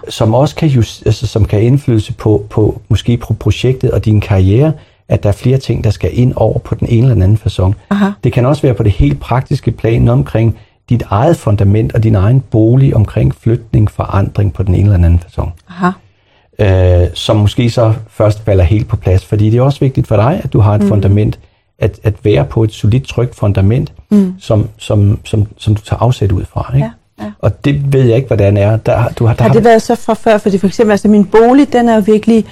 som 0.08 0.34
også 0.34 0.54
kan, 0.54 0.68
just, 0.68 1.06
altså, 1.06 1.26
som 1.26 1.44
kan 1.44 1.62
indflydelse 1.62 2.12
på, 2.12 2.46
på 2.50 2.80
måske 2.88 3.16
på 3.16 3.32
projektet 3.34 3.90
og 3.90 4.04
din 4.04 4.20
karriere, 4.20 4.72
at 5.08 5.22
der 5.22 5.28
er 5.28 5.32
flere 5.32 5.58
ting, 5.58 5.84
der 5.84 5.90
skal 5.90 6.18
ind 6.18 6.32
over 6.36 6.58
på 6.58 6.74
den 6.74 6.88
ene 6.88 7.10
eller 7.10 7.24
anden 7.24 7.38
façon. 7.46 7.72
Aha. 7.90 8.10
Det 8.24 8.32
kan 8.32 8.46
også 8.46 8.62
være 8.62 8.74
på 8.74 8.82
det 8.82 8.92
helt 8.92 9.20
praktiske 9.20 9.70
plan 9.70 10.08
omkring 10.08 10.58
dit 10.88 11.02
eget 11.10 11.36
fundament 11.36 11.92
og 11.92 12.02
din 12.02 12.14
egen 12.14 12.40
bolig 12.40 12.96
omkring 12.96 13.34
flytning, 13.34 13.90
forandring 13.90 14.52
på 14.52 14.62
den 14.62 14.74
ene 14.74 14.82
eller 14.82 14.94
anden 14.94 15.22
façon 15.26 15.50
Aha. 15.68 15.90
øh, 17.02 17.08
som 17.14 17.36
måske 17.36 17.70
så 17.70 17.94
først 18.08 18.44
falder 18.44 18.64
helt 18.64 18.88
på 18.88 18.96
plads. 18.96 19.24
Fordi 19.24 19.50
det 19.50 19.58
er 19.58 19.62
også 19.62 19.80
vigtigt 19.80 20.06
for 20.06 20.16
dig, 20.16 20.40
at 20.44 20.52
du 20.52 20.60
har 20.60 20.74
et 20.74 20.82
mm. 20.82 20.88
fundament, 20.88 21.38
at, 21.78 22.00
at 22.02 22.24
være 22.24 22.44
på 22.44 22.64
et 22.64 22.72
solidt, 22.72 23.04
trygt 23.04 23.34
fundament, 23.34 23.92
mm. 24.10 24.34
som, 24.38 24.68
som, 24.78 25.18
som, 25.24 25.46
som 25.56 25.74
du 25.74 25.82
tager 25.82 26.02
afsæt 26.02 26.32
ud 26.32 26.44
fra. 26.44 26.70
Ikke? 26.74 26.84
Ja, 26.84 26.90
ja. 27.20 27.24
Og 27.38 27.64
det 27.64 27.92
ved 27.92 28.02
jeg 28.02 28.16
ikke, 28.16 28.26
hvordan 28.26 28.56
er. 28.56 28.76
Der, 28.76 28.96
har- 28.96 29.12
du 29.18 29.26
har, 29.26 29.34
der 29.34 29.42
Har 29.42 29.48
har, 29.48 29.54
det 29.54 29.64
været 29.64 29.82
så 29.82 29.94
fra 29.94 30.14
før? 30.14 30.38
Fordi 30.38 30.58
for 30.58 30.66
eksempel, 30.66 30.90
altså 30.90 31.08
min 31.08 31.24
bolig, 31.24 31.72
den 31.72 31.88
er 31.88 31.94
jo 31.94 32.02
virkelig 32.06 32.44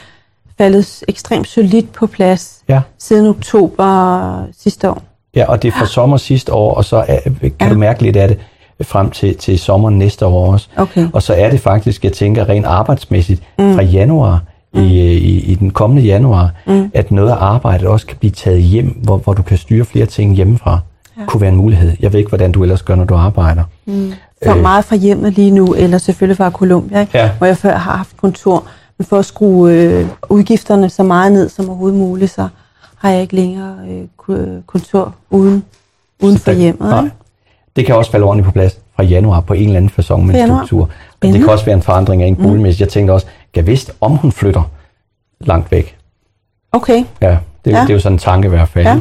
faldet 0.58 1.02
ekstremt 1.08 1.48
solidt 1.48 1.92
på 1.92 2.06
plads 2.06 2.62
ja, 2.68 2.80
siden 2.98 3.26
oktober 3.26 4.44
sidste 4.58 4.90
år. 4.90 5.02
ja, 5.34 5.44
og 5.48 5.62
det 5.62 5.68
er 5.68 5.72
fra 5.78 5.86
sommer 5.86 6.16
sidste 6.16 6.52
år, 6.52 6.74
og 6.74 6.84
så 6.84 6.96
er, 6.96 7.18
kan 7.24 7.36
ja. 7.42 7.48
Ja. 7.66 7.68
du 7.72 7.78
mærke 7.78 8.02
lidt 8.02 8.16
af 8.16 8.28
det 8.28 8.38
frem 8.82 9.10
til, 9.10 9.36
til 9.36 9.58
sommeren 9.58 9.98
næste 9.98 10.26
år 10.26 10.52
også. 10.52 10.68
Okay. 10.76 11.08
Og 11.12 11.22
så 11.22 11.34
er 11.34 11.50
det 11.50 11.60
faktisk, 11.60 12.04
jeg 12.04 12.12
tænker 12.12 12.48
rent 12.48 12.66
arbejdsmæssigt, 12.66 13.42
mm. 13.58 13.74
fra 13.74 13.82
januar, 13.82 14.42
mm. 14.74 14.80
i, 14.82 15.02
i, 15.16 15.40
i 15.40 15.54
den 15.54 15.70
kommende 15.70 16.02
januar, 16.02 16.50
mm. 16.66 16.90
at 16.94 17.10
noget 17.10 17.30
af 17.30 17.36
arbejdet 17.40 17.86
også 17.88 18.06
kan 18.06 18.16
blive 18.16 18.30
taget 18.30 18.62
hjem, 18.62 18.86
hvor, 19.02 19.16
hvor 19.16 19.32
du 19.32 19.42
kan 19.42 19.56
styre 19.58 19.84
flere 19.84 20.06
ting 20.06 20.34
hjemmefra. 20.36 20.78
Ja. 21.18 21.24
Kunne 21.26 21.40
være 21.40 21.50
en 21.50 21.56
mulighed. 21.56 21.92
Jeg 22.00 22.12
ved 22.12 22.18
ikke, 22.18 22.28
hvordan 22.28 22.52
du 22.52 22.62
ellers 22.62 22.82
gør, 22.82 22.94
når 22.94 23.04
du 23.04 23.14
arbejder. 23.14 23.64
For 24.44 24.54
øh. 24.54 24.62
meget 24.62 24.84
fra 24.84 24.96
hjemmet 24.96 25.32
lige 25.32 25.50
nu, 25.50 25.74
eller 25.74 25.98
selvfølgelig 25.98 26.36
fra 26.36 26.50
Columbia, 26.50 27.00
ikke? 27.00 27.18
Ja. 27.18 27.30
hvor 27.38 27.46
jeg 27.46 27.56
før 27.56 27.76
har 27.76 27.96
haft 27.96 28.16
kontor. 28.16 28.64
Men 28.98 29.06
for 29.06 29.18
at 29.18 29.24
skrue 29.24 29.72
øh, 29.72 30.06
udgifterne 30.28 30.90
så 30.90 31.02
meget 31.02 31.32
ned 31.32 31.48
som 31.48 31.68
overhovedet 31.68 31.98
muligt, 31.98 32.30
så 32.30 32.48
har 32.98 33.10
jeg 33.10 33.22
ikke 33.22 33.34
længere 33.36 33.76
øh, 33.90 34.02
ku- 34.16 34.62
kontor 34.66 35.14
uden, 35.30 35.64
uden 36.22 36.38
for 36.38 36.50
Der- 36.50 36.58
hjemmet. 36.58 36.88
Nej. 36.90 37.04
Ikke? 37.04 37.16
Det 37.76 37.86
kan 37.86 37.94
også 37.94 38.10
falde 38.10 38.24
ordentligt 38.26 38.44
på 38.46 38.52
plads 38.52 38.78
fra 38.96 39.02
januar 39.02 39.40
på 39.40 39.52
en 39.54 39.62
eller 39.64 39.76
anden 39.76 39.90
façon 40.00 40.16
med 40.16 40.34
januar. 40.34 40.58
struktur. 40.58 40.90
Men 41.22 41.32
det 41.32 41.40
kan 41.40 41.48
også 41.50 41.64
være 41.64 41.74
en 41.76 41.82
forandring 41.82 42.22
af 42.22 42.26
en 42.26 42.36
boligmæssigt. 42.36 42.80
Jeg 42.80 42.88
tænkte 42.88 43.12
også, 43.12 43.26
jeg 43.56 43.66
vidste, 43.66 43.92
om 44.00 44.16
hun 44.16 44.32
flytter 44.32 44.62
langt 45.40 45.70
væk. 45.70 45.96
Okay, 46.72 47.04
Ja, 47.20 47.36
det, 47.64 47.70
ja. 47.70 47.80
Det 47.80 47.90
er 47.90 47.94
jo 47.94 48.00
sådan 48.00 48.14
en 48.14 48.18
tanke 48.18 48.46
i 48.46 48.48
hvert 48.48 48.68
fald. 48.68 48.86
ja, 48.86 49.00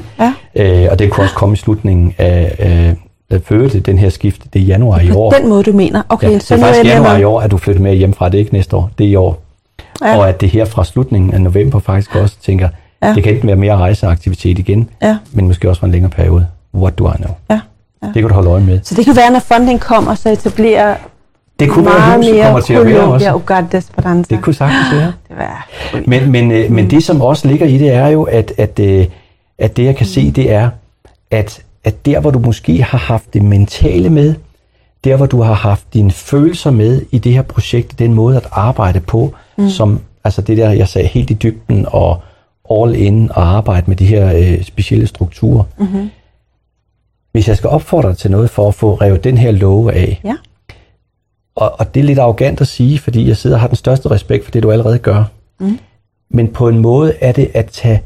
ja. 0.56 0.84
Øh, 0.84 0.88
og 0.92 1.00
det 1.00 1.12
kunne 1.12 1.24
også 1.26 1.36
komme 1.36 1.54
i 1.54 1.58
slutningen 1.58 2.14
af, 2.18 2.56
af 2.60 2.96
at 3.30 3.42
føde 3.46 3.80
den 3.80 3.98
her 3.98 4.10
skift. 4.10 4.42
Det 4.54 4.62
er 4.62 4.66
januar 4.66 5.00
i 5.00 5.12
år. 5.12 5.32
På 5.32 5.38
den 5.40 5.50
måde, 5.50 5.64
du 5.64 5.72
mener. 5.74 6.02
Okay, 6.10 6.28
ja, 6.28 6.34
det 6.34 6.44
så 6.44 6.54
er 6.54 6.58
nu 6.58 6.64
er 6.64 6.68
faktisk 6.68 6.86
januar 6.94 7.18
i 7.18 7.24
år, 7.24 7.42
at 7.42 7.52
du 7.52 7.58
flytter 7.58 7.82
med 7.82 7.96
hjemmefra. 7.96 8.30
Det 8.30 8.36
er 8.36 8.40
ikke 8.40 8.54
næste 8.54 8.76
år, 8.76 8.90
det 8.98 9.06
er 9.06 9.10
i 9.12 9.16
år. 9.16 9.42
Ja. 10.04 10.18
Og 10.18 10.30
at 10.30 10.42
det 10.42 10.50
her 10.50 10.66
fra 10.66 10.84
slutningen 10.86 11.34
af 11.34 11.42
november 11.42 11.80
faktisk 11.80 12.16
også 12.16 12.36
tænker, 12.44 12.70
Ja. 13.04 13.14
det 13.14 13.24
kan 13.24 13.34
enten 13.34 13.48
være 13.48 13.56
mere 13.56 13.78
rejseaktivitet 13.78 14.60
igen, 14.60 14.90
Ja, 15.02 15.18
men 15.32 15.48
måske 15.48 15.70
også 15.70 15.80
for 15.80 15.86
en 15.86 15.92
længere 15.92 16.10
periode. 16.12 16.48
What 16.76 17.00
do 17.00 17.10
I 17.10 17.16
know? 17.18 17.36
ja, 17.50 17.60
ja. 18.04 18.08
Det 18.08 18.14
kan 18.14 18.24
du 18.28 18.34
holde 18.34 18.50
øje 18.50 18.62
med. 18.62 18.80
Så 18.84 18.96
det 18.96 19.06
kan 19.06 19.16
være, 19.16 19.32
når 19.32 19.40
funding 19.40 19.80
kommer, 19.80 20.16
så 20.16 20.30
etablerer 20.30 20.96
Det 21.60 21.70
kunne 21.70 21.86
være, 21.86 21.94
meget 22.00 22.12
at 22.12 22.18
huset 22.18 22.34
mere 22.36 22.44
kommer 22.46 22.60
til 22.60 22.74
at 22.74 22.86
være 22.86 23.02
også. 23.04 23.34
Uganda 23.36 23.78
Esperanza. 23.78 24.36
Det 24.36 24.44
kunne 24.44 24.54
sagtens 24.54 24.86
være. 24.94 25.14
Være. 25.42 26.02
Men, 26.08 26.32
men, 26.32 26.52
øh, 26.52 26.72
men 26.72 26.90
det, 26.90 27.04
som 27.04 27.22
også 27.22 27.48
ligger 27.48 27.66
i 27.66 27.78
det, 27.78 27.94
er 27.94 28.08
jo, 28.08 28.24
at, 28.24 28.54
at, 28.58 28.80
øh, 28.80 29.08
at 29.58 29.78
det 29.78 29.86
jeg 29.86 29.96
kan 29.96 30.06
se, 30.06 30.32
det 30.32 30.52
er, 30.52 30.70
at, 31.32 31.64
at 31.84 32.06
der 32.06 32.20
hvor 32.20 32.32
du 32.32 32.40
måske 32.40 32.84
har 32.84 32.98
haft 32.98 33.34
det 33.34 33.44
mentale 33.44 34.10
med, 34.10 34.36
der 35.04 35.16
hvor 35.16 35.26
du 35.26 35.42
har 35.42 35.54
haft 35.54 35.94
dine 35.94 36.12
følelser 36.12 36.72
med 36.72 37.02
i 37.12 37.18
det 37.18 37.34
her 37.34 37.42
projekt, 37.42 38.00
den 38.00 38.14
måde 38.14 38.38
at 38.38 38.48
arbejde 38.52 39.00
på, 39.00 39.34
mm. 39.58 39.70
som 39.70 40.00
altså 40.24 40.42
det 40.42 40.58
der, 40.58 40.72
jeg 40.72 40.88
sagde, 40.88 41.08
helt 41.08 41.30
i 41.30 41.34
dybden 41.34 41.86
og 41.90 42.22
all 42.72 42.96
in 42.96 43.32
og 43.32 43.44
arbejde 43.48 43.84
med 43.88 43.96
de 43.96 44.06
her 44.06 44.34
øh, 44.36 44.64
specielle 44.64 45.08
strukturer. 45.08 45.64
Mm-hmm. 45.78 46.10
Hvis 47.32 47.48
jeg 47.48 47.58
skal 47.58 47.70
opfordre 47.70 48.10
dig 48.10 48.18
til 48.18 48.32
noget 48.32 48.50
for 48.50 48.68
at 48.68 48.76
få 48.76 48.94
revet 48.96 49.24
den 49.24 49.38
her 49.38 49.52
love 49.52 49.94
af, 49.94 50.22
Ja. 50.24 50.36
Og, 51.56 51.80
og 51.80 51.94
det 51.94 52.00
er 52.00 52.04
lidt 52.04 52.20
arrogant 52.20 52.62
at 52.62 52.68
sige, 52.68 53.00
fordi 53.00 53.28
jeg 53.28 53.38
sidder 53.38 53.56
og 53.56 53.60
har 53.62 53.68
den 53.68 53.76
største 53.76 54.12
respekt 54.12 54.44
for 54.44 54.52
det, 54.52 54.64
du 54.64 54.72
allerede 54.72 55.00
gør. 55.00 55.24
Mm. 55.60 55.80
Men 56.30 56.48
på 56.48 56.68
en 56.68 56.80
måde 56.80 57.14
er 57.22 57.32
det 57.32 57.52
at 57.54 57.66
tage 57.66 58.02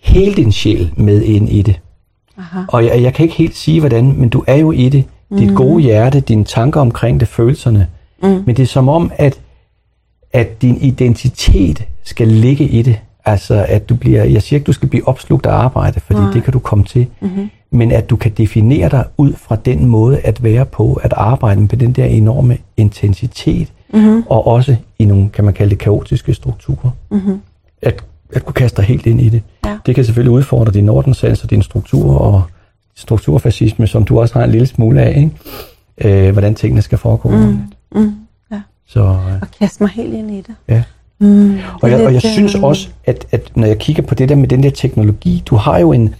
hele 0.00 0.34
din 0.34 0.52
sjæl 0.52 0.92
med 0.96 1.22
ind 1.22 1.48
i 1.48 1.62
det. 1.62 1.80
Aha. 2.38 2.60
Og 2.68 2.84
jeg, 2.84 3.02
jeg 3.02 3.14
kan 3.14 3.22
ikke 3.22 3.36
helt 3.36 3.56
sige, 3.56 3.80
hvordan, 3.80 4.12
men 4.18 4.28
du 4.28 4.44
er 4.46 4.56
jo 4.56 4.72
i 4.72 4.88
det. 4.88 5.04
Dit 5.38 5.56
gode 5.56 5.82
hjerte, 5.82 6.20
dine 6.20 6.44
tanker 6.44 6.80
omkring 6.80 7.20
det, 7.20 7.28
følelserne. 7.28 7.88
Mm. 8.22 8.28
Men 8.28 8.56
det 8.56 8.62
er 8.62 8.66
som 8.66 8.88
om, 8.88 9.12
at, 9.16 9.40
at 10.32 10.62
din 10.62 10.76
identitet 10.76 11.84
skal 12.04 12.28
ligge 12.28 12.64
i 12.64 12.82
det. 12.82 12.98
Altså, 13.26 13.66
at 13.68 13.88
du 13.88 13.94
bliver, 13.94 14.24
jeg 14.24 14.42
siger 14.42 14.58
ikke, 14.58 14.66
du 14.66 14.72
skal 14.72 14.88
blive 14.88 15.08
opslugt 15.08 15.46
af 15.46 15.52
arbejde, 15.52 16.00
fordi 16.00 16.20
Nej. 16.20 16.32
det 16.32 16.42
kan 16.44 16.52
du 16.52 16.58
komme 16.58 16.84
til. 16.84 17.06
Mm-hmm. 17.20 17.50
Men 17.70 17.92
at 17.92 18.10
du 18.10 18.16
kan 18.16 18.32
definere 18.32 18.88
dig 18.88 19.04
ud 19.16 19.32
fra 19.32 19.56
den 19.56 19.86
måde 19.86 20.18
at 20.20 20.42
være 20.42 20.66
på, 20.66 20.92
at 21.02 21.12
arbejde 21.16 21.60
med 21.60 21.68
den 21.68 21.92
der 21.92 22.04
enorme 22.04 22.58
intensitet, 22.76 23.72
mm-hmm. 23.94 24.22
og 24.26 24.46
også 24.46 24.76
i 24.98 25.04
nogle, 25.04 25.28
kan 25.28 25.44
man 25.44 25.54
kalde 25.54 25.70
det, 25.70 25.78
kaotiske 25.78 26.34
strukturer. 26.34 26.90
Mm-hmm. 27.10 27.40
At, 27.82 28.04
at 28.32 28.44
kunne 28.44 28.54
kaste 28.54 28.76
dig 28.76 28.84
helt 28.84 29.06
ind 29.06 29.20
i 29.20 29.28
det. 29.28 29.42
Ja. 29.66 29.78
Det 29.86 29.94
kan 29.94 30.04
selvfølgelig 30.04 30.32
udfordre 30.32 30.72
din 30.72 30.88
ordenssans 30.88 31.44
og 31.44 31.50
din 31.50 31.62
struktur 31.62 32.18
og 32.18 32.42
strukturfascisme, 32.94 33.86
som 33.86 34.04
du 34.04 34.20
også 34.20 34.34
har 34.38 34.44
en 34.44 34.50
lille 34.50 34.66
smule 34.66 35.02
af, 35.02 35.16
ikke? 35.16 36.26
Øh, 36.26 36.32
hvordan 36.32 36.54
tingene 36.54 36.82
skal 36.82 36.98
foregå. 36.98 37.30
Mm. 37.30 37.58
Mm. 37.94 38.14
Ja. 38.52 38.60
Så, 38.86 39.00
øh, 39.00 39.40
Og 39.42 39.48
kaste 39.60 39.82
mig 39.82 39.90
helt 39.90 40.14
ind 40.14 40.30
i 40.30 40.36
det. 40.36 40.54
ja. 40.68 40.82
Mm. 41.18 41.58
Og 41.82 41.90
jeg, 41.90 42.06
og 42.06 42.12
jeg 42.12 42.22
synes 42.22 42.54
øh, 42.54 42.62
også, 42.62 42.88
at, 43.04 43.26
at 43.30 43.50
når 43.54 43.66
jeg 43.66 43.78
kigger 43.78 44.02
på 44.02 44.14
det 44.14 44.28
der 44.28 44.34
med 44.34 44.48
den 44.48 44.62
der 44.62 44.70
teknologi, 44.70 45.42
du 45.46 45.56
har 45.56 45.78
jo 45.78 45.92
en, 45.92 46.14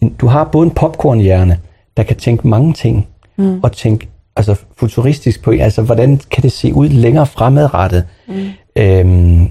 en 0.00 0.08
du 0.20 0.26
har 0.26 0.44
både 0.44 0.66
en 0.66 0.70
popcornhjerne, 0.74 1.58
der 1.96 2.02
kan 2.02 2.16
tænke 2.16 2.48
mange 2.48 2.72
ting, 2.72 3.06
mm. 3.36 3.60
og 3.62 3.72
tænke 3.72 4.08
altså 4.36 4.54
futuristisk 4.76 5.42
på, 5.42 5.50
altså 5.50 5.82
hvordan 5.82 6.20
kan 6.30 6.42
det 6.42 6.52
se 6.52 6.74
ud 6.74 6.88
længere 6.88 7.26
fremadrettet, 7.26 8.04
mm. 8.28 8.34
øhm, 8.76 9.48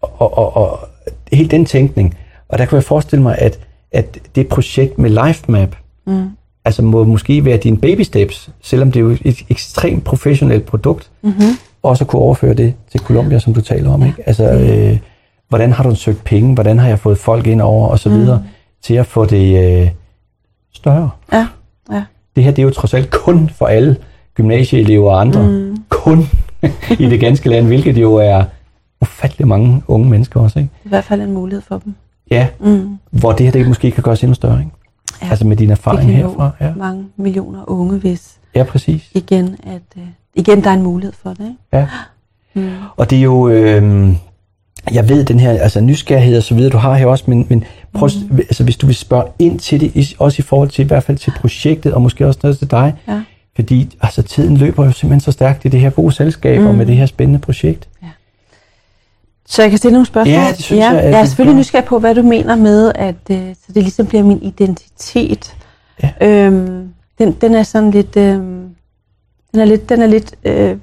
og, 0.00 0.38
og, 0.38 0.56
og 0.56 0.88
helt 1.32 1.50
den 1.50 1.64
tænkning. 1.64 2.16
Og 2.48 2.58
der 2.58 2.64
kan 2.64 2.76
jeg 2.76 2.84
forestille 2.84 3.22
mig, 3.22 3.38
at, 3.38 3.58
at 3.92 4.18
det 4.34 4.48
projekt 4.48 4.98
med 4.98 5.10
LifeMap, 5.10 5.76
mm. 6.06 6.28
altså 6.64 6.82
må 6.82 7.04
måske 7.04 7.44
være 7.44 7.56
dine 7.56 7.78
baby 7.78 8.00
steps, 8.00 8.50
selvom 8.62 8.92
det 8.92 9.00
er 9.00 9.04
jo 9.04 9.16
et 9.24 9.44
ekstremt 9.48 10.04
professionelt 10.04 10.66
produkt, 10.66 11.10
mm-hmm. 11.22 11.58
Også 11.84 12.04
at 12.04 12.08
kunne 12.08 12.22
overføre 12.22 12.54
det 12.54 12.74
til 12.90 13.00
Colombia, 13.00 13.38
som 13.38 13.54
du 13.54 13.60
taler 13.60 13.90
om. 13.90 14.06
Ikke? 14.06 14.22
Altså, 14.26 14.52
øh, 14.52 14.98
hvordan 15.48 15.72
har 15.72 15.84
du 15.84 15.94
søgt 15.94 16.24
penge, 16.24 16.54
hvordan 16.54 16.78
har 16.78 16.88
jeg 16.88 16.98
fået 16.98 17.18
folk 17.18 17.46
ind 17.46 17.60
over, 17.60 17.88
og 17.88 17.98
så 17.98 18.08
videre, 18.08 18.38
mm. 18.38 18.44
til 18.82 18.94
at 18.94 19.06
få 19.06 19.24
det 19.24 19.82
øh, 19.82 19.90
større. 20.74 21.10
Ja, 21.32 21.46
ja. 21.92 22.04
Det 22.36 22.44
her, 22.44 22.50
det 22.50 22.58
er 22.58 22.66
jo 22.66 22.70
trods 22.70 22.94
alt 22.94 23.10
kun 23.10 23.48
for 23.48 23.66
alle 23.66 23.96
gymnasieelever 24.34 25.10
og 25.10 25.20
andre. 25.20 25.48
Mm. 25.48 25.76
Kun 25.88 26.18
i 27.04 27.08
det 27.10 27.20
ganske 27.20 27.48
land, 27.48 27.66
hvilket 27.66 27.98
jo 27.98 28.14
er 28.14 28.44
ufattelig 29.00 29.48
mange 29.48 29.82
unge 29.88 30.10
mennesker 30.10 30.40
også. 30.40 30.58
Ikke? 30.58 30.70
I 30.84 30.88
hvert 30.88 31.04
fald 31.04 31.20
en 31.20 31.32
mulighed 31.32 31.62
for 31.62 31.78
dem. 31.78 31.94
Ja, 32.30 32.48
mm. 32.60 32.98
hvor 33.10 33.32
det 33.32 33.46
her 33.46 33.52
det 33.52 33.68
måske 33.68 33.90
kan 33.90 34.02
gøres 34.02 34.22
endnu 34.22 34.34
større. 34.34 34.58
Ikke? 34.58 34.70
Ja. 35.22 35.30
Altså 35.30 35.46
med 35.46 35.56
din 35.56 35.70
erfaring 35.70 36.10
herfra. 36.10 36.50
jo 36.60 36.66
Ja. 36.66 36.74
mange 36.76 37.04
millioner 37.16 37.70
unge, 37.70 37.98
hvis 37.98 38.38
ja, 38.54 38.62
præcis. 38.62 39.10
igen, 39.14 39.56
at, 39.66 39.82
øh, 39.96 40.02
igen 40.34 40.64
der 40.64 40.70
er 40.70 40.74
en 40.74 40.82
mulighed 40.82 41.12
for 41.22 41.30
det. 41.30 41.40
Ikke? 41.40 41.56
Ja. 41.72 41.88
Mm. 42.54 42.70
Og 42.96 43.10
det 43.10 43.18
er 43.18 43.22
jo, 43.22 43.48
øh, 43.48 44.08
jeg 44.92 45.08
ved 45.08 45.24
den 45.24 45.40
her, 45.40 45.50
altså 45.50 45.80
nysgerrighed 45.80 46.36
og 46.36 46.42
så 46.42 46.54
videre, 46.54 46.70
du 46.70 46.76
har 46.76 46.94
her 46.94 47.06
også, 47.06 47.24
men, 47.26 47.46
men 47.48 47.64
prøv, 47.92 48.10
mm. 48.30 48.36
altså, 48.36 48.64
hvis 48.64 48.76
du 48.76 48.86
vil 48.86 48.94
spørge 48.94 49.24
ind 49.38 49.58
til 49.58 49.80
det, 49.80 50.14
også 50.18 50.36
i 50.40 50.42
forhold 50.42 50.68
til, 50.68 50.84
i 50.84 50.86
hvert 50.86 51.02
fald 51.02 51.18
til 51.18 51.32
projektet, 51.40 51.94
og 51.94 52.02
måske 52.02 52.26
også 52.26 52.40
noget 52.42 52.58
til 52.58 52.70
dig, 52.70 52.94
Ja. 53.08 53.20
fordi 53.56 53.96
altså, 54.00 54.22
tiden 54.22 54.56
løber 54.56 54.84
jo 54.84 54.92
simpelthen 54.92 55.20
så 55.20 55.32
stærkt 55.32 55.64
i 55.64 55.68
det 55.68 55.80
her 55.80 55.90
gode 55.90 56.12
selskab, 56.12 56.60
mm. 56.60 56.66
og 56.66 56.74
med 56.74 56.86
det 56.86 56.96
her 56.96 57.06
spændende 57.06 57.40
projekt. 57.40 57.88
Så 59.46 59.62
jeg 59.62 59.70
kan 59.70 59.78
stille 59.78 59.92
nogle 59.92 60.06
spørgsmål? 60.06 60.34
Ja, 60.34 60.48
det 60.56 60.64
synes 60.64 60.80
ja, 60.80 60.90
jeg, 60.90 61.00
at 61.00 61.10
Jeg 61.10 61.20
er 61.20 61.24
selvfølgelig 61.24 61.58
nysgerrig 61.58 61.84
på, 61.84 61.98
hvad 61.98 62.14
du 62.14 62.22
mener 62.22 62.56
med, 62.56 62.92
at 62.94 63.14
øh, 63.30 63.54
så 63.54 63.72
det 63.74 63.82
ligesom 63.82 64.06
bliver 64.06 64.24
min 64.24 64.42
identitet. 64.42 65.56
Ja. 66.02 66.10
Øhm, 66.20 66.88
den, 67.18 67.32
den 67.32 67.54
er 67.54 67.62
sådan 67.62 67.90
lidt, 67.90 68.16
øh, 68.16 68.40
den 69.54 69.60
er 69.62 69.64
lidt, 69.64 69.88
den 69.88 70.02
er 70.02 70.06
lidt, 70.06 70.34
øh, 70.44 70.76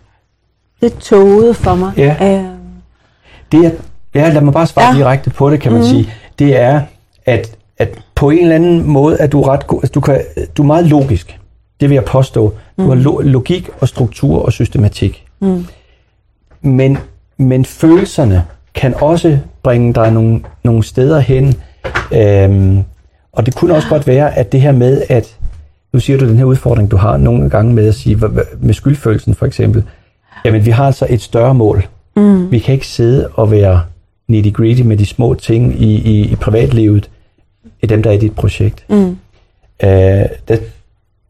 lidt 0.82 1.00
tåget 1.00 1.56
for 1.56 1.76
mig. 1.76 1.92
Ja. 1.98 2.16
Øh, 2.22 2.46
Det 3.52 3.66
er, 3.66 3.72
ja, 4.16 4.30
lad 4.30 4.42
mig 4.42 4.54
bare 4.54 4.68
svare 4.68 4.94
ja. 4.94 4.98
Direkte 4.98 5.30
på 5.30 5.50
det, 5.50 5.60
kan 5.62 5.72
man 5.72 5.82
mm. 5.82 5.88
sige. 5.88 6.14
Det 6.40 6.60
er, 6.60 6.82
at, 7.26 7.58
at 7.78 8.00
på 8.16 8.30
en 8.30 8.40
eller 8.40 8.56
anden 8.56 8.88
måde, 8.88 9.18
at 9.18 9.32
du 9.32 9.42
er 9.42 9.48
ret 9.50 9.68
god, 9.68 9.80
altså, 9.84 9.92
du, 9.92 10.02
kan, 10.02 10.22
du 10.58 10.62
er 10.62 10.68
meget 10.68 10.88
logisk. 10.88 11.40
Det 11.80 11.90
vil 11.90 11.96
jeg 11.96 12.06
påstå. 12.06 12.54
Du 12.78 12.88
har 12.88 12.96
lo- 12.96 13.20
logik 13.20 13.70
og 13.80 13.88
struktur 13.88 14.46
og 14.46 14.52
systematik. 14.52 15.26
Mm. 15.40 15.66
Men, 16.62 16.98
men 17.38 17.66
følelserne 17.66 18.44
kan 18.74 18.94
også 18.94 19.38
bringe 19.64 19.94
dig 19.94 20.12
nogle, 20.12 20.42
nogle 20.64 20.84
steder 20.84 21.20
hen. 21.20 21.54
Øhm, 22.14 22.84
og 23.32 23.46
det 23.46 23.56
kunne 23.56 23.76
også 23.76 23.90
godt 23.90 24.08
være, 24.08 24.38
at 24.38 24.52
det 24.52 24.62
her 24.62 24.72
med, 24.72 25.02
at 25.10 25.38
nu 25.94 26.00
siger 26.00 26.20
du 26.20 26.28
den 26.28 26.38
her 26.38 26.46
udfordring, 26.46 26.92
du 26.92 26.98
har 26.98 27.18
nogle 27.18 27.50
gange 27.50 27.74
med 27.74 27.88
at 27.88 27.96
sige, 27.96 28.18
med 28.60 28.74
skyldfølelsen 28.74 29.36
for 29.36 29.46
eksempel, 29.46 29.84
jamen 30.46 30.66
vi 30.66 30.72
har 30.72 30.86
altså 30.86 31.08
et 31.10 31.22
større 31.22 31.54
mål. 31.54 31.88
Mm. 32.16 32.52
Vi 32.52 32.60
kan 32.60 32.74
ikke 32.74 32.88
sidde 32.88 33.30
og 33.34 33.52
være 33.52 33.82
nitty-gritty 34.28 34.84
med 34.84 34.98
de 34.98 35.06
små 35.06 35.34
ting 35.34 35.82
i, 35.82 35.96
i, 35.96 36.32
i 36.32 36.36
privatlivet, 36.36 37.10
i 37.82 37.86
dem, 37.86 38.04
der 38.04 38.10
er 38.10 38.14
i 38.14 38.18
dit 38.18 38.36
projekt. 38.36 38.86
Mm. 38.90 39.18
Øh, 39.84 39.90
der, 40.48 40.58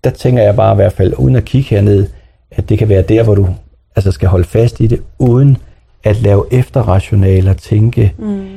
der 0.04 0.10
tænker 0.10 0.44
jeg 0.44 0.56
bare 0.56 0.74
i 0.74 0.76
hvert 0.76 0.94
fald, 0.94 1.14
uden 1.18 1.36
at 1.36 1.46
kigge 1.46 1.70
herned, 1.70 2.08
at 2.52 2.70
det 2.70 2.80
kan 2.80 2.90
være 2.90 3.02
der, 3.02 3.24
hvor 3.24 3.36
du 3.36 3.48
altså 3.96 4.12
skal 4.12 4.30
holde 4.30 4.46
fast 4.46 4.80
i 4.80 4.88
det, 4.88 5.02
uden 5.20 5.58
at 6.04 6.22
lave 6.22 6.46
efterrationaler, 6.52 7.54
tænke, 7.54 8.14
mm. 8.18 8.48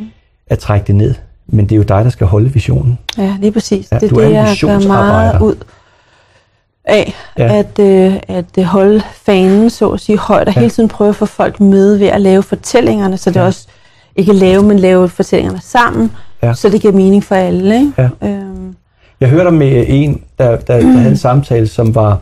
at 0.46 0.58
trække 0.58 0.86
det 0.86 0.94
ned. 0.94 1.14
Men 1.46 1.64
det 1.64 1.72
er 1.72 1.76
jo 1.76 1.82
dig, 1.82 2.04
der 2.04 2.10
skal 2.10 2.26
holde 2.26 2.52
visionen. 2.52 2.98
ja, 3.18 3.36
lige 3.40 3.52
præcis. 3.52 3.92
Ja, 3.92 3.98
det 3.98 4.10
du 4.10 4.16
er 4.16 4.24
det, 4.24 4.32
jeg 4.34 4.56
gør 4.60 4.78
meget 4.78 5.40
ud 5.40 5.54
af. 6.84 7.14
Ja. 7.38 7.54
At, 7.58 7.78
øh, 7.78 8.14
at 8.28 8.44
øh, 8.58 8.64
holde 8.64 9.02
fanen, 9.14 9.70
så 9.70 9.88
at 9.90 10.00
sige, 10.00 10.18
højt, 10.18 10.48
og 10.48 10.54
Ja. 10.54 10.60
hele 10.60 10.70
tiden 10.70 10.88
prøve 10.88 11.08
at 11.08 11.16
få 11.16 11.26
folk 11.26 11.60
med 11.60 11.96
ved 11.96 12.06
at 12.06 12.20
lave 12.20 12.42
fortællingerne, 12.42 13.16
så 13.16 13.30
det 13.30 13.36
Ja. 13.36 13.44
også 13.44 13.66
ikke 14.16 14.32
lave, 14.32 14.62
men 14.62 14.78
lave 14.78 15.08
fortællingerne 15.08 15.60
sammen, 15.62 16.12
Ja. 16.42 16.54
så 16.54 16.68
det 16.68 16.80
giver 16.80 16.92
mening 16.92 17.24
for 17.24 17.34
alle. 17.34 17.74
Ikke? 17.80 17.92
Ja. 17.98 18.28
Øhm, 18.28 18.76
Jeg 19.20 19.28
hørte 19.28 19.48
om 19.48 19.62
øh, 19.62 19.84
en, 19.88 20.22
der, 20.38 20.50
der, 20.56 20.56
der 20.80 20.86
havde 20.92 21.10
en 21.10 21.16
samtale, 21.28 21.66
som 21.66 21.94
var, 21.94 22.18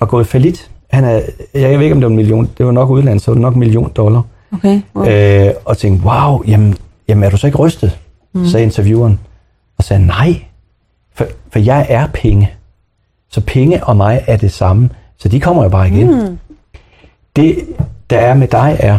var 0.00 0.06
gået 0.06 0.26
falit. 0.26 0.70
Han 0.90 1.04
er, 1.04 1.20
jeg 1.54 1.78
ved 1.78 1.80
ikke, 1.84 1.94
om 1.94 2.00
det 2.00 2.06
var 2.06 2.10
en 2.10 2.16
million, 2.16 2.50
det 2.58 2.66
var 2.66 2.72
nok 2.72 2.90
udlandet, 2.90 3.22
så 3.22 3.30
var 3.30 3.34
det 3.34 3.42
nok 3.42 3.54
en 3.54 3.60
million 3.60 3.92
dollar. 3.96 4.22
okay. 4.52 4.80
Wow. 4.94 5.06
Øh, 5.06 5.50
og 5.64 5.78
tænkte, 5.78 6.06
wow, 6.06 6.42
jamen, 6.46 6.74
jamen 7.08 7.24
er 7.24 7.30
du 7.30 7.36
så 7.36 7.46
ikke 7.46 7.58
rystet? 7.58 7.98
Mm. 8.32 8.46
sagde 8.46 8.64
intervieweren. 8.64 9.20
Og 9.78 9.84
sagde, 9.84 10.06
nej, 10.06 10.34
for, 11.14 11.24
for 11.52 11.58
jeg 11.58 11.86
er 11.88 12.06
penge. 12.14 12.50
Så 13.36 13.42
penge 13.46 13.84
og 13.84 13.96
mig 13.96 14.24
er 14.26 14.36
det 14.36 14.52
samme, 14.52 14.90
så 15.18 15.28
de 15.28 15.40
kommer 15.40 15.62
jo 15.62 15.68
bare 15.68 15.88
igen. 15.88 16.28
Mm. 16.28 16.38
Det, 17.36 17.58
der 18.10 18.18
er 18.18 18.34
med 18.34 18.48
dig, 18.48 18.76
er, 18.80 18.98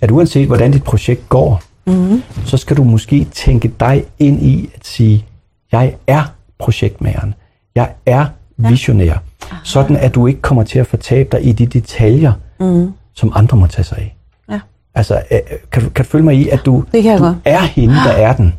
at 0.00 0.10
uanset 0.10 0.46
hvordan 0.46 0.72
dit 0.72 0.84
projekt 0.84 1.28
går, 1.28 1.62
mm. 1.86 2.22
så 2.44 2.56
skal 2.56 2.76
du 2.76 2.84
måske 2.84 3.24
tænke 3.24 3.72
dig 3.80 4.04
ind 4.18 4.42
i 4.42 4.70
at 4.74 4.86
sige, 4.86 5.24
jeg 5.72 5.94
er 6.06 6.22
projektmageren. 6.58 7.34
Jeg 7.74 7.90
er 8.06 8.26
visionær. 8.56 9.22
Sådan 9.64 9.96
at 9.96 10.14
du 10.14 10.26
ikke 10.26 10.40
kommer 10.40 10.62
til 10.62 10.78
at 10.78 10.86
fortabe 10.86 11.28
dig 11.32 11.46
i 11.46 11.52
de 11.52 11.66
detaljer, 11.66 12.32
mm. 12.60 12.92
som 13.14 13.32
andre 13.34 13.56
må 13.56 13.66
tage 13.66 13.84
sig 13.84 13.98
af. 13.98 14.16
Ja. 14.50 14.60
Altså, 14.94 15.22
øh, 15.30 15.38
kan 15.72 15.82
du, 15.82 15.90
kan 15.90 16.04
du 16.04 16.10
følge 16.10 16.24
mig 16.24 16.34
i, 16.34 16.48
at 16.48 16.60
du, 16.66 16.84
kan 16.92 17.18
du 17.18 17.24
godt. 17.24 17.36
er 17.44 17.60
hende, 17.60 17.94
der 17.94 18.12
er 18.12 18.32
den? 18.32 18.54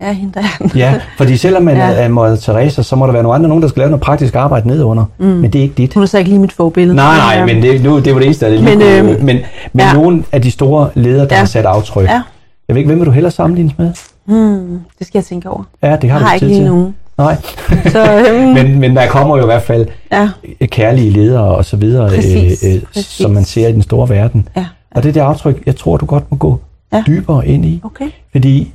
Ja. 0.00 0.06
Ja, 0.06 0.12
hende 0.12 0.34
der 0.34 0.40
er. 0.40 0.68
Ja, 0.76 1.00
fordi 1.16 1.36
selvom 1.36 1.62
man 1.62 1.76
Ja. 1.76 1.88
ja. 1.88 1.94
er 1.94 2.08
Mother 2.08 2.36
Teresa, 2.36 2.82
så 2.82 2.96
må 2.96 3.06
der 3.06 3.12
være 3.12 3.22
nogle 3.22 3.34
andre, 3.36 3.48
nogen, 3.48 3.62
der 3.62 3.68
skal 3.68 3.80
lave 3.80 3.90
noget 3.90 4.02
praktisk 4.02 4.34
arbejde 4.34 4.68
nedunder. 4.68 5.04
Mm. 5.18 5.26
Men 5.26 5.50
det 5.52 5.58
er 5.58 5.62
ikke 5.62 5.74
dit. 5.74 5.94
Hun 5.94 6.02
er 6.02 6.06
så 6.06 6.18
ikke 6.18 6.30
lige 6.30 6.40
mit 6.40 6.52
forbillede. 6.52 6.96
Nej, 6.96 7.16
nej, 7.16 7.46
men 7.54 7.62
det, 7.62 7.82
nu, 7.84 7.98
det 8.00 8.12
var 8.12 8.18
det 8.18 8.26
eneste, 8.26 8.46
der 8.46 8.52
lige 8.52 8.62
Men, 8.64 8.78
men, 8.78 8.86
øhm, 8.88 9.06
men, 9.06 9.26
men 9.26 9.40
ja. 9.78 9.86
ja. 9.86 9.92
nogle 9.92 10.24
af 10.32 10.42
de 10.42 10.50
store 10.50 10.88
ledere, 10.94 11.28
der 11.28 11.34
Ja. 11.34 11.38
har 11.38 11.46
sat 11.46 11.64
aftryk. 11.64 12.04
Ja. 12.08 12.22
Jeg 12.68 12.74
ved 12.74 12.76
ikke, 12.76 12.88
hvem 12.88 12.98
vil 12.98 13.06
du 13.06 13.10
hellere 13.12 13.30
sammenlignes 13.30 13.78
med? 13.78 13.92
Hmm, 14.24 14.80
det 14.98 15.06
skal 15.06 15.18
jeg 15.18 15.24
tænke 15.24 15.50
over. 15.50 15.62
Ja, 15.82 15.96
det 16.02 16.10
har 16.10 16.18
Jeg 16.18 16.26
har 16.28 16.28
du 16.28 16.34
ikke 16.34 16.38
tid 16.44 16.48
lige 16.48 16.58
til. 16.60 16.66
nogen. 16.66 16.94
Nej, 17.18 17.36
Så, 17.92 18.24
øhm, 18.30 18.48
men, 18.48 18.78
men 18.78 18.96
der 18.96 19.06
kommer 19.06 19.36
jo 19.36 19.42
i 19.42 19.46
hvert 19.46 19.62
fald 19.62 19.86
ja, 20.12 20.28
kærlige 20.66 21.10
ledere 21.10 21.44
og 21.44 21.64
så 21.64 21.76
videre, 21.76 22.08
Præcis, 22.08 22.64
øh, 22.64 22.74
øh, 22.74 22.82
præcis. 22.82 23.06
som 23.06 23.30
man 23.30 23.44
ser 23.44 23.68
i 23.68 23.72
den 23.72 23.82
store 23.82 24.08
verden. 24.08 24.48
ja, 24.56 24.66
Og 24.90 25.02
det 25.02 25.14
der 25.14 25.24
aftryk, 25.24 25.62
jeg 25.66 25.76
tror, 25.76 25.96
du 25.96 26.06
godt 26.06 26.24
må 26.30 26.36
gå 26.36 26.60
Ja. 26.92 27.02
dybere 27.06 27.46
ind 27.46 27.64
i. 27.64 27.80
okay. 27.84 28.04
Fordi 28.32 28.72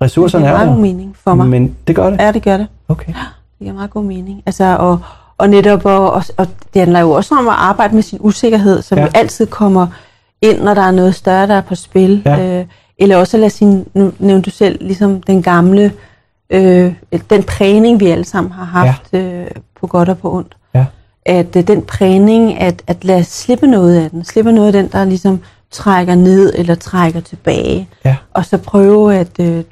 Det 0.00 0.04
ressourcerne 0.04 0.46
er 0.46 0.64
jo 0.64 0.70
der. 0.70 0.76
mening 0.76 1.16
for 1.24 1.34
mig. 1.34 1.48
Men 1.48 1.76
det 1.86 1.96
gør 1.96 2.10
det? 2.10 2.20
Ja, 2.20 2.32
det 2.32 2.42
gør 2.42 2.56
det. 2.56 2.66
Okay. 2.88 3.06
Det 3.12 3.58
giver 3.60 3.72
meget 3.72 3.90
god 3.90 4.04
mening. 4.04 4.42
Altså, 4.46 4.76
og, 4.78 4.98
og 5.38 5.48
netop, 5.50 5.84
og, 5.84 6.10
og, 6.12 6.24
og 6.36 6.46
det 6.74 6.80
handler 6.80 7.00
jo 7.00 7.10
også 7.10 7.34
om 7.34 7.48
at 7.48 7.54
arbejde 7.58 7.94
med 7.94 8.02
sin 8.02 8.18
usikkerhed, 8.22 8.82
som 8.82 8.98
Ja. 8.98 9.04
ja. 9.04 9.10
altid 9.14 9.46
kommer 9.46 9.86
ind, 10.42 10.60
når 10.60 10.74
der 10.74 10.82
er 10.82 10.90
noget 10.90 11.14
større, 11.14 11.46
der 11.46 11.54
er 11.54 11.60
på 11.60 11.74
spil. 11.74 12.22
Ja. 12.24 12.58
Øh, 12.60 12.66
eller 12.98 13.16
også 13.16 13.36
at 13.36 13.40
lade 13.40 13.50
sin, 13.50 13.86
nu 13.94 14.12
nævnte 14.18 14.50
du 14.50 14.56
selv, 14.56 14.78
ligesom 14.86 15.22
den 15.22 15.42
gamle, 15.42 15.92
øh, 16.50 16.92
den 17.30 17.42
prægning, 17.42 18.00
vi 18.00 18.06
alle 18.06 18.24
sammen 18.24 18.52
har 18.52 18.64
haft 18.64 19.02
ja. 19.12 19.18
øh, 19.18 19.46
på 19.80 19.86
godt 19.86 20.08
og 20.08 20.18
på 20.18 20.34
ondt. 20.34 20.56
Ja. 20.74 20.84
At 21.26 21.56
øh, 21.56 21.66
den 21.66 21.82
prægning, 21.82 22.58
at, 22.60 22.82
at 22.86 23.04
lade 23.04 23.24
slippe 23.24 23.66
noget 23.66 23.96
af 24.04 24.10
den, 24.10 24.24
slippe 24.24 24.52
noget 24.52 24.66
af 24.66 24.72
den, 24.72 24.88
der 24.92 25.04
ligesom 25.04 25.40
trækker 25.70 26.14
ned 26.14 26.52
eller 26.56 26.74
trækker 26.74 27.20
tilbage. 27.20 27.88
Ja. 28.04 28.16
Og 28.34 28.44
så 28.44 28.58
prøve 28.58 29.14
at 29.16 29.40
øh, 29.40 29.64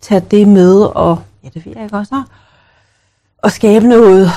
tage 0.00 0.22
det 0.30 0.48
med 0.48 0.80
og, 0.80 1.18
ja 1.44 1.48
det 1.54 1.66
ved 1.66 1.72
jeg 1.76 1.84
ikke 1.84 1.96
også, 1.96 2.22
og 3.42 3.50
skabe 3.52 3.86
noget, 3.88 4.30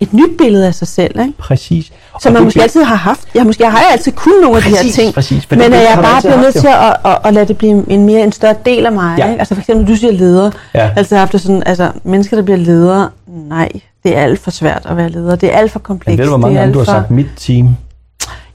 et 0.00 0.12
nyt 0.12 0.38
billede 0.38 0.66
af 0.66 0.74
sig 0.74 0.88
selv, 0.88 1.20
ikke? 1.20 1.32
Præcis. 1.38 1.92
Som 2.22 2.32
man 2.32 2.44
måske 2.44 2.54
bliver- 2.56 2.62
altid 2.62 2.82
har 2.82 2.94
haft. 2.96 3.28
Jeg, 3.34 3.46
måske, 3.46 3.62
jeg 3.62 3.72
har 3.72 3.78
altid 3.92 4.12
kun 4.12 4.32
nogle 4.42 4.56
af 4.56 4.62
de 4.62 4.68
her 4.68 4.76
Præcis, 4.76 4.94
ting. 4.94 5.14
præcis, 5.14 5.50
men 5.50 5.60
at 5.60 5.72
jeg 5.72 5.98
bare 6.02 6.20
bliver 6.22 6.36
nødt 6.40 6.54
til 6.54 6.66
at, 6.66 6.96
at, 7.04 7.18
at, 7.24 7.34
lade 7.34 7.46
det 7.48 7.58
blive 7.58 7.90
en 7.90 8.04
mere 8.06 8.22
en 8.24 8.32
større 8.32 8.54
del 8.66 8.86
af 8.86 8.92
mig. 8.92 9.18
Ja. 9.18 9.28
Ikke? 9.28 9.38
Altså 9.38 9.54
for 9.54 9.60
eksempel, 9.60 9.88
du 9.88 9.96
siger 9.96 10.12
leder. 10.12 10.50
Ja. 10.74 10.90
Altså 10.96 11.14
jeg 11.14 11.20
haft 11.22 11.32
det 11.32 11.40
sådan, 11.40 11.62
altså 11.66 11.90
mennesker, 12.04 12.36
der 12.36 12.44
bliver 12.44 12.58
ledere, 12.58 13.10
nej, 13.26 13.68
det 14.04 14.16
er 14.16 14.20
alt 14.22 14.40
for 14.40 14.50
svært 14.50 14.86
at 14.86 14.96
være 14.96 15.08
leder. 15.08 15.36
Det 15.36 15.54
er 15.54 15.58
alt 15.58 15.72
for 15.72 15.78
komplekst. 15.78 16.12
Men 16.12 16.18
ved 16.18 16.24
du, 16.24 16.30
hvor 16.30 16.38
mange 16.38 16.54
det 16.54 16.60
gange 16.60 16.74
du 16.74 16.78
har 16.78 16.84
for... 16.84 16.92
sagt 16.92 17.10
mit 17.10 17.26
team? 17.36 17.76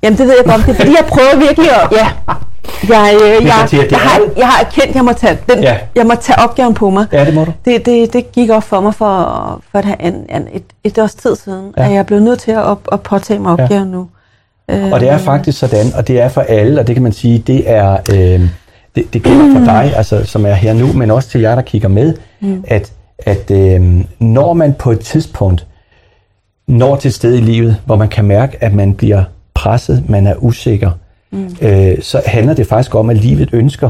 Jamen 0.04 0.18
det 0.18 0.28
ved 0.28 0.36
jeg 0.38 0.46
godt, 0.46 0.66
det 0.66 0.70
er 0.72 0.74
fordi, 0.76 0.92
jeg 0.92 1.06
prøver 1.08 1.36
virkelig 1.48 1.70
at, 1.72 1.88
ja, 1.92 2.08
jeg, 2.90 3.14
øh, 3.24 3.46
jeg, 3.46 3.68
det 3.72 3.92
jeg, 3.92 4.00
har, 4.00 4.22
jeg 4.38 4.48
har 4.48 4.60
erkendt, 4.66 4.90
at 4.90 4.96
jeg 4.96 5.06
må 5.06 5.14
tage, 5.14 5.38
den, 5.50 5.64
Ja. 5.64 5.78
jeg 5.96 6.06
må 6.06 6.14
tage 6.22 6.40
opgaven 6.40 6.74
på 6.74 6.90
mig. 6.90 7.06
Ja, 7.12 7.26
det 7.26 7.34
må 7.34 7.44
du. 7.46 7.52
Det, 7.66 7.86
det, 7.86 8.14
det 8.14 8.32
gik 8.32 8.50
op 8.50 8.64
for 8.64 8.80
mig 8.80 8.96
for, 8.96 9.62
for 9.72 9.80
et, 9.80 9.96
en, 10.00 10.14
en, 10.14 10.48
et, 10.54 10.64
et 10.84 11.00
års 11.00 11.16
tid 11.16 11.36
siden, 11.36 11.74
Ja. 11.78 11.84
ja. 11.84 11.90
at 11.90 11.96
jeg 11.96 12.06
blev 12.06 12.20
nødt 12.20 12.40
til 12.40 12.52
at, 12.52 12.58
op, 12.64 12.88
at 12.92 13.02
påtage 13.02 13.40
mig 13.40 13.58
Ja. 13.58 13.64
opgaven 13.64 13.88
nu. 13.88 14.08
Øh, 14.70 14.92
Og 14.92 15.00
det 15.00 15.10
er 15.10 15.18
faktisk 15.18 15.60
sådan, 15.60 15.86
og 15.96 16.08
det 16.08 16.22
er 16.22 16.30
for 16.30 16.42
alle, 16.42 16.80
og 16.82 16.88
det 16.88 16.96
kan 16.96 17.04
man 17.04 17.12
sige, 17.12 17.44
det 17.48 17.64
er 17.70 17.98
øh, 18.14 18.42
det, 18.96 19.14
det 19.14 19.24
gælder 19.24 19.54
for 19.60 19.66
dig, 19.66 19.94
altså, 19.96 20.26
som 20.26 20.46
er 20.46 20.54
her 20.54 20.74
nu, 20.74 20.94
men 20.94 21.12
også 21.12 21.30
til 21.30 21.42
jer, 21.42 21.56
der 21.56 21.62
kigger 21.62 21.88
med, 21.88 22.14
mm. 22.40 22.64
at, 22.68 22.92
at 23.20 23.52
øh, 23.52 23.82
når 24.20 24.54
man 24.54 24.74
på 24.74 24.92
et 24.92 25.00
tidspunkt 25.00 25.66
når 26.68 26.96
til 26.96 27.08
et 27.10 27.14
sted 27.16 27.34
i 27.36 27.42
livet, 27.42 27.78
hvor 27.86 27.96
man 27.96 28.08
kan 28.08 28.26
mærke, 28.26 28.58
at 28.64 28.74
man 28.74 28.94
bliver 28.94 29.24
presset, 29.62 30.10
man 30.10 30.28
er 30.28 30.36
usikker, 30.40 30.92
mm. 31.32 31.56
øh, 31.62 32.02
så 32.02 32.22
handler 32.26 32.54
det 32.54 32.68
faktisk 32.68 32.96
om, 32.96 33.10
at 33.10 33.18
livet 33.18 33.50
ønsker 33.54 33.90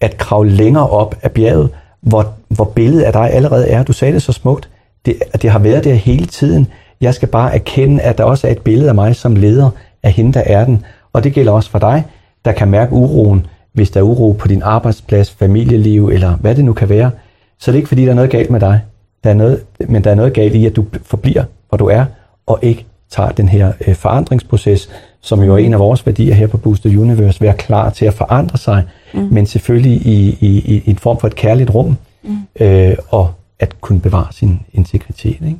at 0.00 0.18
kravle 0.18 0.50
længere 0.50 0.88
op 0.88 1.14
af 1.22 1.32
bjerget, 1.32 1.70
hvor, 2.00 2.32
hvor 2.48 2.64
billedet 2.64 3.02
af 3.02 3.12
dig 3.12 3.30
allerede 3.30 3.68
er. 3.68 3.82
Du 3.82 3.92
sagde 3.92 4.14
det 4.14 4.22
så 4.22 4.32
smukt. 4.32 4.68
Det, 5.06 5.16
det 5.42 5.50
har 5.50 5.58
været 5.58 5.84
der 5.84 5.94
hele 5.94 6.26
tiden. 6.26 6.66
Jeg 7.00 7.14
skal 7.14 7.28
bare 7.28 7.54
erkende, 7.54 8.02
at 8.02 8.18
der 8.18 8.24
også 8.24 8.46
er 8.46 8.50
et 8.50 8.58
billede 8.58 8.88
af 8.88 8.94
mig 8.94 9.16
som 9.16 9.36
leder 9.36 9.70
af 10.02 10.12
hende, 10.12 10.32
der 10.32 10.42
er 10.46 10.64
den. 10.64 10.84
Og 11.12 11.24
det 11.24 11.32
gælder 11.32 11.52
også 11.52 11.70
for 11.70 11.78
dig, 11.78 12.04
der 12.44 12.52
kan 12.52 12.68
mærke 12.68 12.92
uroen, 12.92 13.46
hvis 13.72 13.90
der 13.90 14.00
er 14.00 14.04
uro 14.04 14.32
på 14.32 14.48
din 14.48 14.62
arbejdsplads, 14.62 15.30
familieliv 15.30 16.08
eller 16.08 16.36
hvad 16.36 16.54
det 16.54 16.64
nu 16.64 16.72
kan 16.72 16.88
være. 16.88 17.10
Så 17.58 17.70
det 17.70 17.76
er 17.76 17.78
ikke 17.78 17.88
fordi, 17.88 18.04
der 18.04 18.10
er 18.10 18.14
noget 18.14 18.30
galt 18.30 18.50
med 18.50 18.60
dig. 18.60 18.80
Der 19.24 19.30
er 19.30 19.34
noget, 19.34 19.60
men 19.88 20.04
der 20.04 20.10
er 20.10 20.14
noget 20.14 20.32
galt 20.32 20.54
i, 20.54 20.66
at 20.66 20.76
du 20.76 20.84
forbliver, 21.02 21.44
hvor 21.68 21.78
du 21.78 21.86
er, 21.86 22.04
og 22.46 22.58
ikke 22.62 22.86
tager 23.10 23.30
den 23.30 23.48
her 23.48 23.72
øh, 23.86 23.94
forandringsproces, 23.94 24.90
som 25.20 25.42
jo 25.42 25.54
er 25.54 25.58
en 25.58 25.72
af 25.72 25.78
vores 25.78 26.06
værdier 26.06 26.34
her 26.34 26.46
på 26.46 26.56
Booster 26.56 26.90
Universe, 27.00 27.40
være 27.40 27.54
klar 27.54 27.90
til 27.90 28.04
at 28.04 28.14
forandre 28.14 28.58
sig, 28.58 28.84
mm. 29.14 29.28
men 29.32 29.46
selvfølgelig 29.46 29.92
i, 30.06 30.38
i, 30.40 30.58
i, 30.58 30.82
i 30.86 30.90
en 30.90 30.96
form 30.98 31.18
for 31.20 31.26
et 31.26 31.34
kærligt 31.34 31.70
rum, 31.74 31.96
mm. 32.24 32.36
øh, 32.60 32.96
og 33.08 33.30
at 33.58 33.80
kunne 33.80 34.00
bevare 34.00 34.26
sin 34.30 34.60
integritet. 34.72 35.36
Ikke? 35.46 35.56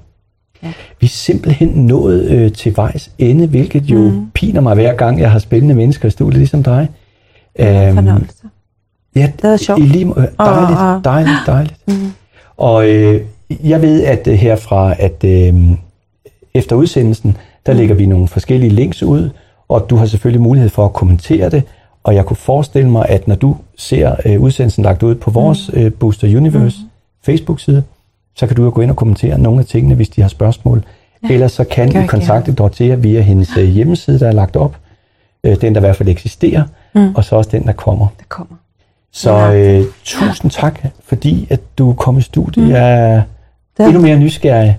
Ja. 0.63 0.73
Vi 1.01 1.05
er 1.07 1.09
simpelthen 1.09 1.69
nået 1.69 2.25
øh, 2.31 2.53
til 2.53 2.77
vejs 2.77 3.11
ende, 3.19 3.47
hvilket 3.47 3.83
jo 3.85 3.99
mm. 3.99 4.31
piner 4.35 4.61
mig 4.61 4.75
hver 4.75 4.95
gang, 4.95 5.21
jeg 5.21 5.31
har 5.31 5.39
spændende 5.39 5.75
mennesker 5.75 6.09
i 6.09 6.11
studiet, 6.11 6.39
ligesom 6.39 6.63
dig. 6.63 6.89
Øhm, 7.59 7.95
fornøjelse. 7.95 8.35
Ja, 9.17 9.33
Det 9.43 9.45
er 9.53 9.57
sjovt. 9.57 9.81
I 9.81 9.83
lige, 9.83 10.05
dejligt, 10.39 10.79
og- 10.79 11.01
dejligt, 11.05 11.37
dejligt. 11.47 11.75
Mm. 11.89 12.13
Og 12.57 12.89
øh, 12.89 13.21
jeg 13.65 13.83
ved, 13.83 14.05
at 14.05 14.27
øh, 14.29 14.35
herfra, 14.35 14.95
at 14.99 15.25
øh, 15.25 15.55
efter 16.55 16.77
udsendelsen, 16.77 17.37
der 17.67 17.73
lægger 17.73 17.95
vi 17.95 18.07
nogle 18.07 18.29
forskellige 18.29 18.71
links 18.71 19.03
ud, 19.03 19.31
og 19.69 19.91
du 19.91 19.97
har 19.97 20.07
selvfølgelig 20.07 20.41
mulighed 20.43 20.71
for 20.71 20.85
at 20.85 20.93
kommentere 20.93 21.51
det, 21.51 21.63
og 22.05 22.15
jeg 22.15 22.25
kunne 22.27 22.37
forestille 22.37 22.91
mig, 22.91 23.07
at 23.09 23.29
når 23.29 23.35
du 23.35 23.57
ser 23.77 24.15
øh, 24.27 24.41
udsendelsen 24.41 24.85
lagt 24.85 25.03
ud 25.03 25.15
på 25.15 25.31
vores 25.31 25.71
øh, 25.73 25.93
Booster 25.93 26.37
Universe 26.37 26.77
Facebook-side, 27.25 27.83
så 28.37 28.47
kan 28.47 28.57
du 28.57 28.65
jo 28.65 28.71
gå 28.75 28.81
ind 28.81 28.91
og 28.91 28.97
kommentere 28.97 29.39
nogle 29.39 29.61
af 29.61 29.67
tingene, 29.67 29.95
hvis 29.95 30.09
de 30.09 30.21
har 30.23 30.29
spørgsmål. 30.29 30.85
Ja, 31.23 31.35
Ellers 31.35 31.53
så 31.53 31.65
kan 31.65 32.05
I 32.05 32.07
kontakte 32.07 32.53
Dorothea 32.53 32.95
via 32.95 33.21
hendes 33.21 33.57
øh, 33.57 33.65
hjemmeside, 33.65 34.21
der 34.21 34.29
er 34.29 34.33
lagt 34.33 34.57
op. 34.57 34.77
Øh, 35.45 35.61
den, 35.61 35.75
der 35.75 35.81
i 35.81 35.85
hvert 35.85 35.97
fald 35.97 36.09
eksisterer, 36.09 36.63
mm. 36.95 37.15
og 37.15 37.25
så 37.25 37.37
også 37.37 37.51
den, 37.53 37.67
der 37.67 37.73
kommer. 37.73 38.07
Det 38.19 38.29
kommer. 38.29 38.55
Så 39.13 39.37
Ja. 39.37 39.79
øh, 39.79 39.85
tusind 40.05 40.51
tak, 40.51 40.81
fordi 41.05 41.47
at 41.51 41.61
du 41.79 41.93
kom 41.93 42.19
i 42.19 42.21
studiet. 42.23 42.65
Mm. 42.67 42.71
Jeg 42.71 43.25
er 43.79 43.85
endnu 43.87 44.01
mere 44.01 44.17
nysgerrig. 44.17 44.79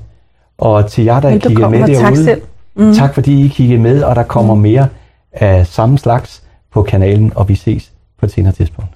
Og 0.57 0.87
til 0.91 1.03
jer, 1.03 1.19
der 1.19 1.31
kiggede 1.31 1.49
Velbekomme, 1.49 1.79
med 1.79 1.87
derude, 1.87 2.23
selv. 2.23 2.41
Mm. 2.75 2.93
tak 2.93 3.13
fordi 3.13 3.45
I 3.45 3.47
kiggede 3.47 3.81
med, 3.81 4.03
og 4.03 4.15
der 4.15 4.23
kommer 4.23 4.55
mm. 4.55 4.61
mere 4.61 4.87
af 5.31 5.67
samme 5.67 5.97
slags 5.97 6.43
på 6.73 6.83
kanalen, 6.83 7.33
og 7.35 7.49
vi 7.49 7.55
ses 7.55 7.91
på 8.19 8.25
et 8.25 8.31
senere 8.31 8.53
tidspunkt. 8.53 8.91